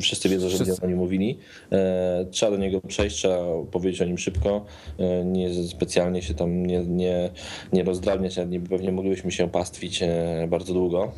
wszyscy 0.00 0.28
wiedzą, 0.28 0.48
że 0.48 0.56
wszyscy. 0.56 0.64
będziemy 0.64 0.86
o 0.86 0.90
nim 0.90 0.98
mówili. 0.98 1.38
E, 1.72 2.26
trzeba 2.30 2.52
do 2.52 2.58
niego 2.58 2.80
przejść, 2.80 3.16
trzeba 3.16 3.38
powiedzieć 3.70 4.02
o 4.02 4.04
nim 4.04 4.18
szybko, 4.18 4.64
e, 4.98 5.24
nie 5.24 5.64
specjalnie 5.64 6.22
się 6.22 6.34
tam 6.34 6.66
nie, 6.66 6.84
nie, 6.84 7.30
nie 7.72 7.84
rozdrabniać, 7.84 8.36
pewnie 8.70 8.92
moglibyśmy 8.92 9.30
się 9.32 9.50
pastwić 9.50 10.02
e, 10.02 10.46
bardzo 10.50 10.74
długo. 10.74 11.12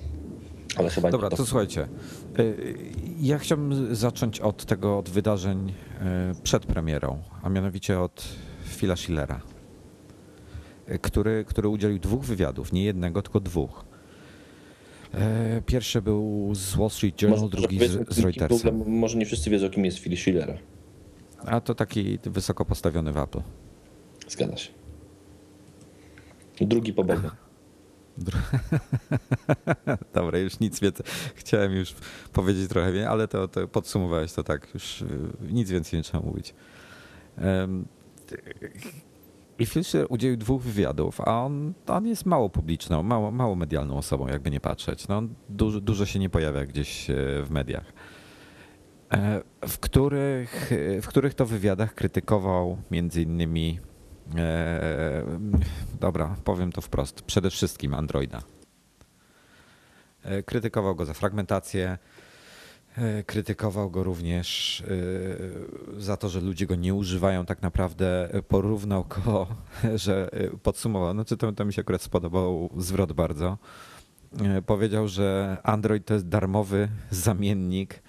Ale 0.77 0.91
chyba 0.91 1.11
Dobra, 1.11 1.31
to... 1.31 1.37
to 1.37 1.47
słuchajcie. 1.47 1.89
Y, 2.39 2.75
ja 3.21 3.39
chciałbym 3.39 3.95
zacząć 3.95 4.41
od 4.41 4.65
tego, 4.65 4.99
od 4.99 5.09
wydarzeń 5.09 5.69
y, 5.69 6.43
przed 6.43 6.67
premierą, 6.67 7.23
a 7.43 7.49
mianowicie 7.49 8.01
od 8.01 8.29
Phila 8.77 8.97
Schillera, 8.97 9.41
y, 10.91 10.99
który, 10.99 11.45
który 11.49 11.69
udzielił 11.69 11.99
dwóch 11.99 12.25
wywiadów, 12.25 12.73
nie 12.73 12.85
jednego, 12.85 13.23
tylko 13.23 13.41
dwóch. 13.41 13.85
Pierwszy 15.67 16.03
był 16.03 16.51
z 16.55 16.77
Wall 16.77 16.91
Street 16.91 17.23
Journal, 17.23 17.41
może, 17.41 17.51
drugi 17.51 17.89
z, 17.89 18.15
z 18.15 18.19
Reutersa. 18.19 18.71
Może 18.87 19.19
nie 19.19 19.27
wszyscy 19.27 19.51
wiedzą, 19.51 19.71
kim 19.71 19.85
jest 19.85 19.99
Phil 19.99 20.17
Schiller. 20.17 20.59
A 21.47 21.61
to 21.61 21.75
taki 21.75 22.19
wysoko 22.25 22.65
postawiony 22.65 23.13
w 23.13 23.17
Apple. 23.17 23.41
Zgadza 24.29 24.57
się. 24.57 24.71
Drugi 26.61 26.93
po 26.93 27.05
Bogu. 27.05 27.29
Dobra, 30.15 30.39
już 30.39 30.61
nic 30.61 30.81
więcej. 30.81 31.07
Chciałem 31.35 31.73
już 31.73 31.95
powiedzieć 32.33 32.69
trochę 32.69 32.93
więcej, 32.93 33.13
ale 33.13 33.29
to, 33.29 33.49
to 33.49 33.69
podsumowałeś 33.69 34.33
to 34.33 34.43
tak, 34.43 34.75
już 34.75 35.03
y, 35.03 35.07
nic 35.41 35.71
więcej 35.71 35.99
nie 35.99 36.03
trzeba 36.03 36.25
mówić. 36.25 36.55
I 39.59 39.67
Fischer 39.67 40.07
udzielił 40.09 40.37
dwóch 40.37 40.63
wywiadów, 40.63 41.21
a 41.21 41.45
on, 41.45 41.73
on 41.87 42.07
jest 42.07 42.27
mało 42.27 42.51
publiczną, 42.51 43.03
mało, 43.03 43.31
mało 43.31 43.55
medialną 43.57 43.97
osobą, 43.97 44.29
jakby 44.29 44.51
nie 44.51 44.61
patrzeć. 44.61 45.09
No, 45.09 45.23
dużo, 45.49 45.81
dużo 45.81 46.07
się 46.07 46.19
nie 46.19 46.31
pojawia 46.31 46.67
gdzieś 46.67 47.11
e, 47.11 47.15
w 47.43 47.51
mediach. 47.51 47.93
E, 49.13 49.43
w 49.69 49.79
których, 49.79 50.71
w 51.03 51.07
których 51.07 51.35
to 51.35 51.47
wywiadach 51.47 51.95
krytykował 51.95 52.79
między 52.91 53.23
innymi 53.23 53.79
E, 53.81 53.90
dobra, 56.01 56.37
powiem 56.45 56.73
to 56.73 56.81
wprost. 56.81 57.23
Przede 57.23 57.51
wszystkim 57.51 57.95
Androida. 57.95 58.43
E, 60.23 60.43
krytykował 60.43 60.95
go 60.95 61.05
za 61.05 61.15
fragmentację. 61.15 61.99
E, 62.97 63.23
krytykował 63.23 63.91
go 63.91 64.05
również 64.05 64.83
za 65.99 66.17
to, 66.17 66.29
że 66.29 66.41
ludzie 66.41 66.67
go 66.67 66.75
nie 66.75 66.95
używają 66.95 67.47
tak 67.47 67.63
naprawdę. 67.63 68.29
Porównał 68.49 69.05
go, 69.05 69.47
że 70.05 70.31
podsumował, 70.63 71.13
znaczy 71.13 71.37
to, 71.37 71.53
to 71.53 71.65
mi 71.65 71.73
się 71.73 71.81
akurat 71.81 72.03
spodobał 72.03 72.71
zwrot 72.77 73.13
bardzo. 73.13 73.59
Powiedział, 74.67 75.09
że 75.09 75.57
Android 75.63 76.07
to 76.07 76.15
jest 76.15 76.29
darmowy 76.29 76.89
zamiennik 77.11 78.03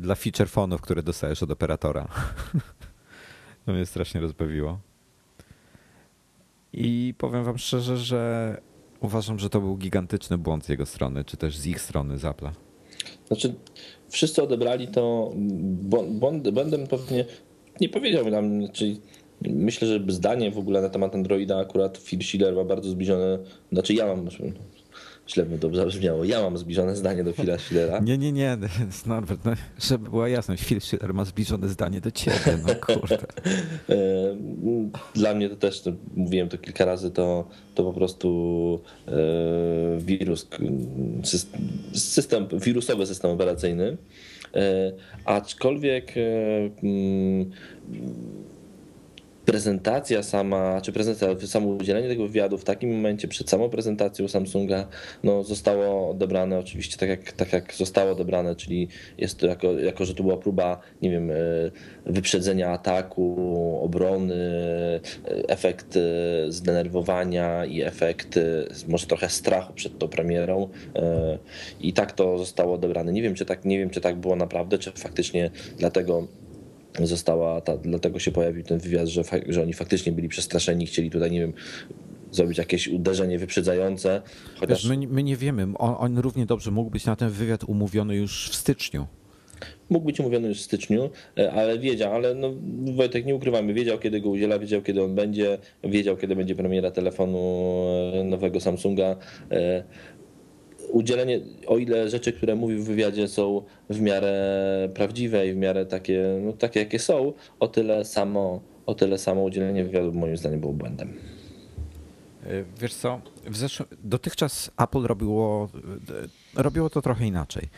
dla 0.00 0.14
feature 0.14 0.48
fonów, 0.48 0.80
które 0.80 1.02
dostajesz 1.02 1.42
od 1.42 1.50
operatora. 1.50 2.08
To 3.66 3.72
mnie 3.72 3.86
strasznie 3.86 4.20
rozbawiło. 4.20 4.78
I 6.72 7.14
powiem 7.18 7.44
wam 7.44 7.58
szczerze, 7.58 7.96
że 7.96 8.56
uważam, 9.00 9.38
że 9.38 9.50
to 9.50 9.60
był 9.60 9.76
gigantyczny 9.76 10.38
błąd 10.38 10.64
z 10.64 10.68
jego 10.68 10.86
strony, 10.86 11.24
czy 11.24 11.36
też 11.36 11.58
z 11.58 11.66
ich 11.66 11.80
strony, 11.80 12.18
z 12.18 12.22
Apple'a. 12.22 12.50
Znaczy, 13.26 13.54
wszyscy 14.08 14.42
odebrali 14.42 14.88
to 14.88 15.32
błędem 16.52 16.86
pewnie, 16.86 17.24
nie 17.80 17.88
powiedziałbym 17.88 18.32
nam, 18.32 18.72
czyli 18.72 19.00
myślę, 19.42 19.88
że 19.88 20.04
zdanie 20.08 20.50
w 20.50 20.58
ogóle 20.58 20.82
na 20.82 20.88
temat 20.88 21.14
Androida 21.14 21.58
akurat 21.58 21.98
Phil 21.98 22.22
Schiller 22.22 22.54
ma 22.54 22.64
bardzo 22.64 22.90
zbliżone, 22.90 23.38
znaczy 23.72 23.94
ja 23.94 24.06
mam, 24.06 24.28
źle 25.28 25.46
by 25.46 25.58
to 25.58 25.74
zabrzmiało. 25.74 26.24
Ja 26.24 26.42
mam 26.42 26.58
zbliżone 26.58 26.96
zdanie 26.96 27.24
do 27.24 27.32
Phila 27.32 27.58
Schillera. 27.58 27.98
Nie, 27.98 28.18
nie, 28.18 28.32
nie, 28.32 28.58
Norbert, 29.06 29.44
no, 29.44 29.52
żeby 29.78 30.10
była 30.10 30.28
jasność, 30.28 30.64
Phil 30.64 30.80
Schiller 30.80 31.14
ma 31.14 31.24
zbliżone 31.24 31.68
zdanie 31.68 32.00
do 32.00 32.10
ciebie, 32.10 32.58
no 32.66 32.74
kurde. 32.74 33.18
E, 33.88 34.36
dla 35.14 35.34
mnie 35.34 35.48
to 35.48 35.56
też, 35.56 35.80
to 35.80 35.92
mówiłem 36.16 36.48
to 36.48 36.58
kilka 36.58 36.84
razy, 36.84 37.10
to, 37.10 37.48
to 37.74 37.84
po 37.84 37.92
prostu 37.92 38.80
e, 39.08 39.12
wirus, 39.98 40.48
system, 41.92 42.48
wirusowy 42.52 43.06
system 43.06 43.30
operacyjny. 43.30 43.96
E, 44.54 44.92
aczkolwiek 45.24 46.14
prezentacja 49.48 50.22
sama, 50.22 50.80
czy 50.80 50.92
prezentacja, 50.92 51.46
samo 51.46 51.68
udzielenie 51.68 52.08
tego 52.08 52.26
wywiadu 52.26 52.58
w 52.58 52.64
takim 52.64 52.94
momencie 52.94 53.28
przed 53.28 53.50
samą 53.50 53.68
prezentacją 53.68 54.28
Samsunga 54.28 54.88
no, 55.24 55.44
zostało 55.44 56.10
odebrane 56.10 56.58
oczywiście 56.58 56.96
tak 56.96 57.08
jak, 57.08 57.32
tak 57.32 57.52
jak 57.52 57.74
zostało 57.74 58.12
odebrane, 58.12 58.56
czyli 58.56 58.88
jest 59.18 59.38
to 59.38 59.46
jako, 59.46 59.72
jako, 59.72 60.04
że 60.04 60.14
to 60.14 60.22
była 60.22 60.36
próba, 60.36 60.80
nie 61.02 61.10
wiem, 61.10 61.30
e, 61.30 61.34
wyprzedzenia 62.06 62.70
ataku, 62.70 63.78
obrony, 63.82 64.34
e, 64.34 65.48
efekt 65.48 65.96
e, 65.96 66.00
zdenerwowania 66.52 67.64
i 67.64 67.82
efekt 67.82 68.38
może 68.88 69.06
trochę 69.06 69.28
strachu 69.28 69.72
przed 69.72 69.98
tą 69.98 70.08
premierą 70.08 70.68
i 71.80 71.92
tak 71.92 72.12
to 72.12 72.38
zostało 72.38 72.74
odebrane. 72.74 73.12
Nie 73.12 73.22
wiem, 73.22 73.34
czy 73.34 73.44
tak, 73.44 73.64
nie 73.64 73.78
wiem, 73.78 73.90
czy 73.90 74.00
tak 74.00 74.16
było 74.16 74.36
naprawdę, 74.36 74.78
czy 74.78 74.92
faktycznie 74.92 75.50
dlatego 75.78 76.28
została, 77.02 77.60
ta, 77.60 77.76
dlatego 77.76 78.18
się 78.18 78.30
pojawił 78.30 78.62
ten 78.62 78.78
wywiad, 78.78 79.08
że, 79.08 79.22
że 79.48 79.62
oni 79.62 79.72
faktycznie 79.72 80.12
byli 80.12 80.28
przestraszeni, 80.28 80.86
chcieli 80.86 81.10
tutaj, 81.10 81.30
nie 81.30 81.40
wiem, 81.40 81.52
zrobić 82.30 82.58
jakieś 82.58 82.88
uderzenie 82.88 83.38
wyprzedzające. 83.38 84.22
Chociaż... 84.60 84.88
Wiesz, 84.88 84.98
my, 84.98 85.06
my 85.06 85.22
nie 85.22 85.36
wiemy, 85.36 85.62
on, 85.62 85.94
on 85.98 86.18
równie 86.18 86.46
dobrze 86.46 86.70
mógł 86.70 86.90
być 86.90 87.06
na 87.06 87.16
ten 87.16 87.30
wywiad 87.30 87.64
umówiony 87.64 88.16
już 88.16 88.50
w 88.50 88.54
styczniu 88.54 89.06
mógł 89.90 90.06
być 90.06 90.20
umówiony 90.20 90.48
już 90.48 90.58
w 90.58 90.64
styczniu, 90.64 91.10
e, 91.38 91.52
ale 91.52 91.78
wiedział, 91.78 92.14
ale 92.14 92.34
no, 92.34 92.54
Wojtek 92.96 93.26
nie 93.26 93.34
ukrywamy, 93.34 93.74
wiedział 93.74 93.98
kiedy 93.98 94.20
go 94.20 94.28
udziela, 94.28 94.58
wiedział 94.58 94.82
kiedy 94.82 95.02
on 95.02 95.14
będzie, 95.14 95.58
wiedział 95.84 96.16
kiedy 96.16 96.36
będzie 96.36 96.54
premiera 96.54 96.90
telefonu 96.90 97.38
e, 98.14 98.24
nowego 98.24 98.60
Samsunga. 98.60 99.16
Udzielenie, 100.88 101.40
o 101.66 101.78
ile 101.78 102.10
rzeczy, 102.10 102.32
które 102.32 102.54
mówił 102.54 102.82
w 102.82 102.86
wywiadzie 102.86 103.28
są 103.28 103.62
w 103.90 104.00
miarę 104.00 104.88
prawdziwe 104.94 105.48
i 105.48 105.52
w 105.52 105.56
miarę 105.56 105.86
takie, 105.86 106.40
no, 106.42 106.52
takie 106.52 106.80
jakie 106.80 106.98
są, 106.98 107.32
o 107.60 107.68
tyle 107.68 108.04
samo, 108.04 108.60
o 108.86 108.94
tyle 108.94 109.18
samo 109.18 109.42
udzielenie 109.42 109.84
wywiadu 109.84 110.12
moim 110.12 110.36
zdaniem 110.36 110.60
było 110.60 110.72
błędem. 110.72 111.12
E, 112.44 112.64
wiesz 112.80 112.94
co, 112.94 113.20
zeszłym, 113.50 113.88
dotychczas 114.04 114.70
Apple 114.78 115.02
robiło, 115.02 115.68
e, 116.56 116.62
robiło 116.62 116.90
to 116.90 117.02
trochę 117.02 117.26
inaczej. 117.26 117.68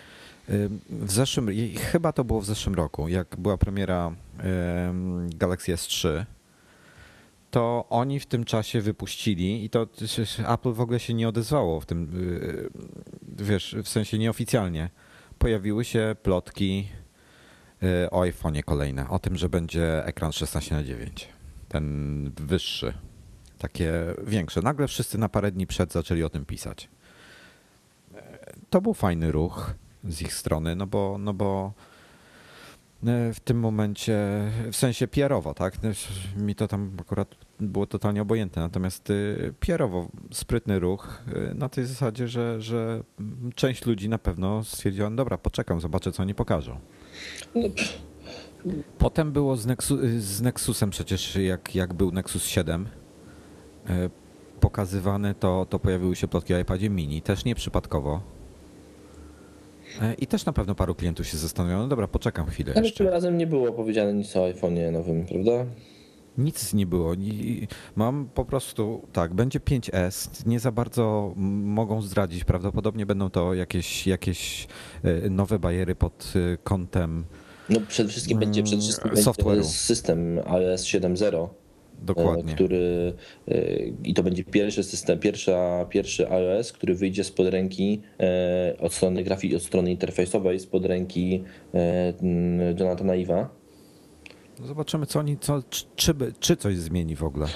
E, 0.49 0.53
w 0.91 1.13
zeszłym, 1.13 1.49
chyba 1.77 2.13
to 2.13 2.25
było 2.25 2.41
w 2.41 2.47
zeszłym 2.47 2.75
roku, 2.75 3.09
jak 3.09 3.37
była 3.39 3.59
premiera 3.59 4.13
Galaxy 5.37 5.75
S3, 5.75 6.25
to 7.51 7.87
oni 7.91 8.21
w 8.21 8.27
tym 8.27 8.45
czasie 8.45 8.81
wypuścili 8.81 9.65
i 9.65 9.71
to 9.71 9.87
Apple 10.47 10.73
w 10.73 10.81
ogóle 10.81 11.01
się 11.01 11.15
nie 11.15 11.29
odezwało 11.29 11.81
w 11.81 11.87
tym, 11.87 12.11
y, 13.39 13.45
wiesz, 13.45 13.77
w 13.85 13.89
sensie 13.89 14.19
nieoficjalnie. 14.19 14.91
Pojawiły 15.39 15.85
się 15.85 16.17
plotki 16.23 16.89
y, 17.83 18.11
o 18.11 18.21
iPhone'ie 18.21 18.63
kolejne, 18.63 19.09
o 19.09 19.19
tym, 19.19 19.37
że 19.37 19.49
będzie 19.49 20.05
ekran 20.05 20.33
16 20.33 20.75
na 20.75 20.85
9 20.85 21.29
ten 21.69 22.33
wyższy, 22.37 22.93
takie 23.59 23.93
większe. 24.27 24.63
Nagle 24.63 24.89
wszyscy 24.89 25.19
na 25.19 25.29
parę 25.29 25.53
dni 25.53 25.67
przed 25.67 25.93
zaczęli 25.93 26.23
o 26.23 26.31
tym 26.31 26.45
pisać. 26.45 26.89
To 28.71 28.81
był 28.81 28.95
fajny 28.95 29.33
ruch 29.33 29.75
z 30.05 30.23
ich 30.23 30.35
strony, 30.35 30.77
no 30.77 30.87
bo, 30.87 31.17
no 31.19 31.35
bo 31.35 31.73
E, 31.73 31.90
w 33.35 33.41
tym 33.45 33.61
momencie, 33.61 34.19
w 34.73 34.77
sensie 34.77 35.09
pierowo, 35.09 35.55
tak? 35.55 35.75
E, 35.75 36.43
mi 36.43 36.55
to 36.55 36.69
tam 36.69 36.93
akurat 37.01 37.35
było 37.61 37.87
totalnie 37.87 38.23
obojętne, 38.23 38.63
natomiast 38.63 39.11
e, 39.11 39.15
pierowo 39.61 40.09
sprytny 40.33 40.79
ruch 40.79 41.23
na 41.55 41.69
tej 41.69 41.85
zasadzie, 41.85 42.29
że, 42.29 42.61
że 42.61 43.03
część 43.55 43.87
ludzi 43.87 44.09
na 44.09 44.19
pewno 44.19 44.65
stwierdziła, 44.65 45.11
no 45.11 45.17
dobra, 45.17 45.39
poczekam, 45.39 45.81
zobaczę 45.81 46.13
co 46.13 46.23
oni 46.23 46.35
pokażą. 46.35 46.79
No, 47.55 47.69
Potem 48.99 49.33
było 49.33 49.57
z, 49.57 49.67
Nexus, 49.67 50.01
z 50.19 50.41
Nexusem 50.41 50.91
przecież, 50.91 51.37
jak, 51.37 51.75
jak 51.75 51.95
był 51.95 52.13
Nexus 52.13 52.45
7 52.45 52.89
pokazywane, 54.61 55.35
to, 55.35 55.67
to 55.71 55.79
pojawiły 55.79 56.17
się 56.17 56.29
plotki 56.29 56.55
o 56.55 56.59
iPadzie 56.59 56.91
mini, 56.91 57.23
też 57.23 57.45
nieprzypadkowo 57.45 58.21
E, 58.21 58.40
I 60.19 60.27
też 60.27 60.45
na 60.45 60.53
pewno 60.53 60.75
paru 60.75 60.95
klientów 60.95 61.27
się 61.27 61.37
zastanawiało, 61.39 61.83
no 61.83 61.89
dobra, 61.89 62.09
poczekam 62.09 62.47
chwilę 62.47 62.73
Ale 62.77 62.85
jeszcze. 62.85 63.05
tym 63.05 63.13
razem 63.13 63.39
nie 63.39 63.47
było 63.47 63.73
powiedziane 63.73 64.13
nic 64.13 64.37
o 64.37 64.41
iPhone'ie 64.41 64.93
nowym, 64.93 65.27
prawda? 65.27 65.51
Nic 66.39 66.75
nie 66.75 66.87
było. 66.87 67.13
Mam 67.97 68.29
po 68.35 68.45
prostu, 68.45 69.03
tak, 69.13 69.35
będzie 69.35 69.61
5S, 69.61 70.47
nie 70.47 70.61
za 70.61 70.73
bardzo 70.73 71.33
mogą 71.37 72.03
zdradzić. 72.03 72.45
Prawdopodobnie 72.45 73.07
będą 73.07 73.31
to 73.31 73.55
jakieś, 73.55 74.07
jakieś 74.07 74.69
e, 75.03 75.31
nowe 75.31 75.59
bariery 75.59 75.95
pod 75.95 76.33
e, 76.37 76.57
kątem 76.57 77.25
no 77.71 77.81
przede 77.89 78.09
wszystkim 78.09 78.39
będzie 78.39 78.63
przede 78.63 78.83
wszystkim 78.83 79.17
software. 79.17 79.65
system 79.65 80.39
iOS 80.47 80.85
7.0 80.85 81.49
Dokładnie. 82.03 82.55
który 82.55 83.13
e, 83.49 83.77
i 84.05 84.15
to 84.15 84.23
będzie 84.23 84.45
pierwszy 84.45 84.83
system, 84.83 85.19
pierwsza, 85.19 85.87
pierwszy 85.89 86.31
iOS, 86.31 86.73
który 86.73 86.95
wyjdzie 86.95 87.25
spod 87.25 87.47
ręki 87.47 88.01
e, 88.21 88.77
od 88.79 88.95
strony 88.95 89.23
grafiki, 89.23 89.57
od 89.57 89.63
strony 89.63 89.91
interfejsowej, 89.91 90.61
spod 90.61 90.87
ręki 90.87 91.45
e, 91.75 92.13
Jonathana 92.79 93.15
Iwa. 93.15 93.61
No 94.61 94.67
zobaczymy, 94.67 95.07
co 95.07 95.19
oni, 95.19 95.39
co, 95.39 95.63
czy, 95.97 96.15
czy 96.41 96.57
coś 96.57 96.77
zmieni 96.77 97.17
w 97.17 97.23
ogóle. 97.23 97.47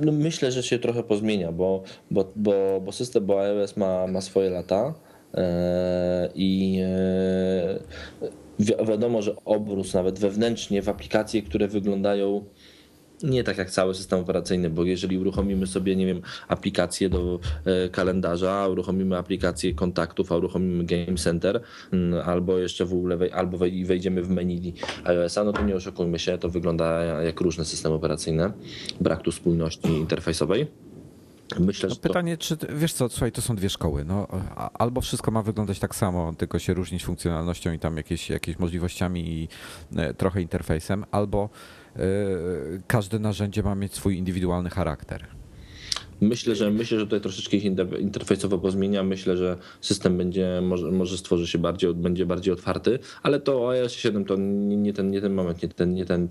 No 0.00 0.12
myślę, 0.12 0.52
że 0.52 0.62
się 0.62 0.78
trochę 0.78 1.02
pozmienia, 1.02 1.52
bo, 1.52 1.82
bo, 2.10 2.32
bo, 2.36 2.80
bo 2.80 2.92
system, 2.92 3.26
bo 3.26 3.40
iOS 3.40 3.76
ma, 3.76 4.06
ma 4.06 4.20
swoje 4.20 4.50
lata 4.50 4.94
i 6.34 6.80
wiadomo, 8.58 9.22
że 9.22 9.34
obróz 9.44 9.94
nawet 9.94 10.18
wewnętrznie 10.18 10.82
w 10.82 10.88
aplikacje, 10.88 11.42
które 11.42 11.68
wyglądają 11.68 12.44
nie 13.22 13.44
tak 13.44 13.58
jak 13.58 13.70
cały 13.70 13.94
system 13.94 14.20
operacyjny, 14.20 14.70
bo 14.70 14.84
jeżeli 14.84 15.18
uruchomimy 15.18 15.66
sobie, 15.66 15.96
nie 15.96 16.06
wiem, 16.06 16.22
aplikację 16.48 17.08
do 17.08 17.40
e, 17.64 17.88
kalendarza, 17.88 18.68
uruchomimy 18.68 19.16
aplikację 19.16 19.74
kontaktów, 19.74 20.32
a 20.32 20.36
uruchomimy 20.36 20.84
Game 20.84 21.16
Center, 21.16 21.60
mm, 21.92 22.28
albo 22.28 22.58
jeszcze 22.58 22.84
w 22.84 22.92
ogóle 22.92 23.18
albo 23.32 23.58
wejdziemy 23.84 24.22
w 24.22 24.30
menu 24.30 24.74
iOS-a, 25.04 25.44
no 25.44 25.52
to 25.52 25.62
nie 25.62 25.74
oszukujmy 25.74 26.18
się, 26.18 26.38
to 26.38 26.48
wygląda 26.48 27.02
jak 27.02 27.40
różne 27.40 27.64
systemy 27.64 27.94
operacyjne. 27.94 28.52
Brak 29.00 29.22
tu 29.22 29.32
spójności 29.32 29.88
interfejsowej. 29.88 30.91
Myślę, 31.60 31.88
no 31.88 31.96
pytanie, 31.96 32.36
czy 32.36 32.56
wiesz 32.68 32.92
co, 32.92 33.08
słuchaj, 33.08 33.32
to 33.32 33.42
są 33.42 33.56
dwie 33.56 33.70
szkoły. 33.70 34.04
No, 34.04 34.26
albo 34.74 35.00
wszystko 35.00 35.30
ma 35.30 35.42
wyglądać 35.42 35.78
tak 35.78 35.94
samo, 35.94 36.32
tylko 36.38 36.58
się 36.58 36.74
różnić 36.74 37.04
funkcjonalnością 37.04 37.72
i 37.72 37.78
tam 37.78 37.96
jakieś, 37.96 38.30
jakieś 38.30 38.58
możliwościami 38.58 39.28
i 39.28 39.48
e, 39.96 40.14
trochę 40.14 40.42
interfejsem, 40.42 41.04
albo 41.10 41.50
Y, 41.98 42.82
każde 42.86 43.18
narzędzie 43.18 43.62
ma 43.62 43.74
mieć 43.74 43.94
swój 43.94 44.18
indywidualny 44.18 44.70
charakter. 44.70 45.26
Myślę, 46.20 46.54
że 46.54 46.70
myślę, 46.70 46.98
że 46.98 47.04
tutaj 47.04 47.20
troszeczkę 47.20 47.56
interfejsowo 48.00 48.58
pozmienia. 48.58 49.02
Myślę, 49.02 49.36
że 49.36 49.56
system 49.80 50.18
będzie, 50.18 50.60
może, 50.62 50.90
może 50.90 51.18
stworzy 51.18 51.46
się 51.46 51.58
bardziej, 51.58 51.94
będzie 51.94 52.26
bardziej 52.26 52.54
otwarty, 52.54 52.98
ale 53.22 53.40
to 53.40 53.70
iOS 53.70 53.92
7 53.92 54.24
to 54.24 54.36
nie, 54.36 54.76
nie, 54.76 54.92
ten, 54.92 55.10
nie 55.10 55.20
ten 55.20 55.34
moment, 55.34 55.62
nie 55.62 55.68
ten, 55.68 55.94
nie 55.94 56.04
ten, 56.04 56.28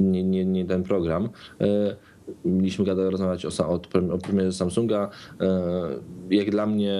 nie, 0.00 0.22
nie, 0.22 0.44
nie 0.44 0.64
ten 0.64 0.82
program. 0.82 1.24
Y, 1.24 1.96
mieliśmy 2.44 2.84
gadać, 2.84 3.12
rozmawiać 3.12 3.46
o, 3.46 3.68
o, 3.68 3.80
o 4.12 4.18
premierze 4.18 4.52
Samsunga. 4.52 5.10
E, 5.40 5.88
jak 6.30 6.50
dla 6.50 6.66
mnie 6.66 6.94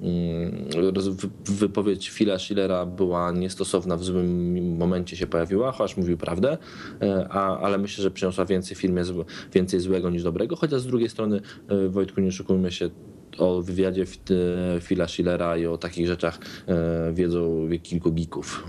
mm, 0.00 0.68
wypowiedź 1.44 2.10
Phila 2.10 2.38
Schillera 2.38 2.86
była 2.86 3.32
niestosowna, 3.32 3.96
w 3.96 4.04
złym 4.04 4.76
momencie 4.76 5.16
się 5.16 5.26
pojawiła, 5.26 5.72
chociaż 5.72 5.96
mówił 5.96 6.16
prawdę, 6.16 6.58
e, 7.02 7.26
a, 7.30 7.58
ale 7.58 7.78
myślę, 7.78 8.02
że 8.02 8.10
przyniosła 8.10 8.44
więcej 8.44 8.76
filmie, 8.76 9.02
więcej 9.52 9.80
złego 9.80 10.10
niż 10.10 10.22
dobrego, 10.22 10.56
chociaż 10.56 10.80
z 10.80 10.86
drugiej 10.86 11.08
strony 11.08 11.40
e, 11.68 11.88
Wojtku 11.88 12.20
nie 12.20 12.28
oszukujmy 12.28 12.72
się, 12.72 12.90
o 13.38 13.62
wywiadzie 13.62 14.04
Phila 14.80 15.08
Schillera 15.08 15.56
i 15.56 15.66
o 15.66 15.78
takich 15.78 16.06
rzeczach 16.06 16.38
wiedzą 17.12 17.68
kilku 17.82 18.12
geeków. 18.12 18.64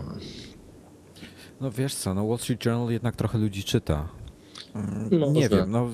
No 1.61 1.71
wiesz 1.71 1.95
co, 1.95 2.13
no 2.13 2.27
Wall 2.27 2.37
Street 2.37 2.65
Journal 2.65 2.91
jednak 2.91 3.15
trochę 3.15 3.37
ludzi 3.37 3.63
czyta. 3.63 4.09
No, 5.11 5.31
nie 5.31 5.49
wiem, 5.49 5.71
no, 5.71 5.89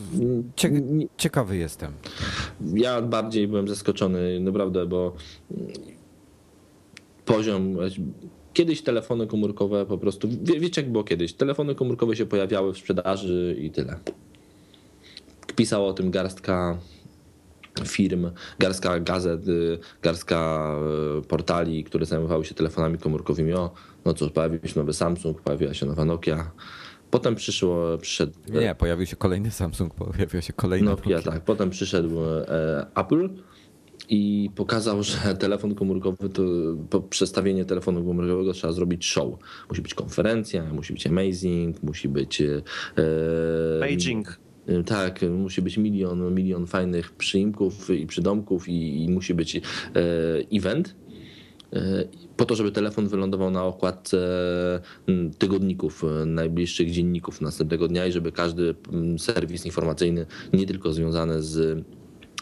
ciekawy 1.17 1.57
jestem. 1.57 1.93
Ja 2.73 3.01
bardziej 3.01 3.47
byłem 3.47 3.67
zaskoczony, 3.67 4.39
naprawdę, 4.39 4.85
bo 4.85 5.13
poziom. 7.25 7.77
Kiedyś 8.53 8.81
telefony 8.81 9.27
komórkowe 9.27 9.85
po 9.85 9.97
prostu. 9.97 10.29
Wie, 10.41 10.59
wiecie, 10.59 10.81
jak 10.81 10.91
było 10.91 11.03
kiedyś? 11.03 11.33
Telefony 11.33 11.75
komórkowe 11.75 12.15
się 12.15 12.25
pojawiały 12.25 12.73
w 12.73 12.77
sprzedaży 12.77 13.55
i 13.59 13.71
tyle. 13.71 13.99
Pisała 15.55 15.87
o 15.87 15.93
tym 15.93 16.11
garstka 16.11 16.77
firm, 17.87 18.31
garstka 18.59 18.99
gazet, 18.99 19.41
garstka 20.01 20.69
y, 21.19 21.21
portali, 21.27 21.83
które 21.83 22.05
zajmowały 22.05 22.45
się 22.45 22.55
telefonami 22.55 22.97
komórkowymi. 22.97 23.53
O, 23.53 23.71
no 24.05 24.13
co, 24.13 24.29
pojawił 24.29 24.59
się 24.65 24.79
nowy 24.79 24.93
Samsung, 24.93 25.41
pojawiła 25.41 25.73
się 25.73 25.85
nowa 25.85 26.05
Nokia. 26.05 26.51
Potem 27.11 27.35
przyszło, 27.35 27.97
przyszedł... 27.97 28.33
Nie, 28.49 28.75
pojawił 28.75 29.05
się 29.05 29.15
kolejny 29.15 29.51
Samsung, 29.51 29.93
pojawiła 29.93 30.41
się 30.41 30.53
kolejny 30.53 30.89
Nokia. 30.89 31.15
Nokia. 31.17 31.31
tak. 31.31 31.41
Potem 31.43 31.69
przyszedł 31.69 32.23
e, 32.23 32.85
Apple 32.95 33.29
i 34.09 34.49
pokazał, 34.55 35.03
że 35.09 35.35
telefon 35.39 35.75
komórkowy, 35.75 36.29
to 36.29 36.43
po 36.89 37.01
przestawienie 37.01 37.65
telefonu 37.65 38.05
komórkowego 38.05 38.53
trzeba 38.53 38.73
zrobić 38.73 39.05
show. 39.05 39.39
Musi 39.69 39.81
być 39.81 39.93
konferencja, 39.93 40.73
musi 40.73 40.93
być 40.93 41.07
amazing, 41.07 41.83
musi 41.83 42.09
być... 42.09 42.41
E, 42.41 42.61
Beijing. 43.79 44.39
E, 44.67 44.83
tak, 44.83 45.21
musi 45.21 45.61
być 45.61 45.77
milion, 45.77 46.35
milion 46.35 46.67
fajnych 46.67 47.11
przyimków 47.11 47.89
i 47.89 48.07
przydomków 48.07 48.69
i, 48.69 49.03
i 49.03 49.09
musi 49.09 49.33
być 49.33 49.55
e, 49.55 49.61
event 50.51 50.95
e, 51.73 51.79
po 52.39 52.45
to, 52.45 52.55
żeby 52.55 52.71
telefon 52.71 53.07
wylądował 53.07 53.51
na 53.51 53.63
okładce 53.63 54.17
tygodników, 55.37 56.03
najbliższych 56.25 56.91
dzienników 56.91 57.41
następnego 57.41 57.87
dnia 57.87 58.05
i 58.05 58.11
żeby 58.11 58.31
każdy 58.31 58.75
serwis 59.17 59.65
informacyjny, 59.65 60.25
nie 60.53 60.65
tylko 60.65 60.93
związany 60.93 61.41
z 61.41 61.83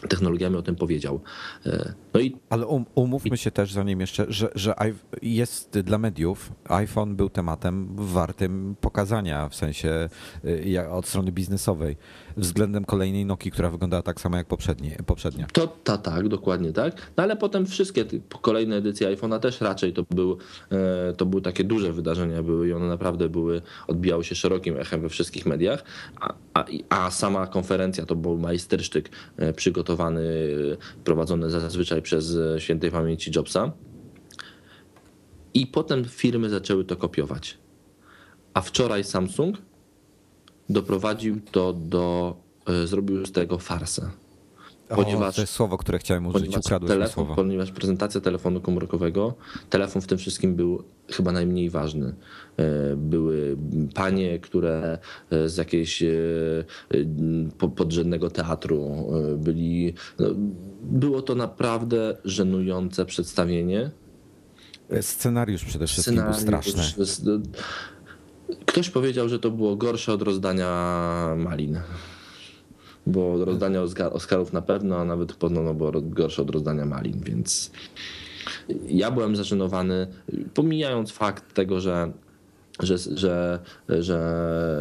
technologiami 0.08 0.56
o 0.56 0.62
tym 0.62 0.76
powiedział. 0.76 1.20
E, 1.66 1.94
no 2.14 2.20
i... 2.20 2.36
Ale 2.50 2.66
um, 2.66 2.84
umówmy 2.94 3.36
się 3.36 3.50
też, 3.50 3.72
zanim 3.72 4.00
jeszcze, 4.00 4.26
że, 4.28 4.48
że 4.54 4.74
jest 5.22 5.78
dla 5.78 5.98
mediów, 5.98 6.52
iPhone 6.64 7.16
był 7.16 7.28
tematem 7.30 7.88
wartym 7.96 8.76
pokazania, 8.80 9.48
w 9.48 9.54
sensie 9.54 10.08
y, 10.44 10.90
od 10.90 11.06
strony 11.06 11.32
biznesowej 11.32 11.96
względem 12.38 12.84
kolejnej 12.84 13.26
Nokii, 13.26 13.50
która 13.50 13.70
wyglądała 13.70 14.02
tak 14.02 14.20
samo 14.20 14.36
jak 14.36 14.46
poprzednie, 14.46 14.98
poprzednia. 15.06 15.46
To 15.52 15.66
ta, 15.84 15.98
tak, 15.98 16.28
dokładnie 16.28 16.72
tak. 16.72 17.12
No 17.16 17.22
ale 17.22 17.36
potem 17.36 17.66
wszystkie 17.66 18.04
kolejne 18.42 18.76
edycje 18.76 19.16
iPhone'a 19.16 19.40
też 19.40 19.60
raczej 19.60 19.92
to, 19.92 20.04
był, 20.10 20.38
e, 20.70 21.12
to 21.12 21.26
były 21.26 21.42
takie 21.42 21.64
duże 21.64 21.92
wydarzenia 21.92 22.42
były 22.42 22.68
i 22.68 22.72
one 22.72 22.88
naprawdę 22.88 23.28
były, 23.28 23.62
odbijały 23.86 24.24
się 24.24 24.34
szerokim 24.34 24.76
echem 24.76 25.00
we 25.00 25.08
wszystkich 25.08 25.46
mediach, 25.46 25.84
a, 26.20 26.34
a, 26.54 26.64
a 26.88 27.10
sama 27.10 27.46
konferencja 27.46 28.06
to 28.06 28.16
był 28.16 28.38
majstersztyk 28.38 29.10
e, 29.36 29.52
przygotowany, 29.52 30.22
prowadzony 31.04 31.50
zazwyczaj 31.50 32.02
przez 32.02 32.36
e, 32.36 32.60
świętej 32.60 32.90
pamięci 32.90 33.30
Jobsa. 33.36 33.72
I 35.54 35.66
potem 35.66 36.04
firmy 36.04 36.50
zaczęły 36.50 36.84
to 36.84 36.96
kopiować. 36.96 37.58
A 38.54 38.60
wczoraj 38.60 39.04
Samsung 39.04 39.56
doprowadził 40.68 41.40
to 41.40 41.72
do, 41.72 42.36
e, 42.66 42.86
zrobił 42.86 43.26
z 43.26 43.32
tego 43.32 43.58
farsę. 43.58 44.10
Ponieważ, 44.88 45.34
o, 45.34 45.36
to 45.36 45.40
jest 45.40 45.52
słowo, 45.52 45.78
które 45.78 45.98
chciałem 45.98 46.26
użyć, 46.26 46.56
ukradłeś 46.56 46.88
telefon, 46.88 47.14
słowo. 47.14 47.34
Ponieważ 47.34 47.72
prezentacja 47.72 48.20
telefonu 48.20 48.60
komórkowego, 48.60 49.34
telefon 49.70 50.02
w 50.02 50.06
tym 50.06 50.18
wszystkim 50.18 50.54
był 50.54 50.82
chyba 51.10 51.32
najmniej 51.32 51.70
ważny. 51.70 52.14
E, 52.56 52.96
były 52.96 53.56
panie, 53.94 54.38
które 54.38 54.98
e, 55.30 55.48
z 55.48 55.56
jakiegoś 55.56 56.02
podrzędnego 57.76 58.30
teatru 58.30 59.06
byli. 59.38 59.94
No, 60.18 60.26
było 60.82 61.22
to 61.22 61.34
naprawdę 61.34 62.16
żenujące 62.24 63.06
przedstawienie. 63.06 63.90
Scenariusz 65.00 65.64
przede 65.64 65.86
wszystkim 65.86 66.14
Scenariusz, 66.14 66.36
był 66.36 66.46
straszny. 66.46 66.82
Ktoś 68.66 68.90
powiedział, 68.90 69.28
że 69.28 69.38
to 69.38 69.50
było 69.50 69.76
gorsze 69.76 70.12
od 70.12 70.22
rozdania 70.22 71.34
malin. 71.36 71.80
Bo 73.06 73.44
rozdania 73.44 73.82
Oscarów 74.12 74.52
na 74.52 74.62
pewno, 74.62 74.96
a 74.96 75.04
nawet 75.04 75.32
podobno 75.32 75.74
było 75.74 75.92
gorsze 75.94 76.42
od 76.42 76.50
rozdania 76.50 76.86
malin, 76.86 77.20
więc 77.20 77.70
ja 78.88 79.10
byłem 79.10 79.36
zażenowany, 79.36 80.06
pomijając 80.54 81.12
fakt 81.12 81.54
tego, 81.54 81.80
że 81.80 82.12
że, 82.82 82.98
że, 82.98 83.58
że 83.88 84.18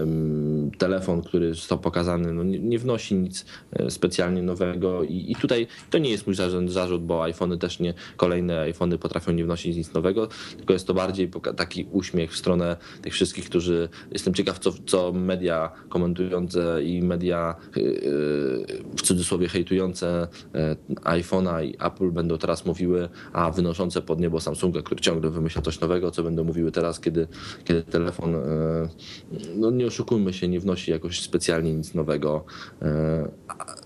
mm, 0.03 0.71
telefon, 0.71 1.21
który 1.21 1.53
został 1.53 1.79
pokazany, 1.79 2.33
no 2.33 2.43
nie, 2.43 2.59
nie 2.59 2.79
wnosi 2.79 3.15
nic 3.15 3.45
e, 3.71 3.91
specjalnie 3.91 4.41
nowego 4.41 5.03
I, 5.03 5.31
i 5.31 5.35
tutaj 5.35 5.67
to 5.89 5.97
nie 5.97 6.09
jest 6.09 6.27
mój 6.27 6.35
zarzut, 6.35 6.71
zarzut, 6.71 7.05
bo 7.05 7.23
iPhony 7.23 7.57
też 7.57 7.79
nie, 7.79 7.93
kolejne 8.17 8.59
iPhony 8.59 8.97
potrafią 8.97 9.31
nie 9.31 9.45
wnosić 9.45 9.77
nic 9.77 9.93
nowego, 9.93 10.27
tylko 10.57 10.73
jest 10.73 10.87
to 10.87 10.93
bardziej 10.93 11.31
taki 11.55 11.87
uśmiech 11.91 12.31
w 12.31 12.37
stronę 12.37 12.77
tych 13.01 13.13
wszystkich, 13.13 13.45
którzy, 13.45 13.89
jestem 14.11 14.33
ciekaw, 14.33 14.59
co, 14.59 14.71
co 14.85 15.13
media 15.13 15.71
komentujące 15.89 16.83
i 16.83 17.01
media 17.01 17.55
e, 17.77 17.79
w 18.97 19.01
cudzysłowie 19.01 19.47
hejtujące 19.47 20.27
e, 20.55 20.75
iPhone'a 21.03 21.65
i 21.65 21.75
Apple 21.79 22.11
będą 22.11 22.37
teraz 22.37 22.65
mówiły, 22.65 23.09
a 23.33 23.51
wynoszące 23.51 24.01
pod 24.01 24.19
niebo 24.19 24.39
Samsunga, 24.39 24.81
który 24.81 25.01
ciągle 25.01 25.29
wymyśla 25.29 25.61
coś 25.61 25.79
nowego, 25.79 26.11
co 26.11 26.23
będą 26.23 26.43
mówiły 26.43 26.71
teraz, 26.71 26.99
kiedy, 26.99 27.27
kiedy 27.63 27.83
telefon, 27.91 28.35
e, 28.35 28.39
no 29.55 29.71
nie 29.71 29.87
oszukujmy 29.87 30.33
się, 30.33 30.47
nie 30.47 30.59
wnosi 30.59 30.91
jakoś 30.91 31.21
specjalnie 31.21 31.73
nic 31.73 31.93
nowego, 31.93 32.45
e, 32.81 33.31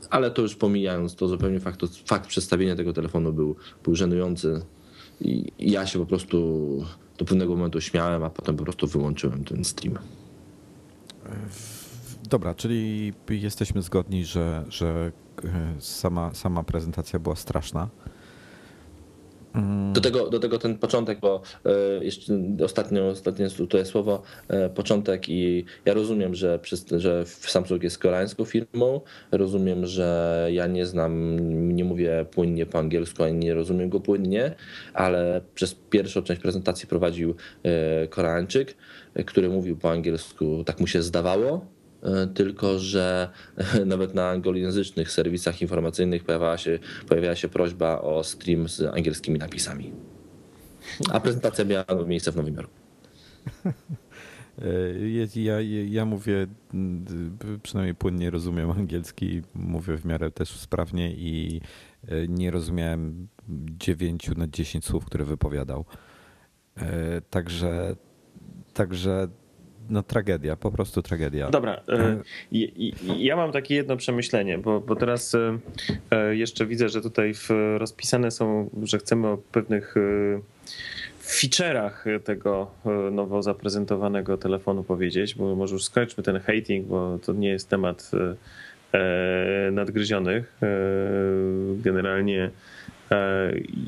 ale 0.10 0.32
to 0.32 0.42
już 0.42 0.56
pomijając, 0.56 1.16
to 1.16 1.28
zupełnie 1.28 1.60
fakt, 1.60 1.82
fakt 2.06 2.28
przedstawienia 2.28 2.76
tego 2.76 2.94
telefonu 2.94 3.34
był, 3.34 3.56
był 3.84 3.96
żenujący 3.96 4.62
i 5.22 5.52
ja 5.60 5.88
się 5.88 6.00
po 6.00 6.06
prostu 6.06 6.38
do 7.18 7.26
pewnego 7.26 7.56
momentu 7.56 7.82
śmiałem, 7.82 8.24
a 8.24 8.30
potem 8.30 8.58
po 8.58 8.64
prostu 8.64 8.88
wyłączyłem 8.88 9.44
ten 9.44 9.66
stream. 9.66 9.98
Dobra, 12.30 12.56
czyli 12.56 13.14
jesteśmy 13.30 13.82
zgodni, 13.82 14.26
że, 14.26 14.66
że 14.70 15.12
e, 15.44 15.76
sama, 15.80 16.34
sama 16.34 16.64
prezentacja 16.64 17.20
była 17.20 17.36
straszna. 17.36 17.90
Do 19.94 20.02
tego, 20.02 20.30
do 20.30 20.40
tego 20.40 20.58
ten 20.58 20.78
początek, 20.78 21.20
bo 21.20 21.42
e, 21.66 22.04
jeszcze 22.04 22.34
ostatnio, 22.64 23.08
ostatnie 23.10 23.50
tutaj 23.50 23.86
słowo, 23.86 24.22
e, 24.48 24.70
początek 24.70 25.30
i 25.30 25.66
ja 25.86 25.94
rozumiem, 25.94 26.36
że, 26.36 26.60
że 26.98 27.26
Samsung 27.26 27.84
jest 27.84 27.98
koreańską 27.98 28.46
firmą, 28.46 29.02
rozumiem, 29.32 29.86
że 29.86 30.48
ja 30.52 30.68
nie 30.68 30.86
znam, 30.86 31.40
nie 31.76 31.86
mówię 31.86 32.26
płynnie 32.32 32.66
po 32.66 32.80
angielsku, 32.80 33.24
ani 33.24 33.38
nie 33.38 33.54
rozumiem 33.54 33.90
go 33.90 34.00
płynnie, 34.00 34.56
ale 34.94 35.42
przez 35.56 35.76
pierwszą 35.90 36.22
część 36.22 36.42
prezentacji 36.42 36.88
prowadził 36.88 37.36
e, 37.64 38.08
Koreańczyk, 38.08 38.76
który 39.26 39.50
mówił 39.50 39.78
po 39.78 39.92
angielsku, 39.92 40.64
tak 40.64 40.80
mu 40.80 40.88
się 40.88 41.02
zdawało, 41.02 41.66
tylko 42.34 42.80
że 42.80 43.30
nawet 43.86 44.14
na 44.14 44.30
anglojęzycznych 44.30 45.12
serwisach 45.12 45.62
informacyjnych 45.62 46.24
pojawiała 46.24 46.58
się, 46.58 46.80
pojawiała 47.08 47.36
się 47.36 47.50
prośba 47.50 48.02
o 48.02 48.24
stream 48.24 48.70
z 48.70 48.82
angielskimi 48.82 49.40
napisami. 49.40 49.92
A 51.12 51.20
prezentacja 51.20 51.66
miała 51.66 51.86
miejsce 52.08 52.32
w 52.32 52.36
Nowym 52.36 52.56
Jorku. 52.56 52.74
E, 54.62 55.42
ja, 55.42 55.62
ja 55.90 56.06
mówię, 56.06 56.48
przynajmniej 57.64 57.96
płynnie 57.96 58.30
rozumiem 58.30 58.72
angielski, 58.72 59.42
mówię 59.56 59.98
w 59.98 60.06
miarę 60.06 60.32
też 60.32 60.50
sprawnie 60.50 61.12
i 61.12 61.62
e, 62.08 62.28
nie 62.28 62.52
rozumiałem 62.52 63.28
9 63.78 64.30
na 64.38 64.48
10 64.48 64.86
słów, 64.86 65.06
które 65.06 65.26
wypowiadał. 65.26 65.86
Także, 67.30 67.96
także 68.74 69.28
no 69.90 70.04
tragedia, 70.04 70.56
po 70.56 70.72
prostu 70.72 71.02
tragedia. 71.02 71.50
Dobra, 71.50 71.82
e, 71.90 72.18
ja 73.18 73.36
mam 73.36 73.52
takie 73.52 73.76
jedno 73.76 73.98
przemyślenie, 73.98 74.58
bo, 74.58 74.80
bo 74.80 74.96
teraz 74.96 75.36
e, 75.36 75.58
e, 76.12 76.36
jeszcze 76.36 76.66
widzę, 76.66 76.90
że 76.90 77.02
tutaj 77.02 77.34
rozpisane 77.78 78.32
są, 78.32 78.70
że 78.84 78.98
chcemy 78.98 79.28
o 79.28 79.38
pewnych 79.38 79.96
feature'ach 81.22 82.20
tego 82.24 82.72
nowo 83.12 83.44
zaprezentowanego 83.44 84.38
telefonu 84.38 84.84
powiedzieć, 84.84 85.36
bo 85.36 85.56
może 85.56 85.74
już 85.74 85.84
skończmy 85.84 86.24
ten 86.24 86.40
hating, 86.40 86.88
bo 86.88 87.20
to 87.26 87.34
nie 87.34 87.50
jest 87.50 87.70
temat 87.70 88.12
nadgryzionych. 89.72 90.60
Generalnie 91.76 92.50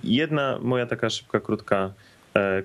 jedna 0.04 0.60
moja 0.62 0.86
taka 0.86 1.10
szybka, 1.10 1.40
krótka 1.40 1.94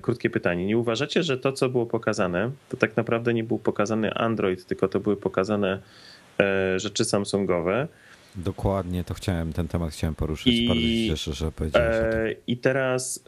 krótkie 0.01 0.31
pytanie. 0.31 0.67
Nie 0.67 0.79
uważacie, 0.79 1.23
że 1.23 1.39
to, 1.39 1.53
co 1.53 1.69
było 1.69 1.87
pokazane, 1.87 2.51
to 2.69 2.77
tak 2.77 2.97
naprawdę 2.97 3.35
nie 3.35 3.45
był 3.45 3.59
pokazany 3.59 4.15
Android, 4.15 4.67
tylko 4.67 4.89
to 4.89 5.01
były 5.01 5.17
pokazane 5.17 5.79
e, 6.41 6.79
rzeczy 6.81 7.05
Samsungowe? 7.05 7.89
Dokładnie, 8.37 9.05
to 9.05 9.15
chciałem, 9.15 9.53
ten 9.53 9.69
temat 9.69 9.93
chciałem 9.93 10.15
poruszyć. 10.15 10.55
I, 10.55 10.69
Bardzo 10.69 10.83
się 10.83 11.09
cieszę, 11.09 11.33
że 11.33 11.53
powiedziałeś 11.53 11.97
e, 11.97 12.35
I 12.47 12.57
teraz 12.57 13.25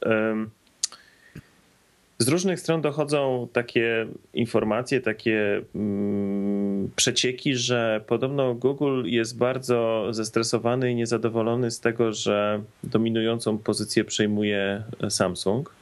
z 2.19 2.29
różnych 2.29 2.61
stron 2.61 2.83
dochodzą 2.83 3.49
takie 3.53 4.07
informacje, 4.35 5.01
takie 5.01 5.63
mm, 5.75 6.91
przecieki, 6.97 7.57
że 7.57 8.05
podobno 8.07 8.55
Google 8.55 9.03
jest 9.05 9.39
bardzo 9.39 10.07
zestresowany 10.11 10.93
i 10.93 10.95
niezadowolony 10.95 11.71
z 11.71 11.81
tego, 11.81 12.13
że 12.13 12.63
dominującą 12.85 13.59
pozycję 13.59 14.05
przejmuje 14.05 14.83
Samsung 15.09 15.80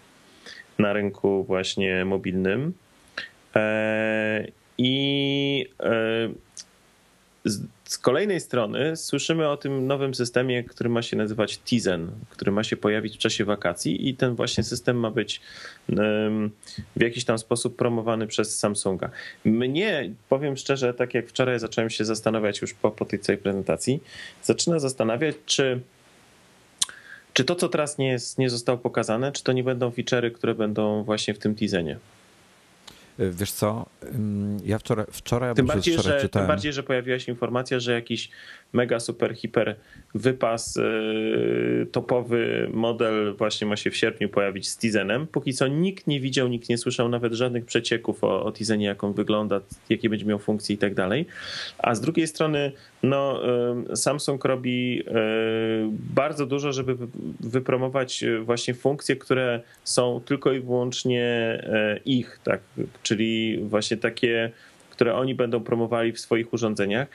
na 0.79 0.93
rynku 0.93 1.45
właśnie 1.45 2.05
mobilnym. 2.05 2.73
E, 3.57 4.47
I 4.79 5.67
e, 5.81 6.29
z 7.89 7.99
kolejnej 7.99 8.41
strony 8.41 8.97
słyszymy 8.97 9.49
o 9.49 9.57
tym 9.57 9.87
nowym 9.87 10.15
systemie, 10.15 10.65
który 10.65 10.91
ma 10.91 11.03
się 11.03 11.17
nazywać 11.17 11.59
Tizen, 11.59 12.11
który 12.31 12.53
ma 12.53 12.65
się 12.65 12.77
pojawić 12.77 13.15
w 13.15 13.19
czasie 13.19 13.45
wakacji 13.45 14.09
i 14.09 14.15
ten 14.15 14.35
właśnie 14.35 14.65
system 14.65 15.01
ma 15.01 15.11
być 15.11 15.41
w 16.97 17.03
jakiś 17.03 17.25
tam 17.25 17.39
sposób 17.39 17.77
promowany 17.77 18.27
przez 18.27 18.59
Samsunga. 18.59 19.11
Mnie, 19.45 20.11
powiem 20.29 20.57
szczerze, 20.57 20.95
tak 20.95 21.15
jak 21.15 21.29
wczoraj 21.29 21.59
zacząłem 21.59 21.91
się 21.91 22.05
zastanawiać 22.05 22.61
już 22.61 22.75
po, 22.75 22.91
po 22.91 23.05
tej 23.05 23.19
całej 23.19 23.39
prezentacji, 23.39 24.03
zaczyna 24.43 24.79
zastanawiać, 24.79 25.37
czy 25.47 25.81
czy 27.39 27.45
to, 27.45 27.55
co 27.55 27.69
teraz 27.69 27.99
nie, 27.99 28.09
jest, 28.09 28.39
nie 28.39 28.51
zostało 28.51 28.79
pokazane, 28.79 29.33
czy 29.33 29.45
to 29.45 29.53
nie 29.53 29.65
będą 29.65 29.91
feature'y, 29.91 30.33
które 30.33 30.55
będą 30.55 31.05
właśnie 31.05 31.35
w 31.35 31.39
tym 31.39 31.55
Tizenie? 31.55 31.99
Wiesz 33.19 33.53
co, 33.53 33.87
ja 34.65 34.79
wczoraj, 34.79 35.07
wczoraj 35.13 35.55
tym, 35.55 35.67
bardziej, 35.67 35.95
że, 35.95 36.03
czytałem... 36.03 36.29
tym 36.31 36.47
bardziej, 36.47 36.73
że 36.73 36.83
pojawiła 36.83 37.19
się 37.19 37.33
informacja, 37.33 37.81
że 37.81 37.93
jakiś 37.93 38.31
mega, 38.73 39.01
super, 39.01 39.35
hiper 39.37 39.77
wypas 40.15 40.77
yy, 40.77 41.87
topowy 41.93 42.69
model 42.73 43.35
właśnie 43.39 43.67
ma 43.67 43.77
się 43.77 43.91
w 43.91 43.97
sierpniu 43.97 44.29
pojawić 44.29 44.69
z 44.69 44.77
Tizenem. 44.77 45.27
Póki 45.27 45.55
co 45.55 45.69
nikt 45.69 46.07
nie 46.07 46.21
widział, 46.21 46.49
nikt 46.49 46.69
nie 46.69 46.79
słyszał 46.79 47.09
nawet 47.09 47.33
żadnych 47.33 47.65
przecieków 47.65 48.25
o, 48.25 48.45
o 48.45 48.53
Tizenie, 48.53 48.87
jak 48.87 49.05
on 49.05 49.13
wygląda, 49.13 49.61
jakie 49.89 50.09
będzie 50.09 50.27
miał 50.27 50.39
funkcje 50.39 50.75
i 50.75 50.79
tak 50.79 50.95
dalej. 50.95 51.27
A 51.79 51.95
z 51.95 52.01
drugiej 52.01 52.27
strony 52.27 52.73
no, 53.03 53.41
yy, 53.89 53.97
Samsung 53.97 54.45
robi 54.45 54.97
yy, 54.97 55.05
bardzo 56.15 56.47
dużo, 56.47 56.73
żeby 56.73 56.97
wypromować 57.41 58.25
właśnie 58.45 58.75
funkcje, 58.75 59.17
które 59.17 59.61
są 59.85 60.21
tylko 60.25 60.53
i 60.53 60.61
wyłącznie 60.61 61.29
ich, 62.05 62.41
tak? 62.45 62.61
czyli 63.03 63.59
właśnie 63.59 63.97
takie 63.97 64.53
które 64.99 65.15
oni 65.15 65.35
będą 65.35 65.61
promowali 65.61 66.13
w 66.13 66.21
swoich 66.21 66.53
urządzeniach. 66.53 67.09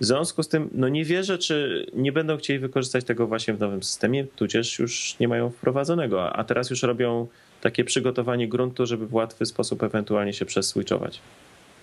W 0.00 0.04
związku 0.04 0.42
z 0.42 0.48
tym, 0.48 0.70
no 0.72 0.88
nie 0.88 1.04
wierzę, 1.04 1.38
czy 1.38 1.86
nie 1.94 2.12
będą 2.12 2.36
chcieli 2.36 2.58
wykorzystać 2.58 3.04
tego 3.04 3.26
właśnie 3.26 3.54
w 3.54 3.60
nowym 3.60 3.82
systemie, 3.82 4.24
tudzież 4.24 4.78
już 4.78 5.18
nie 5.20 5.28
mają 5.28 5.50
wprowadzonego, 5.50 6.32
a 6.32 6.44
teraz 6.44 6.70
już 6.70 6.82
robią 6.82 7.26
takie 7.60 7.84
przygotowanie 7.84 8.48
gruntu, 8.48 8.86
żeby 8.86 9.06
w 9.06 9.14
łatwy 9.14 9.46
sposób 9.46 9.82
ewentualnie 9.82 10.32
się 10.32 10.44
przeswitchować. 10.44 11.20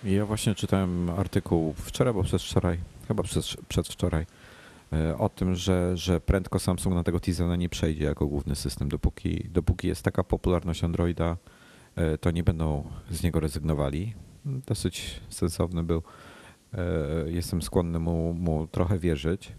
Ja 0.04 0.26
właśnie 0.26 0.54
czytałem 0.54 1.10
artykuł 1.10 1.74
wczoraj, 1.76 2.14
bo 2.14 2.22
przedwczoraj, 2.22 2.78
chyba 3.08 3.22
przed, 3.22 3.44
przedwczoraj, 3.68 4.26
e, 4.92 5.18
o 5.18 5.28
tym, 5.28 5.54
że, 5.54 5.96
że 5.96 6.20
prędko 6.20 6.58
Samsung 6.58 6.94
na 6.94 7.02
tego 7.02 7.20
Tizena 7.20 7.56
nie 7.56 7.68
przejdzie 7.68 8.04
jako 8.04 8.26
główny 8.26 8.56
system. 8.56 8.88
Dopóki, 8.88 9.46
dopóki 9.52 9.88
jest 9.88 10.02
taka 10.02 10.24
popularność 10.24 10.84
Androida, 10.84 11.36
e, 11.96 12.18
to 12.18 12.30
nie 12.30 12.42
będą 12.42 12.84
z 13.10 13.22
niego 13.22 13.40
rezygnowali. 13.40 14.14
Dosyć 14.44 15.20
sensowny 15.28 15.82
był. 15.82 16.02
E, 16.74 17.30
jestem 17.30 17.62
skłonny 17.62 17.98
mu, 17.98 18.34
mu 18.34 18.66
trochę 18.66 18.98
wierzyć. 18.98 19.52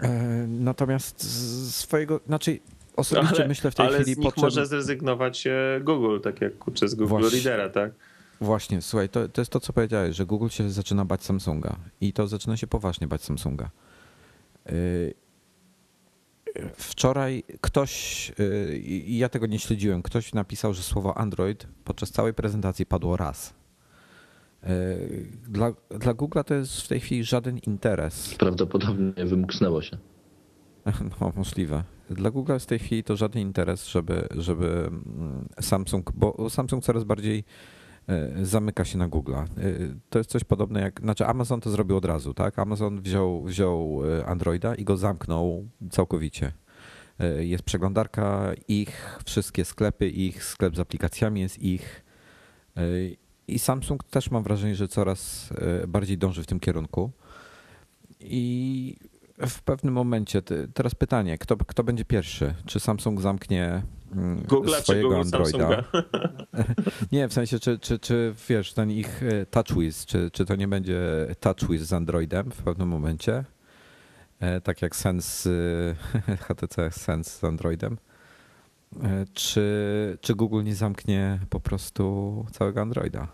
E, 0.00 0.08
natomiast 0.48 1.22
swojego, 1.74 2.20
znaczy 2.26 2.58
osobiście 2.96 3.36
ale, 3.36 3.48
myślę 3.48 3.70
w 3.70 3.74
tej 3.74 3.86
ale 3.86 4.02
chwili... 4.02 4.16
Ale 4.16 4.24
potrzeb... 4.24 4.44
może 4.44 4.66
zrezygnować 4.66 5.46
e, 5.46 5.80
Google, 5.84 6.20
tak 6.20 6.40
jak 6.40 6.58
kurczę 6.58 6.88
z 6.88 6.94
Google 6.94 7.08
Właśnie. 7.08 7.30
Readera, 7.30 7.68
tak? 7.68 7.92
Właśnie, 8.40 8.82
słuchaj, 8.82 9.08
to, 9.08 9.28
to 9.28 9.40
jest 9.40 9.50
to, 9.50 9.60
co 9.60 9.72
powiedziałeś, 9.72 10.16
że 10.16 10.26
Google 10.26 10.48
się 10.48 10.70
zaczyna 10.70 11.04
bać 11.04 11.24
Samsunga 11.24 11.76
i 12.00 12.12
to 12.12 12.26
zaczyna 12.26 12.56
się 12.56 12.66
poważnie 12.66 13.06
bać 13.06 13.22
Samsunga. 13.22 13.70
Wczoraj 16.76 17.42
ktoś, 17.60 18.32
i 18.82 19.18
ja 19.18 19.28
tego 19.28 19.46
nie 19.46 19.58
śledziłem, 19.58 20.02
ktoś 20.02 20.34
napisał, 20.34 20.74
że 20.74 20.82
słowo 20.82 21.18
Android 21.18 21.66
podczas 21.84 22.10
całej 22.10 22.34
prezentacji 22.34 22.86
padło 22.86 23.16
raz. 23.16 23.54
E, 24.62 24.96
dla, 25.48 25.72
dla 25.98 26.14
Google'a 26.14 26.44
to 26.44 26.54
jest 26.54 26.80
w 26.80 26.88
tej 26.88 27.00
chwili 27.00 27.24
żaden 27.24 27.58
interes. 27.58 28.34
Prawdopodobnie 28.34 29.24
wymknęło 29.24 29.82
się. 29.82 29.98
No, 31.20 31.32
możliwe. 31.36 31.84
Dla 32.10 32.30
Google 32.30 32.58
w 32.58 32.66
tej 32.66 32.78
chwili 32.78 33.04
to 33.04 33.16
żaden 33.16 33.42
interes, 33.42 33.86
żeby, 33.86 34.28
żeby 34.30 34.66
mm, 34.66 35.48
Samsung, 35.60 36.12
bo 36.14 36.50
Samsung 36.50 36.84
coraz 36.84 37.04
bardziej 37.04 37.44
zamyka 38.42 38.84
się 38.84 38.98
na 38.98 39.08
Google'a. 39.08 39.42
E, 39.42 39.46
to 40.10 40.18
jest 40.18 40.30
coś 40.30 40.44
podobne 40.44 40.80
jak, 40.80 41.00
znaczy 41.00 41.26
Amazon 41.26 41.60
to 41.60 41.70
zrobił 41.70 41.96
od 41.96 42.04
razu, 42.04 42.34
tak? 42.34 42.58
Amazon 42.58 43.00
wziął, 43.00 43.42
wziął 43.44 44.00
Androida 44.26 44.74
i 44.74 44.84
go 44.84 44.96
zamknął 44.96 45.68
całkowicie. 45.90 46.52
Jest 47.38 47.64
przeglądarka 47.64 48.52
ich, 48.68 49.20
wszystkie 49.24 49.64
sklepy 49.64 50.08
ich, 50.08 50.44
sklep 50.44 50.76
z 50.76 50.80
aplikacjami 50.80 51.40
jest 51.40 51.58
ich 51.58 52.04
i 53.48 53.58
Samsung 53.58 54.04
też 54.04 54.30
mam 54.30 54.42
wrażenie, 54.42 54.74
że 54.74 54.88
coraz 54.88 55.50
e, 55.82 55.86
bardziej 55.86 56.18
dąży 56.18 56.42
w 56.42 56.46
tym 56.46 56.60
kierunku. 56.60 57.10
I 58.20 58.96
w 59.46 59.62
pewnym 59.62 59.94
momencie, 59.94 60.42
teraz 60.74 60.94
pytanie, 60.94 61.38
kto, 61.38 61.56
kto 61.56 61.84
będzie 61.84 62.04
pierwszy? 62.04 62.54
Czy 62.66 62.80
Samsung 62.80 63.20
zamknie 63.20 63.82
mm, 64.12 64.42
Google 64.42 64.70
swojego 64.70 65.08
Google 65.08 65.20
Androida? 65.20 65.84
nie, 67.12 67.28
w 67.28 67.32
sensie, 67.32 67.58
czy, 67.58 67.78
czy, 67.78 67.98
czy 67.98 68.34
wiesz, 68.48 68.72
ten 68.72 68.90
ich 68.90 69.22
e, 69.22 69.46
TouchWiz, 69.46 70.06
czy, 70.06 70.30
czy 70.30 70.44
to 70.44 70.56
nie 70.56 70.68
będzie 70.68 71.00
TouchWiz 71.40 71.82
z 71.82 71.92
Androidem 71.92 72.50
w 72.50 72.62
pewnym 72.62 72.88
momencie? 72.88 73.44
E, 74.40 74.60
tak 74.60 74.82
jak 74.82 74.96
Sense, 74.96 75.50
HTC 76.48 76.90
Sense 76.90 77.30
z 77.30 77.44
Androidem. 77.44 77.98
Czy, 79.34 80.18
czy 80.20 80.34
Google 80.34 80.62
nie 80.62 80.74
zamknie 80.74 81.38
po 81.50 81.60
prostu 81.60 82.46
całego 82.52 82.80
Androida? 82.80 83.28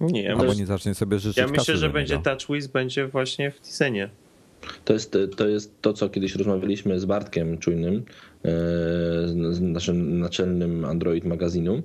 Nie, 0.00 0.30
Albo 0.30 0.44
myśl, 0.44 0.58
nie 0.58 0.66
zacznie 0.66 0.94
sobie 0.94 1.18
życzyć 1.18 1.36
Ja 1.36 1.46
myślę, 1.46 1.76
że 1.76 1.90
będzie 1.90 2.18
TouchWiz 2.18 2.66
będzie 2.66 3.06
właśnie 3.06 3.50
w 3.50 3.60
Tisenie. 3.60 4.10
To 4.84 4.92
jest, 4.92 5.16
to 5.36 5.48
jest 5.48 5.82
to, 5.82 5.92
co 5.92 6.08
kiedyś 6.08 6.36
rozmawialiśmy 6.36 7.00
z 7.00 7.04
Bartkiem 7.04 7.58
Czujnym, 7.58 7.96
e, 7.96 8.50
z 9.28 9.60
naszym 9.60 10.18
naczelnym 10.18 10.84
Android 10.84 11.24
magazynu, 11.24 11.82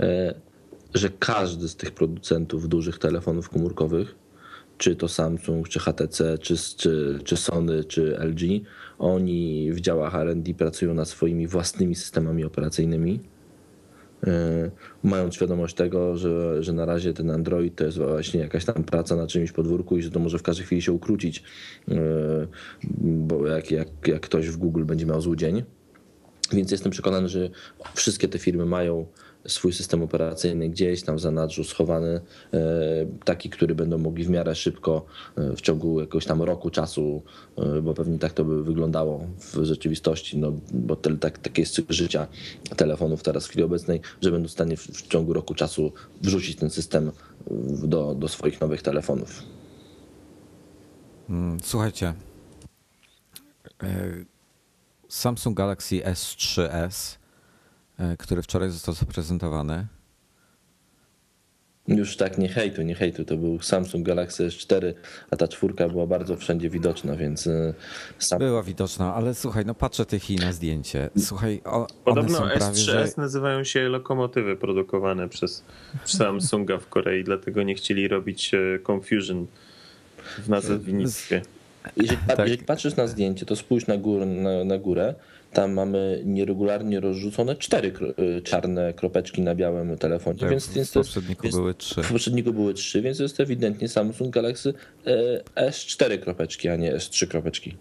e, 0.00 0.34
że 0.94 1.08
każdy 1.18 1.68
z 1.68 1.76
tych 1.76 1.90
producentów 1.90 2.68
dużych 2.68 2.98
telefonów 2.98 3.48
komórkowych, 3.48 4.14
czy 4.78 4.96
to 4.96 5.08
Samsung, 5.08 5.68
czy 5.68 5.78
HTC, 5.78 6.38
czy, 6.38 6.56
czy, 6.76 7.18
czy 7.24 7.36
Sony, 7.36 7.84
czy 7.84 8.16
LG, 8.18 8.40
oni 8.98 9.72
w 9.72 9.80
działach 9.80 10.14
R&D 10.14 10.54
pracują 10.54 10.94
nad 10.94 11.08
swoimi 11.08 11.46
własnymi 11.46 11.94
systemami 11.94 12.44
operacyjnymi 12.44 13.20
mając 15.02 15.34
świadomość 15.34 15.74
tego, 15.74 16.16
że, 16.16 16.62
że 16.62 16.72
na 16.72 16.84
razie 16.84 17.14
ten 17.14 17.30
Android 17.30 17.76
to 17.76 17.84
jest 17.84 17.98
właśnie 17.98 18.40
jakaś 18.40 18.64
tam 18.64 18.84
praca 18.84 19.16
na 19.16 19.26
czymś 19.26 19.52
podwórku 19.52 19.98
i 19.98 20.02
że 20.02 20.10
to 20.10 20.20
może 20.20 20.38
w 20.38 20.42
każdej 20.42 20.66
chwili 20.66 20.82
się 20.82 20.92
ukrócić, 20.92 21.42
e, 21.88 21.94
bo 23.00 23.46
jak, 23.46 23.70
jak, 23.70 23.88
jak 24.06 24.20
ktoś 24.20 24.48
w 24.48 24.56
Google 24.56 24.84
będzie 24.84 25.06
miał 25.06 25.20
zły 25.20 25.36
dzień. 25.36 25.62
Więc 26.52 26.70
jestem 26.70 26.92
przekonany, 26.92 27.28
że 27.28 27.50
wszystkie 27.94 28.28
te 28.28 28.38
firmy 28.38 28.66
mają 28.66 29.06
swój 29.46 29.72
system 29.72 30.02
operacyjny 30.02 30.68
gdzieś 30.68 31.02
tam 31.02 31.16
w 31.16 31.20
zanadrzu 31.20 31.64
schowany, 31.64 32.20
e, 32.54 32.60
taki, 33.24 33.50
który 33.50 33.74
będą 33.74 33.98
mogli 33.98 34.24
w 34.24 34.30
miarę 34.30 34.54
szybko 34.54 35.04
e, 35.36 35.56
w 35.56 35.60
ciągu 35.60 36.00
jakiegoś 36.00 36.26
tam 36.26 36.42
roku 36.42 36.70
czasu, 36.70 37.22
e, 37.56 37.82
bo 37.82 37.94
pewnie 37.94 38.18
tak 38.18 38.32
to 38.32 38.44
by 38.44 38.64
wyglądało 38.64 39.26
w 39.38 39.64
rzeczywistości, 39.64 40.38
no 40.38 40.52
bo 40.72 40.96
te, 40.96 41.16
tak, 41.16 41.38
takie 41.38 41.62
jest 41.62 41.82
życia 41.88 42.26
telefonów 42.76 43.22
teraz 43.22 43.46
w 43.46 43.48
chwili 43.48 43.64
obecnej, 43.64 44.00
że 44.20 44.30
będą 44.30 44.48
w 44.48 44.52
stanie 44.52 44.76
w, 44.76 44.86
w 44.86 45.08
ciągu 45.08 45.32
roku 45.32 45.54
czasu 45.54 45.92
wrzucić 46.22 46.56
ten 46.56 46.70
system 46.70 47.12
do, 47.82 48.14
do 48.14 48.28
swoich 48.28 48.60
nowych 48.60 48.82
telefonów. 48.82 49.42
Mm, 51.30 51.60
słuchajcie, 51.62 52.14
Samsung 55.08 55.56
Galaxy 55.56 55.96
S3s 55.96 57.16
E, 57.16 57.21
który 58.18 58.42
wczoraj 58.42 58.70
został 58.70 58.94
zaprezentowany. 58.94 59.86
Już 61.88 62.16
tak 62.16 62.38
nie 62.38 62.48
hejtu, 62.48 62.82
nie 62.82 62.94
hejtu. 62.94 63.24
To 63.24 63.36
był 63.36 63.60
Samsung 63.60 64.06
Galaxy 64.06 64.48
S4, 64.48 64.94
a 65.30 65.36
ta 65.36 65.48
czwórka 65.48 65.88
była 65.88 66.06
bardzo 66.06 66.36
wszędzie 66.36 66.70
widoczna, 66.70 67.16
więc. 67.16 67.46
E, 67.46 67.74
sam... 68.18 68.38
Była 68.38 68.62
widoczna, 68.62 69.14
ale 69.14 69.34
słuchaj, 69.34 69.66
no 69.66 69.74
patrzę 69.74 70.06
tych 70.06 70.30
i 70.30 70.36
na 70.36 70.52
zdjęcie. 70.52 71.10
Słuchaj, 71.18 71.60
o, 71.64 71.86
Podobno 72.04 72.38
one 72.38 72.52
są 72.52 72.58
prawie, 72.58 72.74
S3S 72.74 72.84
że... 72.84 73.08
nazywają 73.16 73.64
się 73.64 73.88
lokomotywy 73.88 74.56
produkowane 74.56 75.28
przez 75.28 75.64
Samsunga 76.04 76.78
w 76.78 76.88
Korei, 76.88 77.24
dlatego 77.24 77.62
nie 77.62 77.74
chcieli 77.74 78.08
robić 78.08 78.54
e, 78.54 78.78
confusion 78.78 79.46
w 80.38 80.48
nazewnictwie. 80.48 81.42
Jeżeli, 81.96 82.18
tak. 82.26 82.38
jeżeli, 82.38 82.64
patrzysz 82.64 82.96
na 82.96 83.06
zdjęcie, 83.06 83.46
to 83.46 83.56
spójrz 83.56 83.86
na 83.86 83.96
górę, 83.96 84.26
na, 84.26 84.64
na 84.64 84.78
górę. 84.78 85.14
Tam 85.52 85.72
mamy 85.72 86.22
nieregularnie 86.24 87.00
rozrzucone 87.00 87.56
cztery 87.56 87.92
y, 88.38 88.42
czarne 88.42 88.92
kropeczki 88.92 89.42
na 89.42 89.54
białym 89.54 89.98
telefonie. 89.98 90.38
Tak, 90.38 90.50
więc, 90.50 90.68
więc 90.68 90.90
w 90.90 90.92
poprzedniku 90.92 91.46
jest, 91.46 91.58
były 91.58 91.74
trzy. 91.74 92.02
W 92.02 92.08
poprzedniku 92.08 92.52
były 92.52 92.74
trzy, 92.74 93.02
więc 93.02 93.16
to 93.16 93.22
jest 93.22 93.40
ewidentnie 93.40 93.88
Samsung 93.88 94.34
Galaxy 94.34 94.74
e, 95.56 95.70
S4 95.70 96.18
kropeczki, 96.18 96.68
a 96.68 96.76
nie 96.76 96.94
S3 96.94 97.26
kropeczki. 97.26 97.76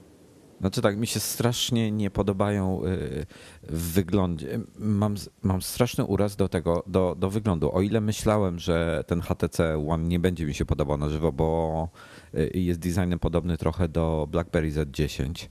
Znaczy 0.61 0.82
tak, 0.82 0.97
mi 0.97 1.07
się 1.07 1.19
strasznie 1.19 1.91
nie 1.91 2.11
podobają 2.11 2.86
y, 2.86 3.26
w 3.63 3.93
wyglądzie. 3.93 4.59
Mam, 4.80 5.15
mam 5.43 5.61
straszny 5.61 6.05
uraz 6.05 6.36
do 6.36 6.49
tego, 6.49 6.84
do, 6.88 7.15
do 7.19 7.30
wyglądu. 7.30 7.76
O 7.76 7.82
ile 7.82 8.01
myślałem, 8.01 8.59
że 8.59 9.03
ten 9.07 9.22
HTC 9.22 9.88
One 9.88 10.07
nie 10.07 10.19
będzie 10.19 10.45
mi 10.45 10.53
się 10.53 10.65
podobał 10.65 10.97
na 10.97 11.09
żywo, 11.09 11.32
bo 11.32 11.89
y, 12.36 12.51
jest 12.53 12.80
designem 12.80 13.19
podobny 13.19 13.57
trochę 13.57 13.89
do 13.89 14.28
BlackBerry 14.32 14.72
Z10, 14.72 15.47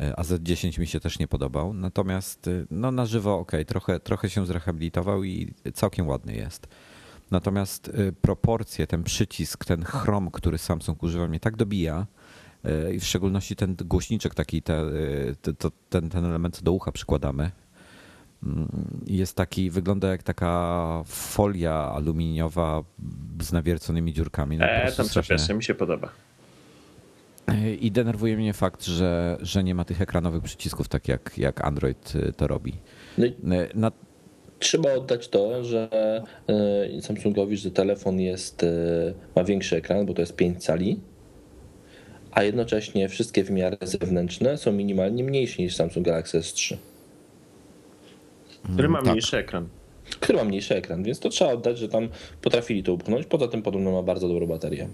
y, 0.00 0.16
a 0.16 0.22
Z10 0.22 0.78
mi 0.80 0.86
się 0.86 1.00
też 1.00 1.18
nie 1.18 1.28
podobał. 1.28 1.74
Natomiast 1.74 2.50
no 2.70 2.90
na 2.90 3.06
żywo 3.06 3.38
ok, 3.38 3.52
trochę, 3.66 4.00
trochę 4.00 4.30
się 4.30 4.46
zrehabilitował 4.46 5.24
i 5.24 5.54
całkiem 5.74 6.08
ładny 6.08 6.34
jest. 6.34 6.68
Natomiast 7.30 7.90
proporcje, 8.20 8.86
ten 8.86 9.02
przycisk, 9.02 9.64
ten 9.64 9.84
chrom, 9.84 10.30
który 10.30 10.58
Samsung 10.58 11.02
używa, 11.02 11.28
mnie 11.28 11.40
tak 11.40 11.56
dobija, 11.56 12.06
E, 12.64 12.94
i 12.94 13.00
w 13.00 13.04
szczególności 13.04 13.56
ten 13.56 13.76
głośniczek 13.84 14.34
taki, 14.34 14.62
te, 14.62 14.84
te, 15.42 15.70
ten, 15.90 16.08
ten 16.08 16.24
element 16.24 16.62
do 16.62 16.72
ucha 16.72 16.92
przykładamy. 16.92 17.50
Mm, 18.42 18.68
jest 19.06 19.36
taki, 19.36 19.70
wygląda 19.70 20.08
jak 20.08 20.22
taka 20.22 21.02
folia 21.06 21.92
aluminiowa 21.94 22.82
z 23.40 23.52
nawierconymi 23.52 24.12
dziurkami. 24.12 24.58
No, 24.58 24.64
eee, 24.64 24.96
tam 24.96 25.06
strasznie 25.06 25.54
mi 25.54 25.64
się 25.64 25.74
podoba. 25.74 26.08
E, 27.50 27.74
I 27.74 27.90
denerwuje 27.90 28.36
mnie 28.36 28.52
fakt, 28.52 28.84
że, 28.84 29.36
że 29.40 29.64
nie 29.64 29.74
ma 29.74 29.84
tych 29.84 30.00
ekranowych 30.00 30.42
przycisków, 30.42 30.88
tak 30.88 31.08
jak, 31.08 31.38
jak 31.38 31.64
Android 31.64 32.12
e, 32.16 32.32
to 32.32 32.46
robi. 32.46 32.72
No 33.18 33.26
Na... 33.74 33.92
Trzeba 34.58 34.94
oddać 34.94 35.28
to, 35.28 35.64
że 35.64 35.88
Samsungowi, 37.00 37.56
że 37.56 37.70
telefon 37.70 38.20
jest, 38.20 38.66
ma 39.36 39.44
większy 39.44 39.76
ekran, 39.76 40.06
bo 40.06 40.14
to 40.14 40.22
jest 40.22 40.36
5 40.36 40.64
cali 40.64 41.00
a 42.30 42.42
jednocześnie 42.42 43.08
wszystkie 43.08 43.44
wymiary 43.44 43.76
zewnętrzne 43.82 44.58
są 44.58 44.72
minimalnie 44.72 45.24
mniejsze 45.24 45.62
niż 45.62 45.76
Samsung 45.76 46.06
Galaxy 46.06 46.40
S3. 46.40 46.76
Który 48.72 48.88
ma 48.88 48.98
tak. 48.98 49.08
mniejszy 49.08 49.36
ekran. 49.36 49.68
Który 50.20 50.38
ma 50.38 50.44
mniejszy 50.44 50.76
ekran, 50.76 51.02
więc 51.02 51.18
to 51.18 51.28
trzeba 51.28 51.52
oddać, 51.52 51.78
że 51.78 51.88
tam 51.88 52.08
potrafili 52.42 52.82
to 52.82 52.92
upchnąć. 52.92 53.26
Poza 53.26 53.48
tym 53.48 53.62
podobno 53.62 53.92
ma 53.92 54.02
bardzo 54.02 54.28
dobrą 54.28 54.46
baterię. 54.46 54.88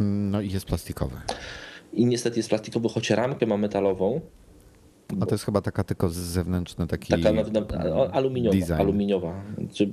No 0.00 0.40
i 0.40 0.50
jest 0.50 0.66
plastikowy. 0.66 1.16
I 1.92 2.06
niestety 2.06 2.38
jest 2.38 2.48
plastikowy, 2.48 2.88
choć 2.88 3.10
ramkę 3.10 3.46
ma 3.46 3.56
metalową. 3.56 4.20
A 5.20 5.26
to 5.26 5.34
jest 5.34 5.44
chyba 5.44 5.60
taka 5.60 5.84
tylko 5.84 6.08
zewnętrzna, 6.08 6.86
taki 6.86 7.08
taka 7.08 7.28
aluminiowa, 8.12 8.56
design. 8.56 8.72
aluminiowa. 8.72 9.42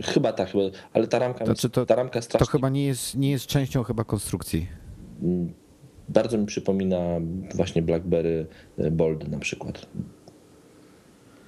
Chyba 0.04 0.34
tak, 0.34 0.50
ale 0.94 1.08
ta 1.08 1.20
ramka, 1.20 1.46
znaczy 1.46 1.70
to, 1.70 1.86
ta 1.86 1.96
ramka 1.96 2.22
strasznie... 2.22 2.46
To 2.46 2.52
chyba 2.52 2.70
nie 2.70 2.86
jest, 2.86 3.16
nie 3.16 3.32
jest 3.32 3.46
częścią 3.46 3.84
chyba 3.84 4.04
konstrukcji. 4.04 4.68
Mm, 5.22 5.54
bardzo 6.10 6.38
mi 6.38 6.46
przypomina 6.46 6.98
właśnie 7.56 7.82
BlackBerry 7.82 8.48
e, 8.78 8.92
Bold 8.92 9.28
na 9.28 9.40
przykład. 9.40 9.88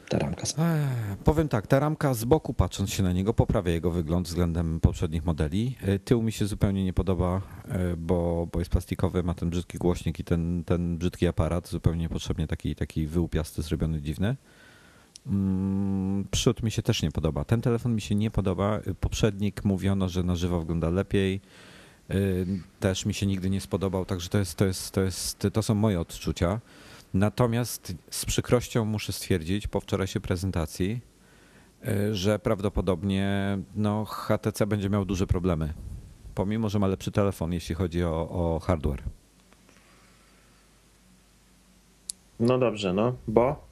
Ta 0.09 0.19
ramka. 0.19 0.43
Eee, 0.57 1.17
powiem 1.23 1.49
tak, 1.49 1.67
ta 1.67 1.79
ramka 1.79 2.13
z 2.13 2.25
boku 2.25 2.53
patrząc 2.53 2.89
się 2.89 3.03
na 3.03 3.13
niego 3.13 3.33
poprawia 3.33 3.71
jego 3.71 3.91
wygląd 3.91 4.27
względem 4.27 4.79
poprzednich 4.79 5.25
modeli. 5.25 5.75
E, 5.81 5.99
tył 5.99 6.21
mi 6.21 6.31
się 6.31 6.47
zupełnie 6.47 6.83
nie 6.83 6.93
podoba, 6.93 7.41
e, 7.67 7.95
bo, 7.97 8.47
bo 8.51 8.59
jest 8.59 8.71
plastikowy, 8.71 9.23
ma 9.23 9.33
ten 9.33 9.49
brzydki 9.49 9.77
głośnik 9.77 10.19
i 10.19 10.23
ten, 10.23 10.63
ten 10.63 10.97
brzydki 10.97 11.27
aparat, 11.27 11.67
zupełnie 11.67 12.01
niepotrzebnie 12.01 12.47
taki, 12.47 12.75
taki 12.75 13.07
wyłupiasty, 13.07 13.61
zrobiony 13.61 14.01
dziwny. 14.01 14.35
Mm, 15.27 16.25
przód 16.31 16.63
mi 16.63 16.71
się 16.71 16.81
też 16.81 17.01
nie 17.01 17.11
podoba. 17.11 17.43
Ten 17.45 17.61
telefon 17.61 17.95
mi 17.95 18.01
się 18.01 18.15
nie 18.15 18.31
podoba. 18.31 18.79
Poprzednik 18.99 19.65
mówiono, 19.65 20.09
że 20.09 20.23
na 20.23 20.35
żywo 20.35 20.59
wygląda 20.59 20.89
lepiej. 20.89 21.41
Też 22.79 23.05
mi 23.05 23.13
się 23.13 23.25
nigdy 23.25 23.49
nie 23.49 23.61
spodobał, 23.61 24.05
także 24.05 24.29
to, 24.29 24.37
jest, 24.37 24.55
to, 24.55 24.65
jest, 24.65 24.91
to, 24.91 25.01
jest, 25.01 25.47
to 25.53 25.63
są 25.63 25.75
moje 25.75 25.99
odczucia. 25.99 26.59
Natomiast 27.13 27.95
z 28.09 28.25
przykrością 28.25 28.85
muszę 28.85 29.13
stwierdzić 29.13 29.67
po 29.67 29.79
wczorajszej 29.79 30.21
prezentacji, 30.21 31.01
y, 31.87 32.15
że 32.15 32.39
prawdopodobnie 32.39 33.57
no, 33.75 34.05
HTC 34.05 34.67
będzie 34.67 34.89
miał 34.89 35.05
duże 35.05 35.27
problemy. 35.27 35.73
Pomimo, 36.35 36.69
że 36.69 36.79
ma 36.79 36.87
lepszy 36.87 37.11
telefon, 37.11 37.53
jeśli 37.53 37.75
chodzi 37.75 38.03
o, 38.03 38.29
o 38.29 38.59
hardware. 38.59 39.03
No 42.39 42.57
dobrze, 42.57 42.93
no, 42.93 43.15
bo? 43.27 43.67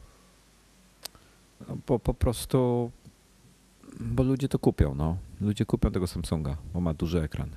No, 1.68 1.78
bo 1.88 2.00
po 2.00 2.14
prostu, 2.14 2.92
bo 4.00 4.24
ludzie 4.24 4.48
to 4.48 4.60
kupią, 4.60 4.96
no. 4.96 5.18
Ludzie 5.42 5.66
kupią 5.66 5.92
tego 5.92 6.08
Samsunga, 6.08 6.58
bo 6.74 6.82
ma 6.82 6.94
duży 6.94 7.22
ekran 7.22 7.50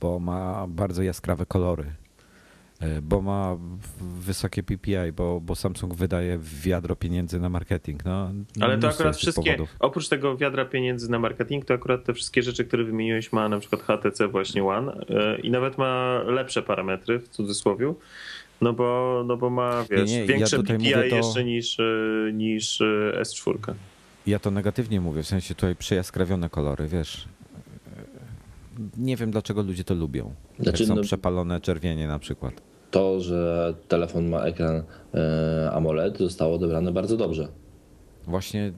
bo 0.00 0.18
ma 0.18 0.66
bardzo 0.66 1.02
jaskrawe 1.02 1.46
kolory, 1.46 1.84
e, 1.84 1.94
bo 3.02 3.22
ma 3.22 3.56
wysokie 4.20 4.62
PPI, 4.62 5.12
bo, 5.16 5.40
bo 5.40 5.54
Samsung 5.54 5.94
wydaje 5.94 6.38
wiadro 6.62 6.96
pieniędzy 6.96 7.40
na 7.40 7.48
marketing. 7.48 8.04
No, 8.04 8.32
Ale 8.60 8.78
to 8.78 8.88
akurat 8.88 9.16
wszystkie, 9.16 9.44
powodów. 9.44 9.76
oprócz 9.78 10.08
tego 10.08 10.36
wiadra 10.36 10.64
pieniędzy 10.64 11.10
na 11.10 11.18
marketing, 11.18 11.64
to 11.64 11.74
akurat 11.74 12.04
te 12.04 12.14
wszystkie 12.14 12.42
rzeczy, 12.42 12.64
które 12.64 12.84
wymieniłeś 12.84 13.32
ma 13.32 13.48
na 13.48 13.58
przykład 13.58 13.82
HTC 13.82 14.28
właśnie 14.28 14.64
One 14.64 14.92
e, 15.08 15.40
i 15.40 15.50
nawet 15.50 15.78
ma 15.78 16.22
lepsze 16.26 16.62
parametry 16.62 17.18
w 17.18 17.28
cudzysłowie. 17.28 17.94
No 18.60 18.72
bo, 18.72 19.22
no 19.26 19.36
bo 19.36 19.50
ma 19.50 19.84
wiesz, 19.90 20.10
nie, 20.10 20.20
nie, 20.20 20.26
większe 20.26 20.56
ja 20.56 20.62
PPI 20.62 21.10
to... 21.10 21.16
jeszcze 21.16 21.44
niż, 21.44 21.80
e, 21.80 21.84
niż 22.32 22.80
S4. 23.20 23.74
Ja 24.26 24.38
to 24.38 24.50
negatywnie 24.50 25.00
mówię, 25.00 25.22
w 25.22 25.26
sensie 25.26 25.54
tutaj 25.54 25.76
przejaskrawione 25.76 26.50
kolory, 26.50 26.88
wiesz 26.88 27.28
nie 28.96 29.16
wiem 29.16 29.30
dlaczego 29.30 29.62
ludzie 29.62 29.84
to 29.84 29.94
lubią. 29.94 30.34
Znaczy, 30.58 30.86
są 30.86 30.94
no, 30.94 31.02
przepalone 31.02 31.60
czerwienie 31.60 32.08
na 32.08 32.18
przykład. 32.18 32.69
To, 32.90 33.20
że 33.20 33.74
telefon 33.88 34.28
ma 34.28 34.44
ekran 34.44 34.82
e, 35.14 35.70
AMOLED 35.72 36.18
zostało 36.18 36.54
odebrane 36.54 36.92
bardzo 36.92 37.16
dobrze. 37.16 37.48
Właśnie 38.26 38.72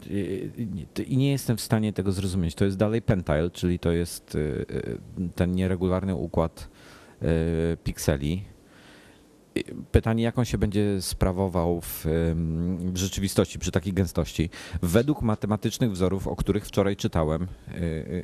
i 1.07 1.17
nie 1.17 1.31
jestem 1.31 1.57
w 1.57 1.61
stanie 1.61 1.93
tego 1.93 2.13
zrozumieć. 2.13 2.55
To 2.55 2.65
jest 2.65 2.77
dalej 2.77 3.03
Pentile, 3.03 3.51
czyli 3.51 3.79
to 3.79 3.93
jest 3.93 4.35
e, 4.35 4.39
e, 4.39 5.31
ten 5.35 5.53
nieregularny 5.53 6.15
układ 6.15 6.69
pikseli, 7.85 8.45
Pytanie, 9.93 10.23
jak 10.23 10.39
on 10.39 10.45
się 10.45 10.59
będzie 10.59 11.03
sprawował 11.03 11.81
w, 11.81 12.07
w, 12.93 12.97
rzeczywistości 12.97 13.59
przy 13.59 13.71
takiej 13.71 13.93
gęstości. 13.93 14.51
Według 14.83 15.23
matematycznych 15.23 15.93
wzorów, 15.93 16.29
o 16.29 16.37
których 16.37 16.67
wczoraj 16.67 16.97
czytałem, 16.97 17.47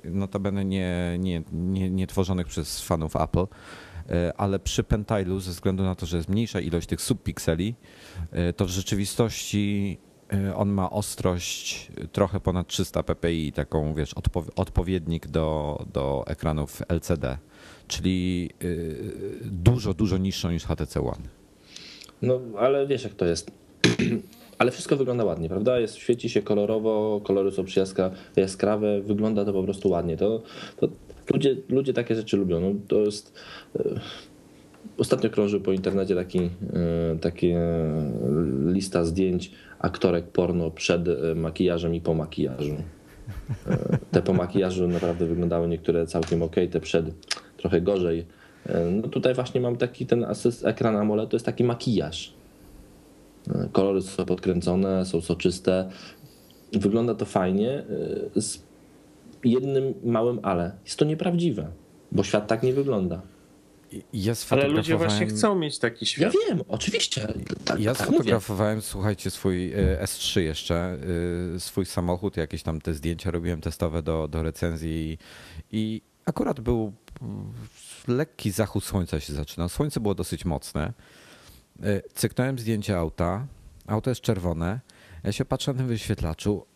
notabene 0.04 0.64
nie, 0.64 1.16
nie, 1.18 1.42
nie, 1.52 1.90
nie 1.90 2.06
tworzonych 2.06 2.46
przez 2.46 2.80
fanów 2.80 3.16
Apple, 3.16 3.46
ale 4.36 4.58
przy 4.58 4.84
Pentilu, 4.84 5.40
ze 5.40 5.50
względu 5.50 5.82
na 5.82 5.94
to, 5.94 6.06
że 6.06 6.16
jest 6.16 6.28
mniejsza 6.28 6.60
ilość 6.60 6.86
tych 6.86 7.00
subpikseli, 7.00 7.74
to 8.56 8.64
w 8.64 8.68
rzeczywistości 8.68 9.98
on 10.56 10.68
ma 10.68 10.90
ostrość 10.90 11.90
trochę 12.12 12.40
ponad 12.40 12.66
300 12.66 13.02
ppi, 13.02 13.52
taką 13.52 13.94
wiesz, 13.94 14.14
odpowiednik 14.56 15.26
do, 15.26 15.78
do 15.92 16.24
ekranów 16.26 16.82
LCD 16.88 17.38
czyli 17.88 18.50
dużo, 19.44 19.94
dużo 19.94 20.18
niższą 20.18 20.50
niż 20.50 20.64
HTC 20.64 21.00
One. 21.00 21.28
No, 22.22 22.40
ale 22.58 22.86
wiesz 22.86 23.04
jak 23.04 23.14
to 23.14 23.24
jest. 23.24 23.50
Ale 24.58 24.70
wszystko 24.70 24.96
wygląda 24.96 25.24
ładnie, 25.24 25.48
prawda? 25.48 25.80
Jest, 25.80 25.96
świeci 25.96 26.30
się 26.30 26.42
kolorowo, 26.42 27.20
kolory 27.24 27.50
są 27.50 27.64
jaskrawe, 28.36 29.00
wygląda 29.00 29.44
to 29.44 29.52
po 29.52 29.62
prostu 29.62 29.88
ładnie. 29.88 30.16
To, 30.16 30.42
to 30.76 30.88
ludzie, 31.30 31.56
ludzie 31.68 31.92
takie 31.92 32.14
rzeczy 32.14 32.36
lubią. 32.36 32.60
No, 32.60 32.80
to 32.88 33.00
jest... 33.00 33.38
Y, 33.76 34.00
ostatnio 34.98 35.30
krąży 35.30 35.60
po 35.60 35.72
internecie 35.72 36.14
taki, 36.14 36.38
y, 36.38 37.18
taki 37.20 37.54
lista 38.66 39.04
zdjęć 39.04 39.50
aktorek 39.78 40.26
porno 40.26 40.70
przed 40.70 41.02
makijażem 41.34 41.94
i 41.94 42.00
po 42.00 42.14
makijażu. 42.14 42.76
Te 44.10 44.22
po 44.22 44.32
makijażu 44.32 44.88
naprawdę 44.88 45.26
wyglądały 45.26 45.68
niektóre 45.68 46.06
całkiem 46.06 46.42
ok, 46.42 46.56
te 46.70 46.80
przed 46.80 47.06
trochę 47.56 47.80
gorzej. 47.80 48.26
E, 48.66 48.84
no 48.84 49.08
tutaj 49.08 49.34
właśnie 49.34 49.60
mam 49.60 49.76
taki 49.76 50.06
ten 50.06 50.26
ekran 50.64 50.96
AMOLED, 50.96 51.30
to 51.30 51.36
jest 51.36 51.46
taki 51.46 51.64
makijaż. 51.64 52.32
E, 53.54 53.68
kolory 53.72 54.02
są 54.02 54.24
podkręcone, 54.24 55.06
są 55.06 55.20
soczyste. 55.20 55.88
Wygląda 56.72 57.14
to 57.14 57.24
fajnie 57.24 57.84
e, 58.36 58.40
z 58.40 58.67
jednym 59.44 59.94
małym 60.04 60.40
ale. 60.42 60.78
Jest 60.84 60.98
to 60.98 61.04
nieprawdziwe, 61.04 61.72
bo 62.12 62.24
świat 62.24 62.46
tak 62.46 62.62
nie 62.62 62.72
wygląda. 62.72 63.22
Ja 64.12 64.32
Ale 64.50 64.68
ludzie 64.68 64.96
właśnie 64.96 65.26
chcą 65.26 65.54
mieć 65.54 65.78
taki 65.78 66.06
świat. 66.06 66.34
Ja 66.34 66.40
wiem, 66.48 66.64
oczywiście. 66.68 67.28
Tak, 67.64 67.80
ja 67.80 67.94
tak 67.94 68.06
sfotografowałem, 68.06 68.76
mówię. 68.76 68.86
słuchajcie, 68.86 69.30
swój 69.30 69.72
S3 70.02 70.40
jeszcze, 70.40 70.98
swój 71.58 71.86
samochód, 71.86 72.36
jakieś 72.36 72.62
tam 72.62 72.80
te 72.80 72.94
zdjęcia 72.94 73.30
robiłem 73.30 73.60
testowe 73.60 74.02
do, 74.02 74.28
do 74.28 74.42
recenzji 74.42 75.18
i 75.72 76.02
akurat 76.26 76.60
był 76.60 76.92
lekki 78.08 78.50
zachód 78.50 78.84
słońca 78.84 79.20
się 79.20 79.32
zaczynał. 79.32 79.68
Słońce 79.68 80.00
było 80.00 80.14
dosyć 80.14 80.44
mocne. 80.44 80.92
y, 81.84 82.02
cyknąłem 82.14 82.58
zdjęcie 82.58 82.98
auta, 82.98 83.46
auto 83.86 84.10
jest 84.10 84.20
czerwone, 84.20 84.80
ja 85.24 85.32
się 85.32 85.44
patrzę 85.44 85.72
na 85.72 85.78
tym 85.78 85.88
wyświetlaczu, 85.88 86.66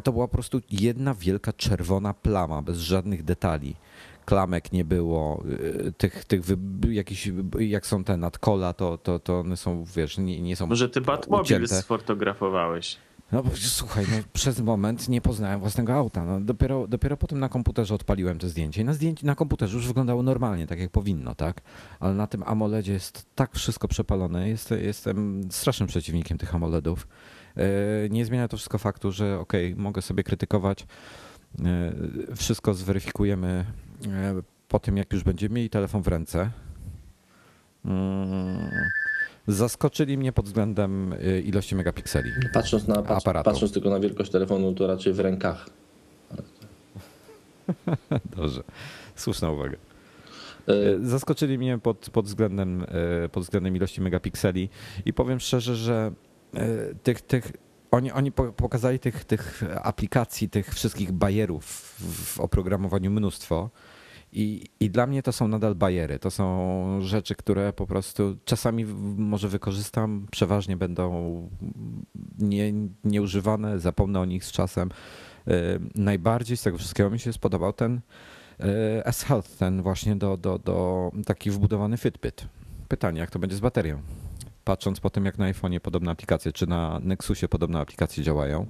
a 0.00 0.02
to 0.02 0.12
była 0.12 0.28
po 0.28 0.32
prostu 0.32 0.60
jedna 0.70 1.14
wielka 1.14 1.52
czerwona 1.52 2.14
plama, 2.14 2.62
bez 2.62 2.78
żadnych 2.78 3.24
detali. 3.24 3.76
Klamek 4.24 4.72
nie 4.72 4.84
było, 4.84 5.42
y, 5.86 5.92
tych, 5.92 6.24
tych 6.24 6.44
wy, 6.44 6.56
jakiś, 6.94 7.30
jak 7.58 7.86
są 7.86 8.04
te 8.04 8.16
nadkola, 8.16 8.72
to, 8.72 8.98
to, 8.98 9.18
to 9.18 9.40
one 9.40 9.56
są, 9.56 9.84
wiesz, 9.96 10.18
nie, 10.18 10.40
nie 10.40 10.56
są 10.56 10.66
Może 10.66 10.88
ty 10.88 11.00
Batmobile 11.00 11.42
ucięte. 11.42 11.82
sfotografowałeś. 11.82 12.96
No 13.32 13.42
bo 13.42 13.50
słuchaj, 13.56 14.06
no, 14.10 14.16
przez 14.32 14.60
moment 14.60 15.08
nie 15.08 15.20
poznałem 15.20 15.60
własnego 15.60 15.94
auta. 15.94 16.24
No, 16.24 16.40
dopiero, 16.40 16.88
dopiero 16.88 17.16
potem 17.16 17.38
na 17.38 17.48
komputerze 17.48 17.94
odpaliłem 17.94 18.38
to 18.38 18.48
zdjęcie. 18.48 18.82
I 18.82 18.84
na 18.84 18.92
zdjęciu 18.92 19.26
na 19.26 19.34
komputerze 19.34 19.76
już 19.76 19.86
wyglądało 19.86 20.22
normalnie, 20.22 20.66
tak 20.66 20.78
jak 20.80 20.90
powinno, 20.90 21.34
tak? 21.34 21.60
Ale 22.00 22.14
na 22.14 22.26
tym 22.26 22.42
AMOLEDzie 22.42 22.92
jest 22.92 23.26
tak 23.34 23.54
wszystko 23.54 23.88
przepalone. 23.88 24.48
Jest, 24.48 24.70
jestem 24.70 25.48
strasznym 25.50 25.88
przeciwnikiem 25.88 26.38
tych 26.38 26.54
AMOLEDów. 26.54 27.08
E, 27.56 28.08
nie 28.08 28.24
zmienia 28.24 28.48
to 28.48 28.56
wszystko 28.56 28.78
faktu, 28.78 29.12
że 29.12 29.38
okej, 29.38 29.72
okay, 29.72 29.82
mogę 29.82 30.02
sobie 30.02 30.22
krytykować. 30.22 30.86
E, 31.64 31.92
wszystko 32.36 32.74
zweryfikujemy 32.74 33.64
e, 34.06 34.42
po 34.68 34.78
tym, 34.78 34.96
jak 34.96 35.12
już 35.12 35.24
będziemy 35.24 35.54
mieli 35.54 35.70
telefon 35.70 36.02
w 36.02 36.08
ręce. 36.08 36.50
Mm. 37.84 38.70
Zaskoczyli 39.48 40.18
mnie 40.18 40.32
pod 40.32 40.46
względem 40.46 41.12
y, 41.12 41.40
ilości 41.40 41.74
megapikseli. 41.74 42.30
Patrząc, 42.54 42.88
na, 42.88 43.02
patrz, 43.02 43.24
patrząc 43.24 43.72
tylko 43.72 43.90
na 43.90 44.00
wielkość 44.00 44.30
telefonu, 44.30 44.74
to 44.74 44.86
raczej 44.86 45.12
w 45.12 45.20
rękach. 45.20 45.70
Dobrze, 48.36 48.62
słuszna 49.16 49.50
uwaga. 49.50 49.76
E, 50.68 50.72
y, 50.72 51.06
zaskoczyli 51.08 51.58
mnie 51.58 51.78
pod, 51.78 52.10
pod, 52.10 52.26
względem, 52.26 52.82
y, 53.24 53.28
pod 53.28 53.42
względem 53.44 53.76
ilości 53.76 54.00
megapikseli 54.00 54.68
i 55.04 55.12
powiem 55.12 55.40
szczerze, 55.40 55.76
że 55.76 56.12
tych, 57.02 57.20
tych, 57.20 57.52
oni, 57.90 58.12
oni 58.12 58.32
pokazali 58.32 58.98
tych, 58.98 59.24
tych 59.24 59.64
aplikacji, 59.82 60.48
tych 60.48 60.74
wszystkich 60.74 61.12
bajerów 61.12 61.64
w 61.98 62.40
oprogramowaniu 62.40 63.10
mnóstwo 63.10 63.70
i, 64.32 64.66
I 64.80 64.90
dla 64.90 65.06
mnie 65.06 65.22
to 65.22 65.32
są 65.32 65.48
nadal 65.48 65.74
bajery. 65.74 66.18
To 66.18 66.30
są 66.30 66.98
rzeczy, 67.00 67.34
które 67.34 67.72
po 67.72 67.86
prostu 67.86 68.36
czasami 68.44 68.84
może 69.16 69.48
wykorzystam, 69.48 70.26
przeważnie 70.30 70.76
będą 70.76 71.48
nie, 72.38 72.72
nieużywane, 73.04 73.78
zapomnę 73.78 74.20
o 74.20 74.24
nich 74.24 74.44
z 74.44 74.52
czasem. 74.52 74.90
E, 75.48 75.52
najbardziej 75.94 76.56
z 76.56 76.62
tego 76.62 76.78
wszystkiego 76.78 77.10
mi 77.10 77.18
się 77.18 77.32
spodobał 77.32 77.72
ten 77.72 78.00
e, 78.60 79.06
S-Health, 79.06 79.56
ten 79.56 79.82
właśnie 79.82 80.16
do, 80.16 80.36
do, 80.36 80.58
do 80.58 81.10
taki 81.26 81.50
wbudowany 81.50 81.96
Fitbit. 81.96 82.46
Pytanie, 82.88 83.20
jak 83.20 83.30
to 83.30 83.38
będzie 83.38 83.56
z 83.56 83.60
baterią? 83.60 84.02
Patrząc 84.64 85.00
po 85.00 85.10
tym, 85.10 85.24
jak 85.24 85.38
na 85.38 85.52
iPhone'ie 85.52 85.80
podobne 85.80 86.10
aplikacje, 86.10 86.52
czy 86.52 86.66
na 86.66 87.00
Nexusie 87.02 87.48
podobne 87.48 87.80
aplikacje 87.80 88.24
działają, 88.24 88.66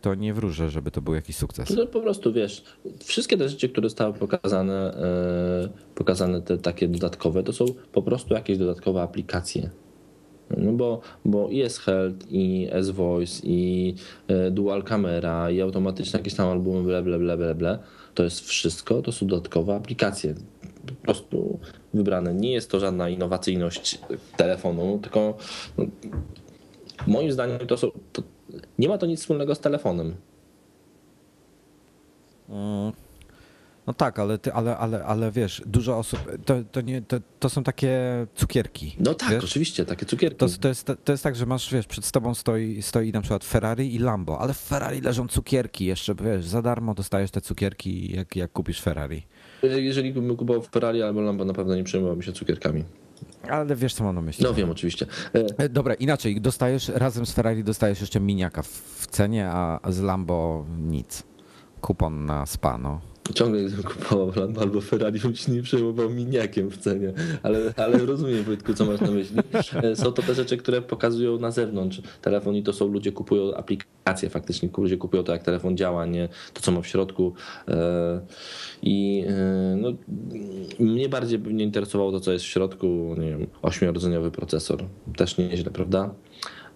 to 0.00 0.14
nie 0.14 0.34
wróżę, 0.34 0.70
żeby 0.70 0.90
to 0.90 1.02
był 1.02 1.14
jakiś 1.14 1.36
sukces. 1.36 1.76
No 1.76 1.86
po 1.86 2.00
prostu 2.00 2.32
wiesz, 2.32 2.64
wszystkie 3.04 3.36
te 3.36 3.48
rzeczy, 3.48 3.68
które 3.68 3.88
zostały 3.88 4.14
pokazane, 4.14 4.94
e, 4.94 5.68
pokazane 5.94 6.42
te 6.42 6.58
takie 6.58 6.88
dodatkowe, 6.88 7.42
to 7.42 7.52
są 7.52 7.64
po 7.92 8.02
prostu 8.02 8.34
jakieś 8.34 8.58
dodatkowe 8.58 9.02
aplikacje. 9.02 9.70
No 10.56 10.72
bo, 10.72 11.00
bo 11.24 11.48
i 11.48 11.62
S-Health, 11.62 12.26
i 12.30 12.68
S-Voice, 12.70 13.40
i 13.44 13.94
e, 14.28 14.50
Dual 14.50 14.82
Camera, 14.82 15.50
i 15.50 15.60
automatyczne 15.60 16.18
jakieś 16.18 16.34
tam 16.34 16.48
albumy, 16.48 16.82
ble, 16.82 17.02
ble, 17.02 17.18
ble, 17.18 17.36
ble, 17.36 17.54
ble, 17.54 17.78
to 18.14 18.24
jest 18.24 18.40
wszystko, 18.40 19.02
to 19.02 19.12
są 19.12 19.26
dodatkowe 19.26 19.74
aplikacje. 19.74 20.34
Po 20.86 20.94
prostu 21.02 21.58
wybrane. 21.94 22.34
Nie 22.34 22.52
jest 22.52 22.70
to 22.70 22.80
żadna 22.80 23.08
innowacyjność 23.08 23.98
telefonu, 24.36 24.98
tylko 25.02 25.36
no, 25.78 25.84
moim 27.06 27.32
zdaniem 27.32 27.58
to 27.58 27.76
są, 27.76 27.90
to, 28.12 28.22
nie 28.78 28.88
ma 28.88 28.98
to 28.98 29.06
nic 29.06 29.20
wspólnego 29.20 29.54
z 29.54 29.60
telefonem. 29.60 30.14
Mm. 32.48 32.92
No 33.86 33.92
tak, 33.94 34.18
ale, 34.18 34.38
ty, 34.38 34.52
ale, 34.52 34.76
ale, 34.76 35.04
ale 35.04 35.30
wiesz, 35.30 35.62
dużo 35.66 35.98
osób, 35.98 36.20
to, 36.44 36.54
to, 36.72 36.80
nie, 36.80 37.02
to, 37.02 37.16
to 37.40 37.48
są 37.48 37.62
takie 37.62 38.00
cukierki. 38.34 38.96
No 38.98 39.14
tak, 39.14 39.30
wiesz? 39.30 39.44
oczywiście, 39.44 39.84
takie 39.84 40.06
cukierki. 40.06 40.38
To, 40.38 40.46
to, 40.60 40.68
jest, 40.68 40.92
to 41.04 41.12
jest 41.12 41.24
tak, 41.24 41.36
że 41.36 41.46
masz, 41.46 41.72
wiesz, 41.72 41.86
przed 41.86 42.10
tobą 42.10 42.34
stoi, 42.34 42.82
stoi 42.82 43.12
na 43.12 43.20
przykład 43.20 43.44
Ferrari 43.44 43.94
i 43.94 43.98
Lambo, 43.98 44.38
ale 44.38 44.54
w 44.54 44.58
Ferrari 44.58 45.00
leżą 45.00 45.28
cukierki 45.28 45.84
jeszcze, 45.84 46.14
wiesz, 46.14 46.46
za 46.46 46.62
darmo 46.62 46.94
dostajesz 46.94 47.30
te 47.30 47.40
cukierki, 47.40 48.16
jak, 48.16 48.36
jak 48.36 48.52
kupisz 48.52 48.80
Ferrari. 48.82 49.22
Jeżeli 49.62 50.12
bym 50.12 50.36
kupował 50.36 50.62
Ferrari 50.62 51.02
albo 51.02 51.20
Lambo, 51.20 51.44
na 51.44 51.52
pewno 51.52 51.76
nie 51.76 51.84
przejmowałbym 51.84 52.22
się 52.22 52.32
cukierkami. 52.32 52.84
Ale 53.50 53.76
wiesz, 53.76 53.94
co 53.94 54.04
mam 54.04 54.14
na 54.14 54.20
myśli. 54.22 54.44
No 54.44 54.54
wiem, 54.54 54.70
oczywiście. 54.70 55.06
E, 55.58 55.68
dobra, 55.68 55.94
inaczej, 55.94 56.40
dostajesz 56.40 56.88
razem 56.88 57.26
z 57.26 57.32
Ferrari 57.32 57.64
dostajesz 57.64 58.00
jeszcze 58.00 58.20
miniaka 58.20 58.62
w 58.62 59.06
cenie, 59.10 59.48
a 59.48 59.80
z 59.88 60.00
Lambo 60.00 60.66
nic. 60.78 61.22
Kupon 61.80 62.26
na 62.26 62.46
spa, 62.46 62.78
no. 62.78 63.00
Ciągle 63.34 63.62
gdybym 63.62 63.82
kupował 63.82 64.32
Lambo 64.36 64.60
albo 64.60 64.80
Ferrari, 64.80 65.20
bym 65.20 65.34
się 65.34 65.52
nie 65.52 65.62
przejmował 65.62 66.10
miniakiem 66.10 66.70
w 66.70 66.76
cenie, 66.76 67.12
ale, 67.42 67.58
ale 67.76 67.98
rozumiem 67.98 68.44
Wojtku, 68.44 68.74
co 68.74 68.84
masz 68.84 69.00
na 69.00 69.10
myśli. 69.10 69.36
E, 69.82 69.96
są 69.96 70.12
to 70.12 70.22
te 70.22 70.34
rzeczy, 70.34 70.56
które 70.56 70.82
pokazują 70.82 71.38
na 71.38 71.50
zewnątrz. 71.50 72.02
Telefon 72.22 72.54
i 72.54 72.62
to 72.62 72.72
są 72.72 72.86
ludzie 72.86 73.12
kupują 73.12 73.54
aplikacje 73.54 74.30
faktycznie, 74.30 74.68
ludzie 74.78 74.96
kupują 74.96 75.22
to 75.22 75.32
jak 75.32 75.42
telefon 75.42 75.76
działa, 75.76 76.06
nie 76.06 76.28
to 76.54 76.60
co 76.60 76.72
ma 76.72 76.80
w 76.80 76.86
środku. 76.86 77.34
E, 77.68 78.20
i 78.82 79.24
e, 79.28 79.76
no, 79.76 79.92
mnie 80.78 81.08
bardziej 81.08 81.38
mnie 81.38 81.64
interesowało 81.64 82.12
to 82.12 82.20
co 82.20 82.32
jest 82.32 82.44
w 82.44 82.48
środku, 82.48 83.14
nie 83.18 83.30
wiem, 83.30 83.46
ośmiordzeniowy 83.62 84.30
procesor, 84.30 84.84
też 85.16 85.38
nieźle, 85.38 85.70
prawda? 85.70 86.14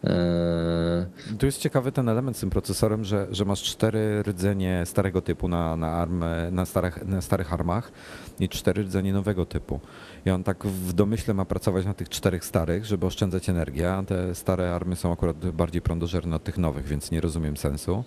Eee, 0.04 1.36
tu 1.38 1.46
jest 1.46 1.58
ciekawy 1.58 1.92
ten 1.92 2.08
element 2.08 2.36
z 2.36 2.40
tym 2.40 2.50
procesorem, 2.50 3.04
że, 3.04 3.26
że 3.30 3.44
masz 3.44 3.62
cztery 3.62 4.22
rdzenie 4.22 4.82
starego 4.86 5.22
typu 5.22 5.48
na, 5.48 5.76
na, 5.76 5.88
arm, 5.92 6.24
na, 6.50 6.66
starych, 6.66 7.06
na 7.06 7.20
starych 7.20 7.52
armach 7.52 7.92
i 8.40 8.48
cztery 8.48 8.82
rdzenie 8.82 9.12
nowego 9.12 9.46
typu. 9.46 9.80
I 10.26 10.30
on 10.30 10.44
tak 10.44 10.66
w 10.66 10.92
domyśle 10.92 11.34
ma 11.34 11.44
pracować 11.44 11.84
na 11.84 11.94
tych 11.94 12.08
czterech 12.08 12.44
starych, 12.44 12.84
żeby 12.84 13.06
oszczędzać 13.06 13.48
energię, 13.48 13.92
a 13.92 14.02
te 14.02 14.34
stare 14.34 14.74
army 14.74 14.96
są 14.96 15.12
akurat 15.12 15.50
bardziej 15.50 15.82
prądożerne 15.82 16.36
od 16.36 16.44
tych 16.44 16.58
nowych, 16.58 16.86
więc 16.86 17.10
nie 17.10 17.20
rozumiem 17.20 17.56
sensu. 17.56 18.04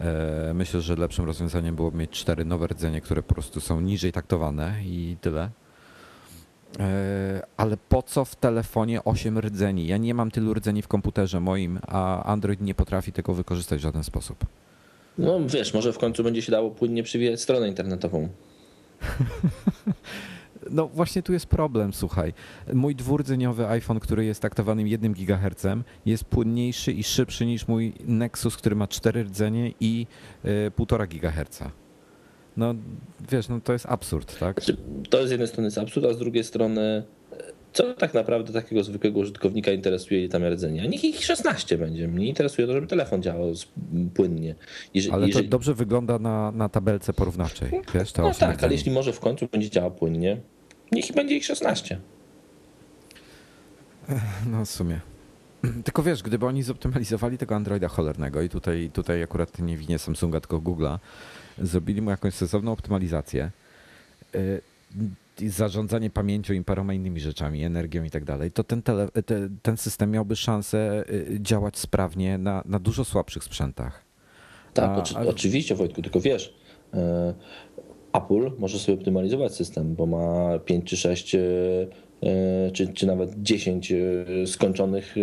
Eee, 0.00 0.54
myślę, 0.54 0.80
że 0.80 0.96
lepszym 0.96 1.24
rozwiązaniem 1.24 1.76
byłoby 1.76 1.98
mieć 1.98 2.10
cztery 2.10 2.44
nowe 2.44 2.66
rdzenie, 2.66 3.00
które 3.00 3.22
po 3.22 3.34
prostu 3.34 3.60
są 3.60 3.80
niżej 3.80 4.12
taktowane 4.12 4.74
i 4.84 5.16
tyle. 5.20 5.50
E, 6.78 7.42
ale 7.56 7.76
po 7.76 8.02
co 8.02 8.24
w 8.24 8.36
telefonie 8.36 9.04
8 9.04 9.38
rdzeni? 9.38 9.86
Ja 9.86 9.96
nie 9.96 10.14
mam 10.14 10.30
tylu 10.30 10.54
rdzeni 10.54 10.82
w 10.82 10.88
komputerze 10.88 11.40
moim, 11.40 11.78
a 11.86 12.24
Android 12.24 12.60
nie 12.60 12.74
potrafi 12.74 13.12
tego 13.12 13.34
wykorzystać 13.34 13.78
w 13.78 13.82
żaden 13.82 14.04
sposób. 14.04 14.46
No 15.18 15.40
wiesz, 15.46 15.74
może 15.74 15.92
w 15.92 15.98
końcu 15.98 16.24
będzie 16.24 16.42
się 16.42 16.52
dało 16.52 16.70
płynnie 16.70 17.02
przywijać 17.02 17.40
stronę 17.40 17.68
internetową. 17.68 18.28
No 20.70 20.88
właśnie 20.88 21.22
tu 21.22 21.32
jest 21.32 21.46
problem, 21.46 21.92
słuchaj. 21.92 22.32
Mój 22.72 22.94
dwurdzeniowy 22.94 23.66
iPhone, 23.66 24.00
który 24.00 24.24
jest 24.24 24.42
taktowany 24.42 24.88
1 24.88 25.12
GHz, 25.12 25.66
jest 26.06 26.24
płynniejszy 26.24 26.92
i 26.92 27.02
szybszy 27.04 27.46
niż 27.46 27.68
mój 27.68 27.92
Nexus, 28.04 28.56
który 28.56 28.76
ma 28.76 28.86
4 28.88 29.22
rdzenie 29.22 29.72
i 29.80 30.06
1,5 30.44 31.08
GHz 31.08 31.81
no 32.56 32.74
wiesz, 33.30 33.48
no 33.48 33.60
to 33.60 33.72
jest 33.72 33.86
absurd, 33.86 34.38
tak? 34.38 34.56
Znaczy, 34.56 34.76
to 35.10 35.26
z 35.26 35.30
jednej 35.30 35.48
strony 35.48 35.66
jest 35.66 35.78
absurd, 35.78 36.06
a 36.06 36.12
z 36.12 36.18
drugiej 36.18 36.44
strony 36.44 37.02
co 37.72 37.94
tak 37.94 38.14
naprawdę 38.14 38.52
takiego 38.52 38.84
zwykłego 38.84 39.20
użytkownika 39.20 39.70
interesuje 39.70 40.28
tam 40.28 40.44
rdzenia? 40.44 40.86
Niech 40.86 41.04
ich 41.04 41.24
16 41.24 41.78
będzie. 41.78 42.08
Mnie 42.08 42.26
interesuje 42.26 42.66
to, 42.66 42.72
żeby 42.72 42.86
telefon 42.86 43.22
działał 43.22 43.52
płynnie. 44.14 44.54
Jeżeli, 44.94 45.14
ale 45.14 45.22
to 45.22 45.26
jeżeli... 45.26 45.48
dobrze 45.48 45.74
wygląda 45.74 46.18
na, 46.18 46.52
na 46.52 46.68
tabelce 46.68 47.12
porównawczej. 47.12 47.70
Wiesz, 47.94 48.14
no 48.14 48.24
tak, 48.24 48.34
rdzeni. 48.34 48.62
ale 48.62 48.72
jeśli 48.72 48.92
może 48.92 49.12
w 49.12 49.20
końcu 49.20 49.48
będzie 49.52 49.70
działał 49.70 49.90
płynnie, 49.90 50.40
niech 50.92 51.12
będzie 51.12 51.36
ich 51.36 51.44
16. 51.44 51.98
No 54.46 54.64
w 54.64 54.68
sumie. 54.68 55.00
Tylko 55.84 56.02
wiesz, 56.02 56.22
gdyby 56.22 56.46
oni 56.46 56.62
zoptymalizowali 56.62 57.38
tego 57.38 57.54
Androida 57.54 57.88
cholernego 57.88 58.42
i 58.42 58.48
tutaj, 58.48 58.90
tutaj 58.92 59.22
akurat 59.22 59.58
nie 59.58 59.76
winię 59.76 59.98
Samsunga, 59.98 60.40
tylko 60.40 60.58
Google'a, 60.58 60.98
zrobili 61.58 62.02
mu 62.02 62.10
jakąś 62.10 62.34
sensowną 62.34 62.72
optymalizację, 62.72 63.50
y, 64.34 64.60
zarządzanie 65.48 66.10
pamięcią 66.10 66.54
i 66.54 66.64
paroma 66.64 66.94
innymi 66.94 67.20
rzeczami, 67.20 67.64
energią 67.64 68.04
i 68.04 68.10
tak 68.10 68.24
dalej, 68.24 68.50
to 68.50 68.64
ten, 68.64 68.82
tele, 68.82 69.08
te, 69.08 69.48
ten 69.62 69.76
system 69.76 70.10
miałby 70.10 70.36
szansę 70.36 71.04
y, 71.10 71.38
działać 71.40 71.78
sprawnie 71.78 72.38
na, 72.38 72.62
na 72.66 72.78
dużo 72.78 73.04
słabszych 73.04 73.44
sprzętach. 73.44 74.04
Tak, 74.74 74.90
A, 74.90 74.96
oczy, 74.96 75.16
ale... 75.16 75.30
oczywiście 75.30 75.74
Wojtku, 75.74 76.02
tylko 76.02 76.20
wiesz, 76.20 76.54
y, 76.94 76.98
Apple 78.12 78.50
może 78.58 78.78
sobie 78.78 78.98
optymalizować 78.98 79.54
system, 79.54 79.94
bo 79.94 80.06
ma 80.06 80.58
5 80.58 80.90
czy 80.90 80.96
6 80.96 81.36
czy, 82.72 82.92
czy 82.94 83.06
nawet 83.06 83.42
10 83.42 83.92
skończonych 84.46 85.14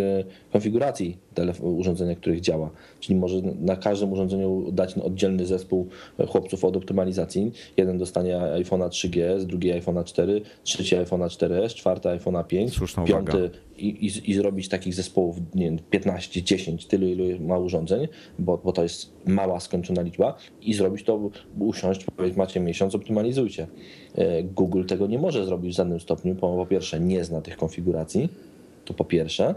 konfiguracji 0.52 1.18
urządzenia, 1.62 2.16
których 2.16 2.42
działa. 2.42 2.70
Czyli 3.00 3.20
może 3.20 3.42
na 3.60 3.76
każdym 3.76 4.14
urządzeniu 4.14 4.72
dać 4.72 4.98
oddzielny 4.98 5.46
zespół 5.46 5.88
chłopców 6.28 6.66
od 6.66 6.78
optymalizacji. 6.78 7.52
Jeden 7.78 7.98
dostanie 7.98 8.38
iPhone'a 8.38 8.90
3GS, 8.90 9.44
drugi 9.44 9.72
iPhone'a 9.72 10.04
4, 10.04 10.42
trzeci 10.64 10.96
iPhone'a 10.96 11.28
4S, 11.28 11.74
czwarty 11.74 12.10
iPhone'a 12.10 12.46
5, 12.48 12.74
Słuszna 12.74 13.04
piąty 13.04 13.38
uwaga. 13.38 13.50
i, 13.78 13.88
i, 13.88 14.32
i 14.32 14.34
zrobić 14.34 14.70
takich 14.70 14.94
zespołów 14.94 15.38
nie 15.56 15.66
wiem, 15.66 15.80
15, 15.90 16.44
10, 16.44 16.86
tylu 16.86 17.08
ilu 17.08 17.46
ma 17.48 17.58
urządzeń, 17.58 18.08
bo, 18.40 18.58
bo 18.58 18.72
to 18.72 18.84
jest 18.84 19.12
mała 19.26 19.60
skończona 19.60 20.02
liczba 20.02 20.38
i 20.62 20.74
zrobić 20.74 21.04
to, 21.04 21.30
usiąść, 21.60 22.04
powiedzieć 22.04 22.38
macie 22.38 22.60
miesiąc, 22.60 22.96
optymalizujcie. 22.96 23.68
Google 24.44 24.86
tego 24.86 25.08
nie 25.08 25.20
może 25.20 25.46
zrobić 25.46 25.74
w 25.74 25.78
żadnym 25.78 26.00
stopniu, 26.00 26.36
bo 26.36 26.58
po 26.58 26.66
pierwsze 26.66 27.00
nie 27.00 27.24
zna 27.24 27.42
tych 27.42 27.58
konfiguracji, 27.58 28.30
to 28.86 28.94
po 28.94 29.06
pierwsze, 29.06 29.56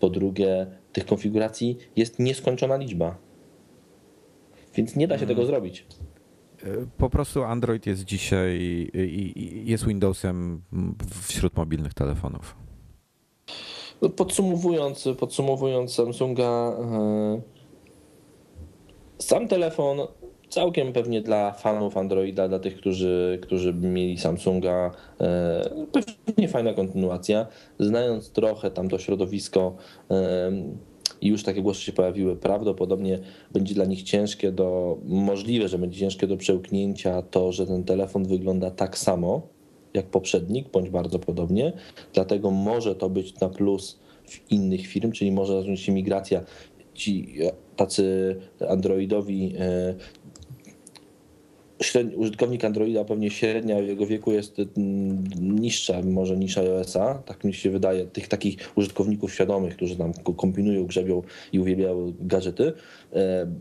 po 0.00 0.10
drugie 0.10 0.66
tych 0.92 1.06
konfiguracji 1.06 1.76
jest 1.96 2.18
nieskończona 2.18 2.76
liczba. 2.76 3.18
Więc 4.74 4.96
nie 4.96 5.08
da 5.08 5.18
się 5.18 5.26
tego 5.26 5.46
zrobić. 5.46 5.86
Po 6.96 7.10
prostu 7.10 7.42
Android 7.42 7.86
jest 7.86 8.04
dzisiaj 8.04 8.90
jest 9.64 9.86
Windowsem 9.86 10.62
wśród 11.22 11.56
mobilnych 11.56 11.94
telefonów. 11.94 12.56
No, 14.02 14.08
podsumowując, 14.08 15.08
podsumowując 15.18 15.94
Samsunga, 15.94 16.76
sam 19.18 19.48
telefon 19.48 19.98
całkiem 20.50 20.92
pewnie 20.92 21.20
dla 21.20 21.52
fanów 21.52 21.96
Androida, 21.96 22.48
dla 22.48 22.58
tych, 22.58 22.76
którzy, 22.76 23.38
którzy 23.42 23.74
mieli 23.74 24.18
Samsunga, 24.18 24.90
pewnie 26.26 26.48
fajna 26.48 26.72
kontynuacja. 26.72 27.46
Znając 27.78 28.30
trochę 28.30 28.70
tam 28.70 28.88
to 28.88 28.98
środowisko 28.98 29.76
i 31.20 31.28
już 31.28 31.42
takie 31.42 31.62
głosy 31.62 31.80
się 31.80 31.92
pojawiły, 31.92 32.36
prawdopodobnie 32.36 33.18
będzie 33.52 33.74
dla 33.74 33.84
nich 33.84 34.02
ciężkie 34.02 34.52
do, 34.52 34.98
możliwe, 35.04 35.68
że 35.68 35.78
będzie 35.78 36.00
ciężkie 36.00 36.26
do 36.26 36.36
przełknięcia 36.36 37.22
to, 37.22 37.52
że 37.52 37.66
ten 37.66 37.84
telefon 37.84 38.24
wygląda 38.24 38.70
tak 38.70 38.98
samo 38.98 39.48
jak 39.94 40.06
poprzednik, 40.06 40.70
bądź 40.70 40.90
bardzo 40.90 41.18
podobnie, 41.18 41.72
dlatego 42.14 42.50
może 42.50 42.94
to 42.94 43.10
być 43.10 43.40
na 43.40 43.48
plus 43.48 43.98
innych 44.50 44.86
firm, 44.86 45.12
czyli 45.12 45.32
może 45.32 45.60
zacząć 45.60 45.80
się 45.80 45.92
migracja. 45.92 46.44
Ci 46.94 47.34
tacy 47.76 48.36
androidowi 48.68 49.54
średni, 51.82 52.16
użytkownik 52.16 52.64
Androida, 52.64 53.04
pewnie 53.04 53.30
średnia 53.30 53.78
jego 53.78 54.06
wieku 54.06 54.32
jest 54.32 54.56
niższa 55.40 56.02
może 56.02 56.36
niż 56.36 56.58
iOS-a, 56.58 57.14
tak 57.14 57.44
mi 57.44 57.54
się 57.54 57.70
wydaje, 57.70 58.06
tych 58.06 58.28
takich 58.28 58.72
użytkowników 58.74 59.34
świadomych, 59.34 59.76
którzy 59.76 59.96
tam 59.96 60.12
kombinują, 60.14 60.86
grzebią 60.86 61.22
i 61.52 61.58
uwielbiają 61.58 62.12
gadżety. 62.20 62.72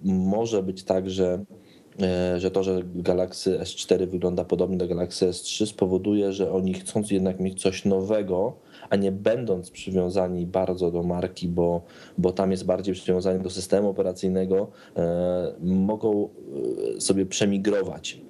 Może 0.03 0.63
być 0.63 0.83
tak, 0.83 1.09
że 1.09 1.45
że 2.37 2.51
to, 2.51 2.63
że 2.63 2.81
Galaxy 2.95 3.59
S4 3.59 4.07
wygląda 4.07 4.45
podobnie 4.45 4.77
do 4.77 4.87
Galaxy 4.87 5.29
S3 5.29 5.65
spowoduje, 5.65 6.33
że 6.33 6.51
oni 6.51 6.73
chcąc 6.73 7.11
jednak 7.11 7.39
mieć 7.39 7.61
coś 7.61 7.85
nowego, 7.85 8.59
a 8.89 8.95
nie 8.95 9.11
będąc 9.11 9.71
przywiązani 9.71 10.45
bardzo 10.45 10.91
do 10.91 11.03
marki, 11.03 11.47
bo, 11.47 11.81
bo 12.17 12.31
tam 12.31 12.51
jest 12.51 12.65
bardziej 12.65 12.93
przywiązani 12.93 13.43
do 13.43 13.49
systemu 13.49 13.89
operacyjnego, 13.89 14.67
e, 14.97 15.53
mogą 15.59 16.29
sobie 16.99 17.25
przemigrować 17.25 18.21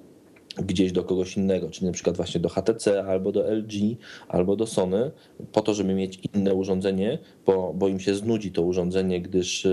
gdzieś 0.56 0.92
do 0.92 1.04
kogoś 1.04 1.36
innego, 1.36 1.70
czyli 1.70 1.86
na 1.86 1.92
przykład 1.92 2.16
właśnie 2.16 2.40
do 2.40 2.48
HTC 2.48 3.04
albo 3.04 3.32
do 3.32 3.52
LG 3.54 3.96
albo 4.28 4.56
do 4.56 4.66
Sony, 4.66 5.10
po 5.52 5.60
to, 5.60 5.74
żeby 5.74 5.94
mieć 5.94 6.18
inne 6.34 6.54
urządzenie, 6.54 7.18
bo, 7.46 7.74
bo 7.74 7.88
im 7.88 8.00
się 8.00 8.14
znudzi 8.14 8.52
to 8.52 8.62
urządzenie, 8.62 9.20
gdyż, 9.20 9.66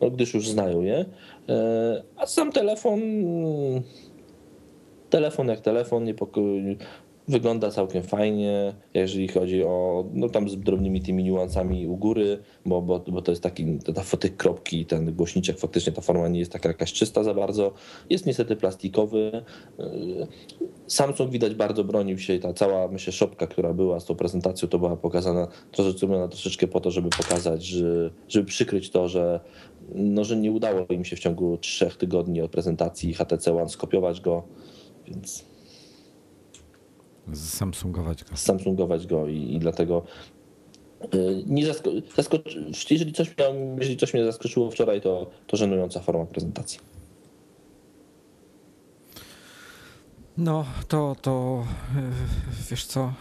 no, 0.00 0.10
gdyż 0.10 0.34
już 0.34 0.48
znają 0.48 0.82
je. 0.82 1.04
A 2.16 2.26
sam 2.26 2.52
telefon, 2.52 3.00
telefon 5.10 5.48
jak 5.48 5.60
telefon, 5.60 6.04
niepokoi, 6.04 6.76
wygląda 7.28 7.70
całkiem 7.70 8.02
fajnie, 8.02 8.74
jeżeli 8.94 9.28
chodzi 9.28 9.64
o, 9.64 10.04
no 10.12 10.28
tam 10.28 10.48
z 10.48 10.56
drobnymi 10.56 11.00
tymi 11.00 11.24
niuansami 11.24 11.86
u 11.86 11.96
góry, 11.96 12.38
bo, 12.66 12.82
bo, 12.82 12.98
bo 12.98 13.22
to 13.22 13.32
jest 13.32 13.42
taki, 13.42 13.78
ta 13.94 14.02
fotyk 14.02 14.36
kropki, 14.36 14.86
ten 14.86 15.14
głośniczek, 15.14 15.58
faktycznie 15.58 15.92
ta 15.92 16.00
forma 16.00 16.28
nie 16.28 16.38
jest 16.38 16.52
taka 16.52 16.68
jakaś 16.68 16.92
czysta 16.92 17.24
za 17.24 17.34
bardzo, 17.34 17.72
jest 18.10 18.26
niestety 18.26 18.56
plastikowy. 18.56 19.42
Samsung 20.86 21.30
widać 21.30 21.54
bardzo 21.54 21.84
bronił 21.84 22.18
się 22.18 22.34
i 22.34 22.40
ta 22.40 22.52
cała, 22.52 22.88
myślę, 22.88 23.12
szopka, 23.12 23.46
która 23.46 23.72
była 23.72 24.00
z 24.00 24.04
tą 24.04 24.14
prezentacją, 24.14 24.68
to 24.68 24.78
była 24.78 24.96
pokazana 24.96 25.48
troszeczkę, 25.72 26.28
troszeczkę 26.28 26.66
po 26.68 26.80
to, 26.80 26.90
żeby 26.90 27.08
pokazać, 27.10 27.64
że, 27.64 28.10
żeby 28.28 28.46
przykryć 28.46 28.90
to, 28.90 29.08
że 29.08 29.40
no, 29.94 30.24
że 30.24 30.36
nie 30.36 30.52
udało 30.52 30.86
im 30.90 31.04
się 31.04 31.16
w 31.16 31.20
ciągu 31.20 31.58
trzech 31.58 31.96
tygodni 31.96 32.40
od 32.40 32.50
prezentacji 32.50 33.14
HTC 33.14 33.56
One 33.56 33.68
skopiować 33.68 34.20
go, 34.20 34.42
więc 35.06 35.51
Samsungować 37.34 38.24
go. 38.24 38.36
Samsungować 38.36 39.06
go 39.06 39.26
i, 39.28 39.54
i 39.54 39.58
dlatego 39.58 40.02
nie 41.46 41.66
zasko- 41.66 42.02
zaskoczy, 42.16 42.70
jeżeli, 42.90 43.12
coś 43.12 43.36
mnie, 43.36 43.46
jeżeli 43.78 43.96
coś 43.96 44.14
mnie 44.14 44.24
zaskoczyło 44.24 44.70
wczoraj, 44.70 45.00
to, 45.00 45.30
to 45.46 45.56
żenująca 45.56 46.00
forma 46.00 46.26
prezentacji. 46.26 46.78
No, 50.38 50.64
to, 50.88 51.16
to 51.22 51.64
wiesz 52.70 52.86
co? 52.86 53.12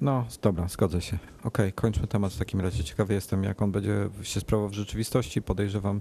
No, 0.00 0.26
dobra, 0.42 0.68
zgodzę 0.68 1.00
się. 1.00 1.18
Okej, 1.38 1.48
okay, 1.48 1.72
kończmy 1.72 2.06
temat 2.06 2.32
w 2.32 2.38
takim 2.38 2.60
razie. 2.60 2.84
Ciekawy 2.84 3.14
jestem, 3.14 3.44
jak 3.44 3.62
on 3.62 3.72
będzie 3.72 4.08
się 4.22 4.40
sprawował 4.40 4.70
w 4.70 4.74
rzeczywistości. 4.74 5.42
Podejrzewam 5.42 6.00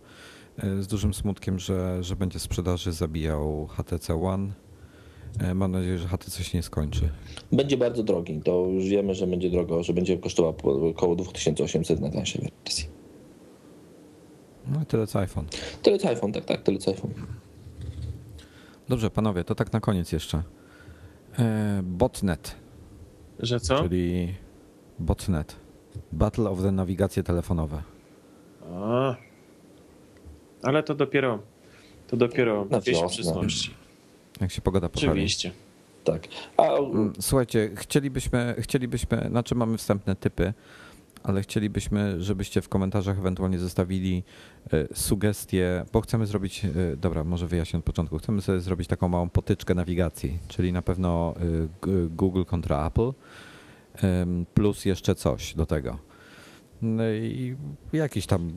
z 0.80 0.88
dużym 0.88 1.14
smutkiem, 1.14 1.60
że, 1.60 2.04
że 2.04 2.16
będzie 2.16 2.40
sprzedaży 2.40 2.92
zabijał 2.92 3.68
HTC 3.68 4.22
One. 4.24 4.54
Mam 5.56 5.72
nadzieję, 5.72 5.98
że 5.98 6.08
HTC 6.08 6.44
się 6.44 6.58
nie 6.58 6.64
skończy. 6.64 7.10
Będzie 7.52 7.78
bardzo 7.78 8.04
drogi. 8.04 8.42
To 8.46 8.66
już 8.68 8.86
wiemy, 8.86 9.16
że 9.16 9.28
będzie 9.28 9.50
drogo, 9.50 9.84
że 9.84 9.94
będzie 9.94 10.18
kosztował 10.18 10.56
około 10.90 11.16
2800 11.16 12.00
na 12.00 12.10
naszej 12.10 12.42
wersji. 12.66 12.88
No 14.68 14.82
i 14.82 14.86
tyle 14.86 15.08
co 15.08 15.20
iPhone. 15.20 15.46
Tyle 15.82 15.98
co 15.98 16.10
iPhone, 16.10 16.32
tak, 16.32 16.46
tak, 16.46 16.62
tyle 16.64 16.78
co 16.78 16.92
iPhone. 16.92 17.12
Dobrze, 18.90 19.10
panowie, 19.10 19.44
to 19.44 19.56
tak 19.56 19.74
na 19.74 19.80
koniec 19.80 20.12
jeszcze. 20.12 20.44
Botnet. 21.84 22.56
Że 23.40 23.60
co? 23.60 23.84
Czyli 23.84 24.34
botnet. 25.00 25.56
Battle 26.12 26.50
of 26.50 26.62
the 26.62 26.72
nawigacje 26.72 27.24
telefonowe. 27.24 27.84
A, 28.74 29.16
ale 30.64 30.84
to 30.84 30.96
dopiero 30.96 31.40
to 32.08 32.18
dopiero 32.18 32.66
Na 32.66 32.82
wiosnę. 32.82 33.08
przyszłości. 33.10 33.72
Jak 34.44 34.52
się 34.52 34.62
pogoda 34.62 34.90
poprawi. 34.90 35.08
Oczywiście. 35.08 35.52
Tak. 36.04 36.28
A 36.58 36.68
Słuchajcie, 37.22 37.72
chcielibyśmy, 37.76 38.56
chcielibyśmy, 38.60 39.28
znaczy 39.30 39.56
mamy 39.56 39.78
wstępne 39.78 40.16
typy, 40.16 40.54
ale 41.24 41.42
chcielibyśmy, 41.42 42.22
żebyście 42.24 42.62
w 42.62 42.70
komentarzach 42.70 43.18
ewentualnie 43.18 43.60
zostawili 43.60 44.24
e, 44.74 44.96
sugestie, 44.96 45.86
bo 45.94 46.02
chcemy 46.02 46.26
zrobić, 46.26 46.66
e, 46.66 46.70
dobra, 46.98 47.24
może 47.24 47.48
wyjaśnię 47.48 47.80
od 47.80 47.86
początku, 47.86 48.18
chcemy 48.18 48.42
sobie 48.42 48.60
zrobić 48.60 48.88
taką 48.88 49.08
małą 49.08 49.30
potyczkę 49.30 49.76
nawigacji, 49.76 50.40
czyli 50.48 50.74
na 50.74 50.82
pewno 50.82 51.34
e, 51.38 52.08
Google 52.10 52.44
kontra 52.44 52.88
Apple, 52.88 53.12
plus 54.54 54.86
jeszcze 54.86 55.16
coś 55.16 55.56
do 55.56 55.66
tego. 55.66 55.98
No 56.82 57.04
i 57.10 57.56
jakiś 57.94 58.26
tam 58.26 58.52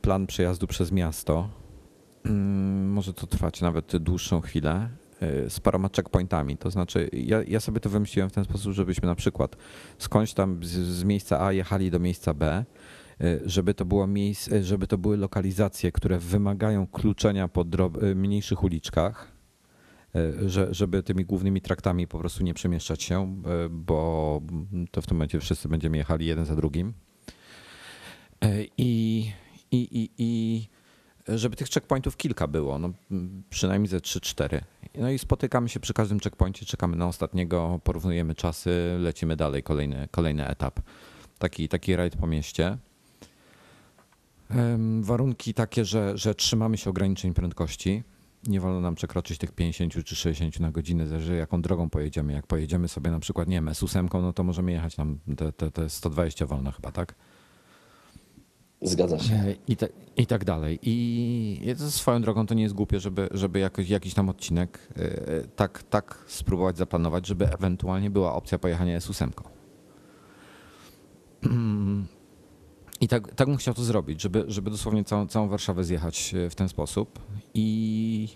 plan 0.00 0.26
przejazdu 0.26 0.66
przez 0.66 0.92
miasto. 0.92 1.48
Mm, 2.24 2.92
Może 2.92 3.14
to 3.14 3.26
trwać 3.26 3.60
nawet 3.60 3.96
dłuższą 3.96 4.40
chwilę 4.40 4.88
z 5.48 5.60
paroma 5.60 5.88
checkpointami. 5.96 6.56
To 6.56 6.70
znaczy, 6.70 7.10
ja, 7.12 7.42
ja 7.48 7.60
sobie 7.60 7.80
to 7.80 7.90
wymyśliłem 7.90 8.30
w 8.30 8.32
ten 8.32 8.44
sposób, 8.44 8.72
żebyśmy 8.72 9.06
na 9.06 9.14
przykład 9.14 9.56
skądś 9.98 10.32
tam 10.32 10.64
z, 10.64 10.70
z 10.70 11.04
miejsca 11.04 11.40
A 11.40 11.52
jechali 11.52 11.90
do 11.90 11.98
miejsca 11.98 12.34
B, 12.34 12.64
y, 13.20 13.40
żeby 13.44 13.74
to, 13.74 13.84
było 13.84 14.06
miejsce, 14.06 14.64
żeby 14.64 14.86
to 14.86 14.98
były 14.98 15.16
lokalizacje, 15.16 15.92
które 15.92 16.18
wymagają 16.18 16.86
kluczenia 16.86 17.48
po 17.48 17.64
y, 18.02 18.14
mniejszych 18.14 18.62
uliczkach, 18.62 19.36
że, 20.46 20.74
żeby 20.74 21.02
tymi 21.02 21.24
głównymi 21.24 21.60
traktami 21.60 22.06
po 22.06 22.18
prostu 22.18 22.44
nie 22.44 22.54
przemieszczać 22.54 23.02
się, 23.02 23.42
bo 23.70 24.40
to 24.90 25.02
w 25.02 25.06
tym 25.06 25.16
momencie 25.16 25.40
wszyscy 25.40 25.68
będziemy 25.68 25.96
jechali 25.96 26.26
jeden 26.26 26.44
za 26.44 26.56
drugim. 26.56 26.92
I, 28.78 29.32
i, 29.70 29.76
i, 29.76 30.10
i 30.18 30.68
żeby 31.28 31.56
tych 31.56 31.68
checkpointów 31.68 32.16
kilka 32.16 32.46
było, 32.46 32.78
no, 32.78 32.90
przynajmniej 33.50 33.88
ze 33.88 33.98
3-4. 33.98 34.60
No 34.94 35.10
i 35.10 35.18
spotykamy 35.18 35.68
się 35.68 35.80
przy 35.80 35.94
każdym 35.94 36.20
checkpoincie, 36.20 36.66
czekamy 36.66 36.96
na 36.96 37.06
ostatniego, 37.06 37.80
porównujemy 37.84 38.34
czasy, 38.34 38.96
lecimy 38.98 39.36
dalej, 39.36 39.62
kolejny, 39.62 40.08
kolejny 40.10 40.48
etap. 40.48 40.80
Taki, 41.38 41.68
taki 41.68 41.96
rajd 41.96 42.16
po 42.16 42.26
mieście. 42.26 42.78
Warunki 45.00 45.54
takie, 45.54 45.84
że, 45.84 46.18
że 46.18 46.34
trzymamy 46.34 46.78
się 46.78 46.90
ograniczeń 46.90 47.34
prędkości. 47.34 48.02
nie 48.46 48.60
wolno 48.60 48.80
nam 48.80 48.94
przekroczyć 48.94 49.38
tych 49.38 49.52
50 49.52 50.04
czy 50.04 50.16
60 50.16 50.60
na 50.60 50.70
godzinę, 50.70 51.06
zależy 51.06 51.36
jaką 51.36 51.62
drogą 51.62 51.90
pojedziemy. 51.90 52.32
Jak 52.32 52.46
pojedziemy 52.46 52.88
sobie 52.88 53.10
na 53.10 53.20
przykład, 53.20 53.48
nie 53.48 53.56
wiem, 53.56 53.66
S8, 53.66 54.22
no 54.22 54.32
to 54.32 54.44
możemy 54.44 54.72
jechać 54.72 54.94
tam 54.94 55.18
te, 55.36 55.52
te, 55.52 55.70
te 55.70 55.90
120 55.90 56.46
wolno 56.46 56.72
chyba, 56.72 56.92
tak? 56.92 57.14
Zgadza 58.82 59.18
się. 59.18 59.54
I, 59.68 59.76
te, 59.76 59.88
I 60.16 60.26
tak 60.26 60.44
dalej. 60.44 60.78
I 60.82 61.74
swoją 61.76 62.22
drogą 62.22 62.46
to 62.46 62.54
nie 62.54 62.62
jest 62.62 62.74
głupie, 62.74 63.00
żeby, 63.00 63.28
żeby 63.30 63.58
jakoś, 63.58 63.88
jakiś 63.88 64.14
tam 64.14 64.28
odcinek 64.28 64.88
tak, 65.56 65.82
tak 65.82 66.24
spróbować 66.26 66.76
zaplanować, 66.78 67.26
żeby 67.26 67.52
ewentualnie 67.52 68.10
była 68.10 68.34
opcja 68.34 68.58
pojechania 68.58 68.98
S8. 68.98 69.30
I 73.00 73.08
tak, 73.08 73.34
tak 73.34 73.48
bym 73.48 73.56
chciał 73.56 73.74
to 73.74 73.84
zrobić, 73.84 74.22
żeby, 74.22 74.44
żeby 74.48 74.70
dosłownie 74.70 75.04
całą, 75.04 75.26
całą 75.26 75.48
Warszawę 75.48 75.84
zjechać 75.84 76.34
w 76.50 76.54
ten 76.54 76.68
sposób. 76.68 77.18
I 77.54 78.28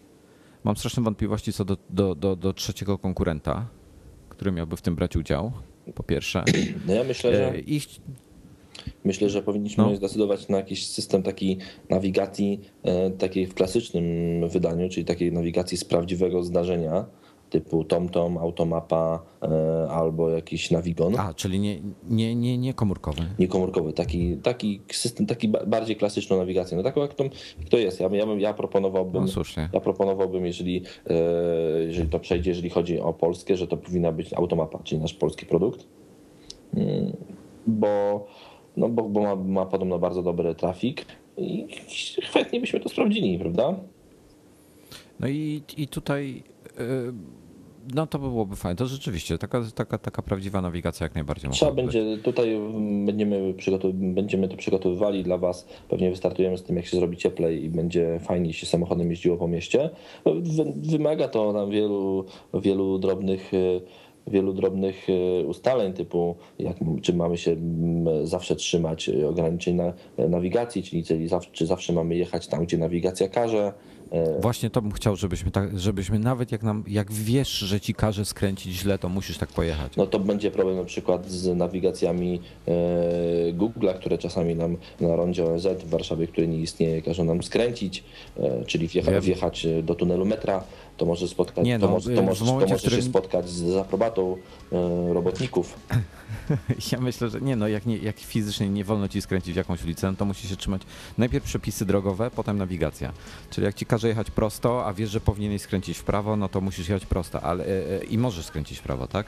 mam 0.65 0.77
straszne 0.77 1.03
wątpliwości 1.03 1.53
co 1.53 1.65
do, 1.65 1.77
do, 1.91 2.15
do, 2.15 2.37
do 2.37 2.53
trzeciego 2.53 2.99
konkurenta, 2.99 3.67
który 4.29 4.53
miałby 4.53 4.77
w 4.77 4.83
tym 4.83 4.97
brać 4.97 5.17
udział, 5.17 5.53
po 5.95 6.03
pierwsze. 6.03 6.45
No 6.87 6.95
ja 6.95 7.05
myślę, 7.05 7.37
że... 7.37 7.59
I... 7.59 7.81
Myślę, 9.05 9.31
że 9.31 9.43
powinniśmy 9.43 9.85
no. 9.85 9.97
zdecydować 9.97 10.49
na 10.49 10.57
jakiś 10.57 10.87
system 10.87 11.23
takiej 11.23 11.59
nawigacji, 11.89 12.61
e, 12.83 13.11
takiej 13.11 13.47
w 13.47 13.55
klasycznym 13.55 14.05
wydaniu, 14.49 14.89
czyli 14.89 15.07
takiej 15.07 15.33
nawigacji 15.33 15.79
z 15.79 15.85
prawdziwego 15.85 16.43
zdarzenia, 16.43 17.07
typu 17.51 17.85
TomTom, 17.85 18.39
Automapa 18.39 19.23
e, 19.43 19.91
albo 19.91 20.31
jakiś 20.31 20.71
Navigon. 20.71 21.17
A, 21.19 21.35
czyli 21.35 21.61
nie, 21.61 21.81
nie, 22.09 22.35
nie, 22.35 22.59
nie 22.59 22.75
komórkowy. 22.75 23.23
Nie 23.39 23.49
komórkowy, 23.49 23.93
taki, 23.93 24.37
taki 24.37 24.81
system, 24.93 25.27
taki 25.27 25.49
bardziej 25.49 25.97
klasyczną 25.97 26.37
nawigację. 26.37 26.77
No 26.77 26.83
taką 26.83 27.01
jak 27.01 27.15
to, 27.15 27.25
jak 27.59 27.69
to 27.71 27.79
jest. 27.79 28.01
Ja, 28.01 28.09
ja, 28.13 28.25
ja 28.39 28.55
proponowałbym, 28.55 29.25
no, 29.37 29.43
ja 29.73 29.81
proponowałbym, 29.81 30.47
jeżeli, 30.47 30.83
e, 31.07 31.15
jeżeli 31.83 32.09
to 32.09 32.21
przejdzie, 32.21 32.51
jeżeli 32.51 32.71
chodzi 32.71 33.01
o 33.01 33.13
Polskę, 33.13 33.57
że 33.57 33.67
to 33.67 33.77
powinna 33.77 34.13
być 34.13 34.33
Automapa, 34.33 34.79
czyli 34.85 35.01
nasz 35.01 35.15
polski 35.15 35.47
produkt. 35.47 35.87
Mm, 36.75 37.17
bo, 37.67 38.27
no 38.77 38.89
bo, 38.89 39.03
bo 39.03 39.21
ma, 39.21 39.37
ma 39.37 39.67
podobno 39.67 39.99
bardzo 39.99 40.23
dobry 40.23 40.55
trafik 40.55 41.07
i 41.37 41.67
chętnie 42.33 42.61
byśmy 42.61 42.81
to 42.81 42.89
sprawdzili, 42.89 43.39
prawda? 43.39 43.75
No 45.21 45.29
i, 45.29 45.63
i 45.77 45.89
tutaj 45.89 46.43
no 47.95 48.07
to 48.07 48.19
byłoby 48.19 48.57
fajne. 48.57 48.77
To 48.77 48.87
rzeczywiście 48.87 49.39
taka, 49.39 49.63
taka, 49.75 49.99
taka 49.99 50.23
prawdziwa 50.23 50.61
nawigacja 50.61 51.05
jak 51.05 51.15
najbardziej 51.15 51.51
Trzeba 51.51 51.73
będzie, 51.73 52.03
być. 52.05 52.23
tutaj 52.25 52.61
będziemy, 53.05 53.55
przygotow- 53.55 53.93
będziemy 54.15 54.49
to 54.49 54.57
przygotowywali 54.57 55.25
dla 55.25 55.39
Was. 55.39 55.67
Pewnie 55.89 56.11
wystartujemy 56.11 56.59
z 56.59 56.63
tym, 56.63 56.77
jak 56.77 56.87
się 56.87 56.97
zrobi 56.97 57.17
cieplej 57.17 57.65
i 57.65 57.69
będzie 57.69 58.21
fajnie 58.23 58.53
się 58.53 58.67
samochodem 58.67 59.11
jeździło 59.11 59.37
po 59.37 59.49
mieście. 59.49 59.91
Wymaga 60.77 61.29
to 61.29 61.53
nam 61.53 61.71
wielu, 61.71 62.25
wielu 62.55 62.99
drobnych 62.99 63.53
wielu 64.27 64.53
drobnych 64.53 65.07
ustaleń 65.47 65.93
typu 65.93 66.37
jak, 66.59 66.77
czy 67.03 67.15
mamy 67.15 67.39
się 67.39 67.57
zawsze 68.25 68.57
trzymać 68.57 69.09
ograniczeń 69.09 69.77
na 69.77 69.93
nawigacji, 70.29 70.83
czyli 70.83 71.05
czy 71.53 71.67
zawsze 71.67 71.93
mamy 71.93 72.17
jechać 72.17 72.47
tam, 72.47 72.65
gdzie 72.65 72.79
nawigacja 72.79 73.29
każe, 73.29 73.73
E, 74.11 74.41
Właśnie 74.41 74.71
to 74.71 74.83
bym 74.83 74.93
chciał, 74.93 75.17
żebyśmy, 75.17 75.51
tak, 75.51 75.79
żebyśmy 75.79 76.19
nawet 76.19 76.53
jak, 76.53 76.63
nam, 76.63 76.85
jak 76.89 77.13
wiesz, 77.13 77.49
że 77.49 77.81
ci 77.81 77.95
każe 77.95 78.25
skręcić 78.25 78.75
źle, 78.75 78.99
to 78.99 79.09
musisz 79.09 79.39
tak 79.39 79.49
pojechać. 79.49 79.97
No 79.97 80.07
to 80.07 80.19
będzie 80.19 80.51
problem 80.51 80.77
na 80.77 80.85
przykład 80.85 81.31
z 81.31 81.57
nawigacjami 81.57 82.41
e, 82.69 82.73
Google'a, 83.53 83.95
które 83.95 84.19
czasami 84.19 84.55
nam 84.55 84.77
na 85.01 85.17
rondzie 85.17 85.45
ONZ 85.45 85.67
w 85.67 85.91
Warszawie, 85.91 86.27
który 86.27 86.49
nie 86.49 86.59
istnieje, 86.59 87.03
każą 87.03 87.25
nam 87.25 87.43
skręcić, 87.43 88.05
e, 88.37 88.65
czyli 88.65 88.89
wjechać, 88.89 89.25
wjechać 89.25 89.67
do 89.83 89.95
tunelu 89.95 90.25
metra, 90.25 90.65
to 91.01 91.07
może 91.07 91.29
spotkać, 91.29 91.65
nie, 91.65 91.79
no, 91.79 91.87
to, 91.87 91.93
może, 91.93 92.15
to, 92.15 92.23
możesz, 92.23 92.49
momencie, 92.49 92.67
to 92.67 92.73
możesz 92.73 92.93
się 92.93 93.03
spotkać 93.03 93.51
z 93.51 93.77
aprobatą 93.77 94.37
robotników. 95.13 95.75
Ja 96.93 97.01
myślę, 97.01 97.29
że 97.31 97.41
nie, 97.41 97.57
no 97.57 97.69
jak, 97.69 97.87
nie, 97.87 97.97
jak 97.97 98.19
fizycznie 98.19 98.69
nie 98.69 98.85
wolno 98.85 99.09
ci 99.09 99.23
skręcić 99.23 99.55
w 99.55 99.57
jakąś 99.57 99.85
ulicę, 99.85 100.11
no 100.11 100.17
to 100.17 100.25
musisz 100.25 100.51
się 100.51 100.57
trzymać 100.57 100.83
najpierw 101.19 101.45
przepisy 101.45 101.85
drogowe, 101.85 102.31
potem 102.31 102.59
nawigacja. 102.59 103.13
Czyli 103.51 103.65
jak 103.65 103.75
ci 103.75 103.87
każe 103.87 104.09
jechać 104.09 104.31
prosto, 104.31 104.87
a 104.87 104.93
wiesz, 104.93 105.11
że 105.11 105.21
powinieneś 105.21 105.63
skręcić 105.63 105.99
w 105.99 106.05
prawo, 106.05 106.37
no 106.37 106.49
to 106.49 106.61
musisz 106.61 106.89
jechać 106.89 107.07
prosto, 107.07 107.43
ale 107.43 107.65
e, 107.65 107.69
e, 107.69 108.05
i 108.05 108.19
możesz 108.19 108.47
skręcić 108.47 108.79
w 108.79 108.83
prawo, 108.83 109.07
tak? 109.07 109.27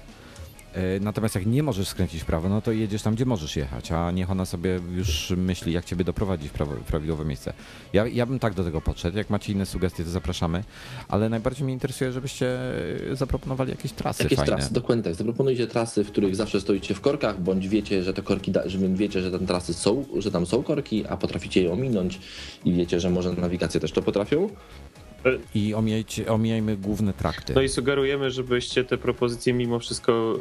E, 0.72 1.00
natomiast 1.00 1.34
jak 1.34 1.46
nie 1.46 1.62
możesz 1.62 1.88
skręcić 1.88 2.22
w 2.22 2.24
prawo, 2.24 2.48
no 2.48 2.62
to 2.62 2.72
jedziesz 2.72 3.02
tam, 3.02 3.14
gdzie 3.14 3.24
możesz 3.26 3.56
jechać, 3.56 3.92
a 3.92 4.10
niech 4.10 4.30
ona 4.30 4.44
sobie 4.44 4.80
już 4.96 5.32
myśli, 5.36 5.72
jak 5.72 5.84
ciebie 5.84 6.04
doprowadzi 6.04 6.48
w 6.48 6.52
prawo, 6.52 6.72
prawidłowe 6.86 7.24
miejsce. 7.24 7.52
Ja, 7.92 8.06
ja 8.06 8.26
bym 8.26 8.38
tak 8.38 8.54
do 8.54 8.64
tego 8.64 8.80
podszedł. 8.80 9.18
Jak 9.18 9.30
macie 9.30 9.52
inne 9.52 9.66
sugestie, 9.66 10.04
to 10.04 10.10
zapraszamy, 10.10 10.64
ale 11.08 11.28
najbardziej 11.28 11.64
mnie 11.64 11.72
interesuje, 11.72 12.12
żebyście 12.12 12.58
zaproponowali 13.12 13.70
jakieś 13.70 13.92
trasy 13.92 14.22
Jakieś 14.22 14.38
fajne. 14.38 14.56
trasy, 14.56 14.72
dokładnie 14.74 15.04
tak. 15.04 15.14
Zaproponujcie 15.14 15.66
trasy, 15.66 16.04
w 16.04 16.08
których 16.08 16.36
zawsze 16.36 16.60
stoicie 16.60 16.94
w 16.94 17.00
korkach, 17.00 17.40
bądź 17.40 17.68
wiecie, 17.68 18.02
że 18.02 18.14
te 18.14 18.22
korki, 18.22 18.52
że 18.66 18.78
wiecie, 18.78 19.22
że 19.22 19.30
tam 19.30 19.46
trasy 19.46 19.74
są, 19.74 20.04
że 20.18 20.30
tam 20.30 20.46
są 20.46 20.62
korki, 20.62 21.06
a 21.06 21.16
potraficie 21.16 21.62
je 21.62 21.72
ominąć 21.72 22.20
i 22.64 22.72
wiecie, 22.72 23.00
że 23.00 23.10
może 23.10 23.32
nawigacje 23.32 23.80
też 23.80 23.92
to 23.92 24.02
potrafią. 24.02 24.48
I 25.54 25.74
omijajcie, 25.74 26.26
omijajmy 26.32 26.76
główne 26.76 27.12
trakty. 27.12 27.54
No 27.54 27.60
i 27.62 27.68
sugerujemy, 27.68 28.30
żebyście 28.30 28.84
te 28.84 28.98
propozycje 28.98 29.52
mimo 29.52 29.78
wszystko 29.78 30.38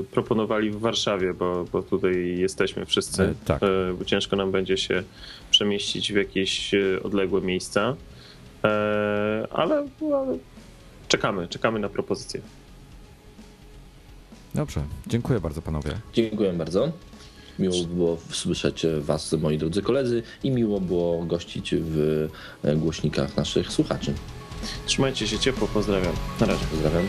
e, 0.00 0.04
proponowali 0.04 0.70
w 0.70 0.78
Warszawie, 0.78 1.34
bo, 1.34 1.64
bo 1.72 1.82
tutaj 1.82 2.38
jesteśmy 2.38 2.86
wszyscy. 2.86 3.22
E, 3.22 3.34
tak. 3.44 3.62
E, 3.62 3.66
bo 3.98 4.04
ciężko 4.04 4.36
nam 4.36 4.52
będzie 4.52 4.76
się 4.76 5.02
przemieścić 5.50 6.12
w 6.12 6.16
jakieś 6.16 6.74
e, 6.74 7.02
odległe 7.02 7.40
miejsca. 7.40 7.96
Ale, 9.50 9.88
ale 10.00 10.38
czekamy, 11.08 11.48
czekamy 11.48 11.78
na 11.78 11.88
propozycje. 11.88 12.40
Dobrze, 14.54 14.82
dziękuję 15.06 15.40
bardzo 15.40 15.62
panowie. 15.62 15.90
Dziękuję 16.12 16.52
bardzo. 16.52 16.92
Miło 17.58 17.84
było 17.84 18.18
słyszeć 18.30 18.86
Was, 19.00 19.32
moi 19.32 19.58
drodzy 19.58 19.82
koledzy, 19.82 20.22
i 20.42 20.50
miło 20.50 20.80
było 20.80 21.24
gościć 21.24 21.74
w 21.78 22.28
głośnikach 22.76 23.36
naszych 23.36 23.72
słuchaczy. 23.72 24.14
Trzymajcie 24.86 25.28
się 25.28 25.38
ciepło, 25.38 25.68
pozdrawiam. 25.68 26.14
Na 26.40 26.46
razie. 26.46 26.66
Pozdrawiam. 26.70 27.06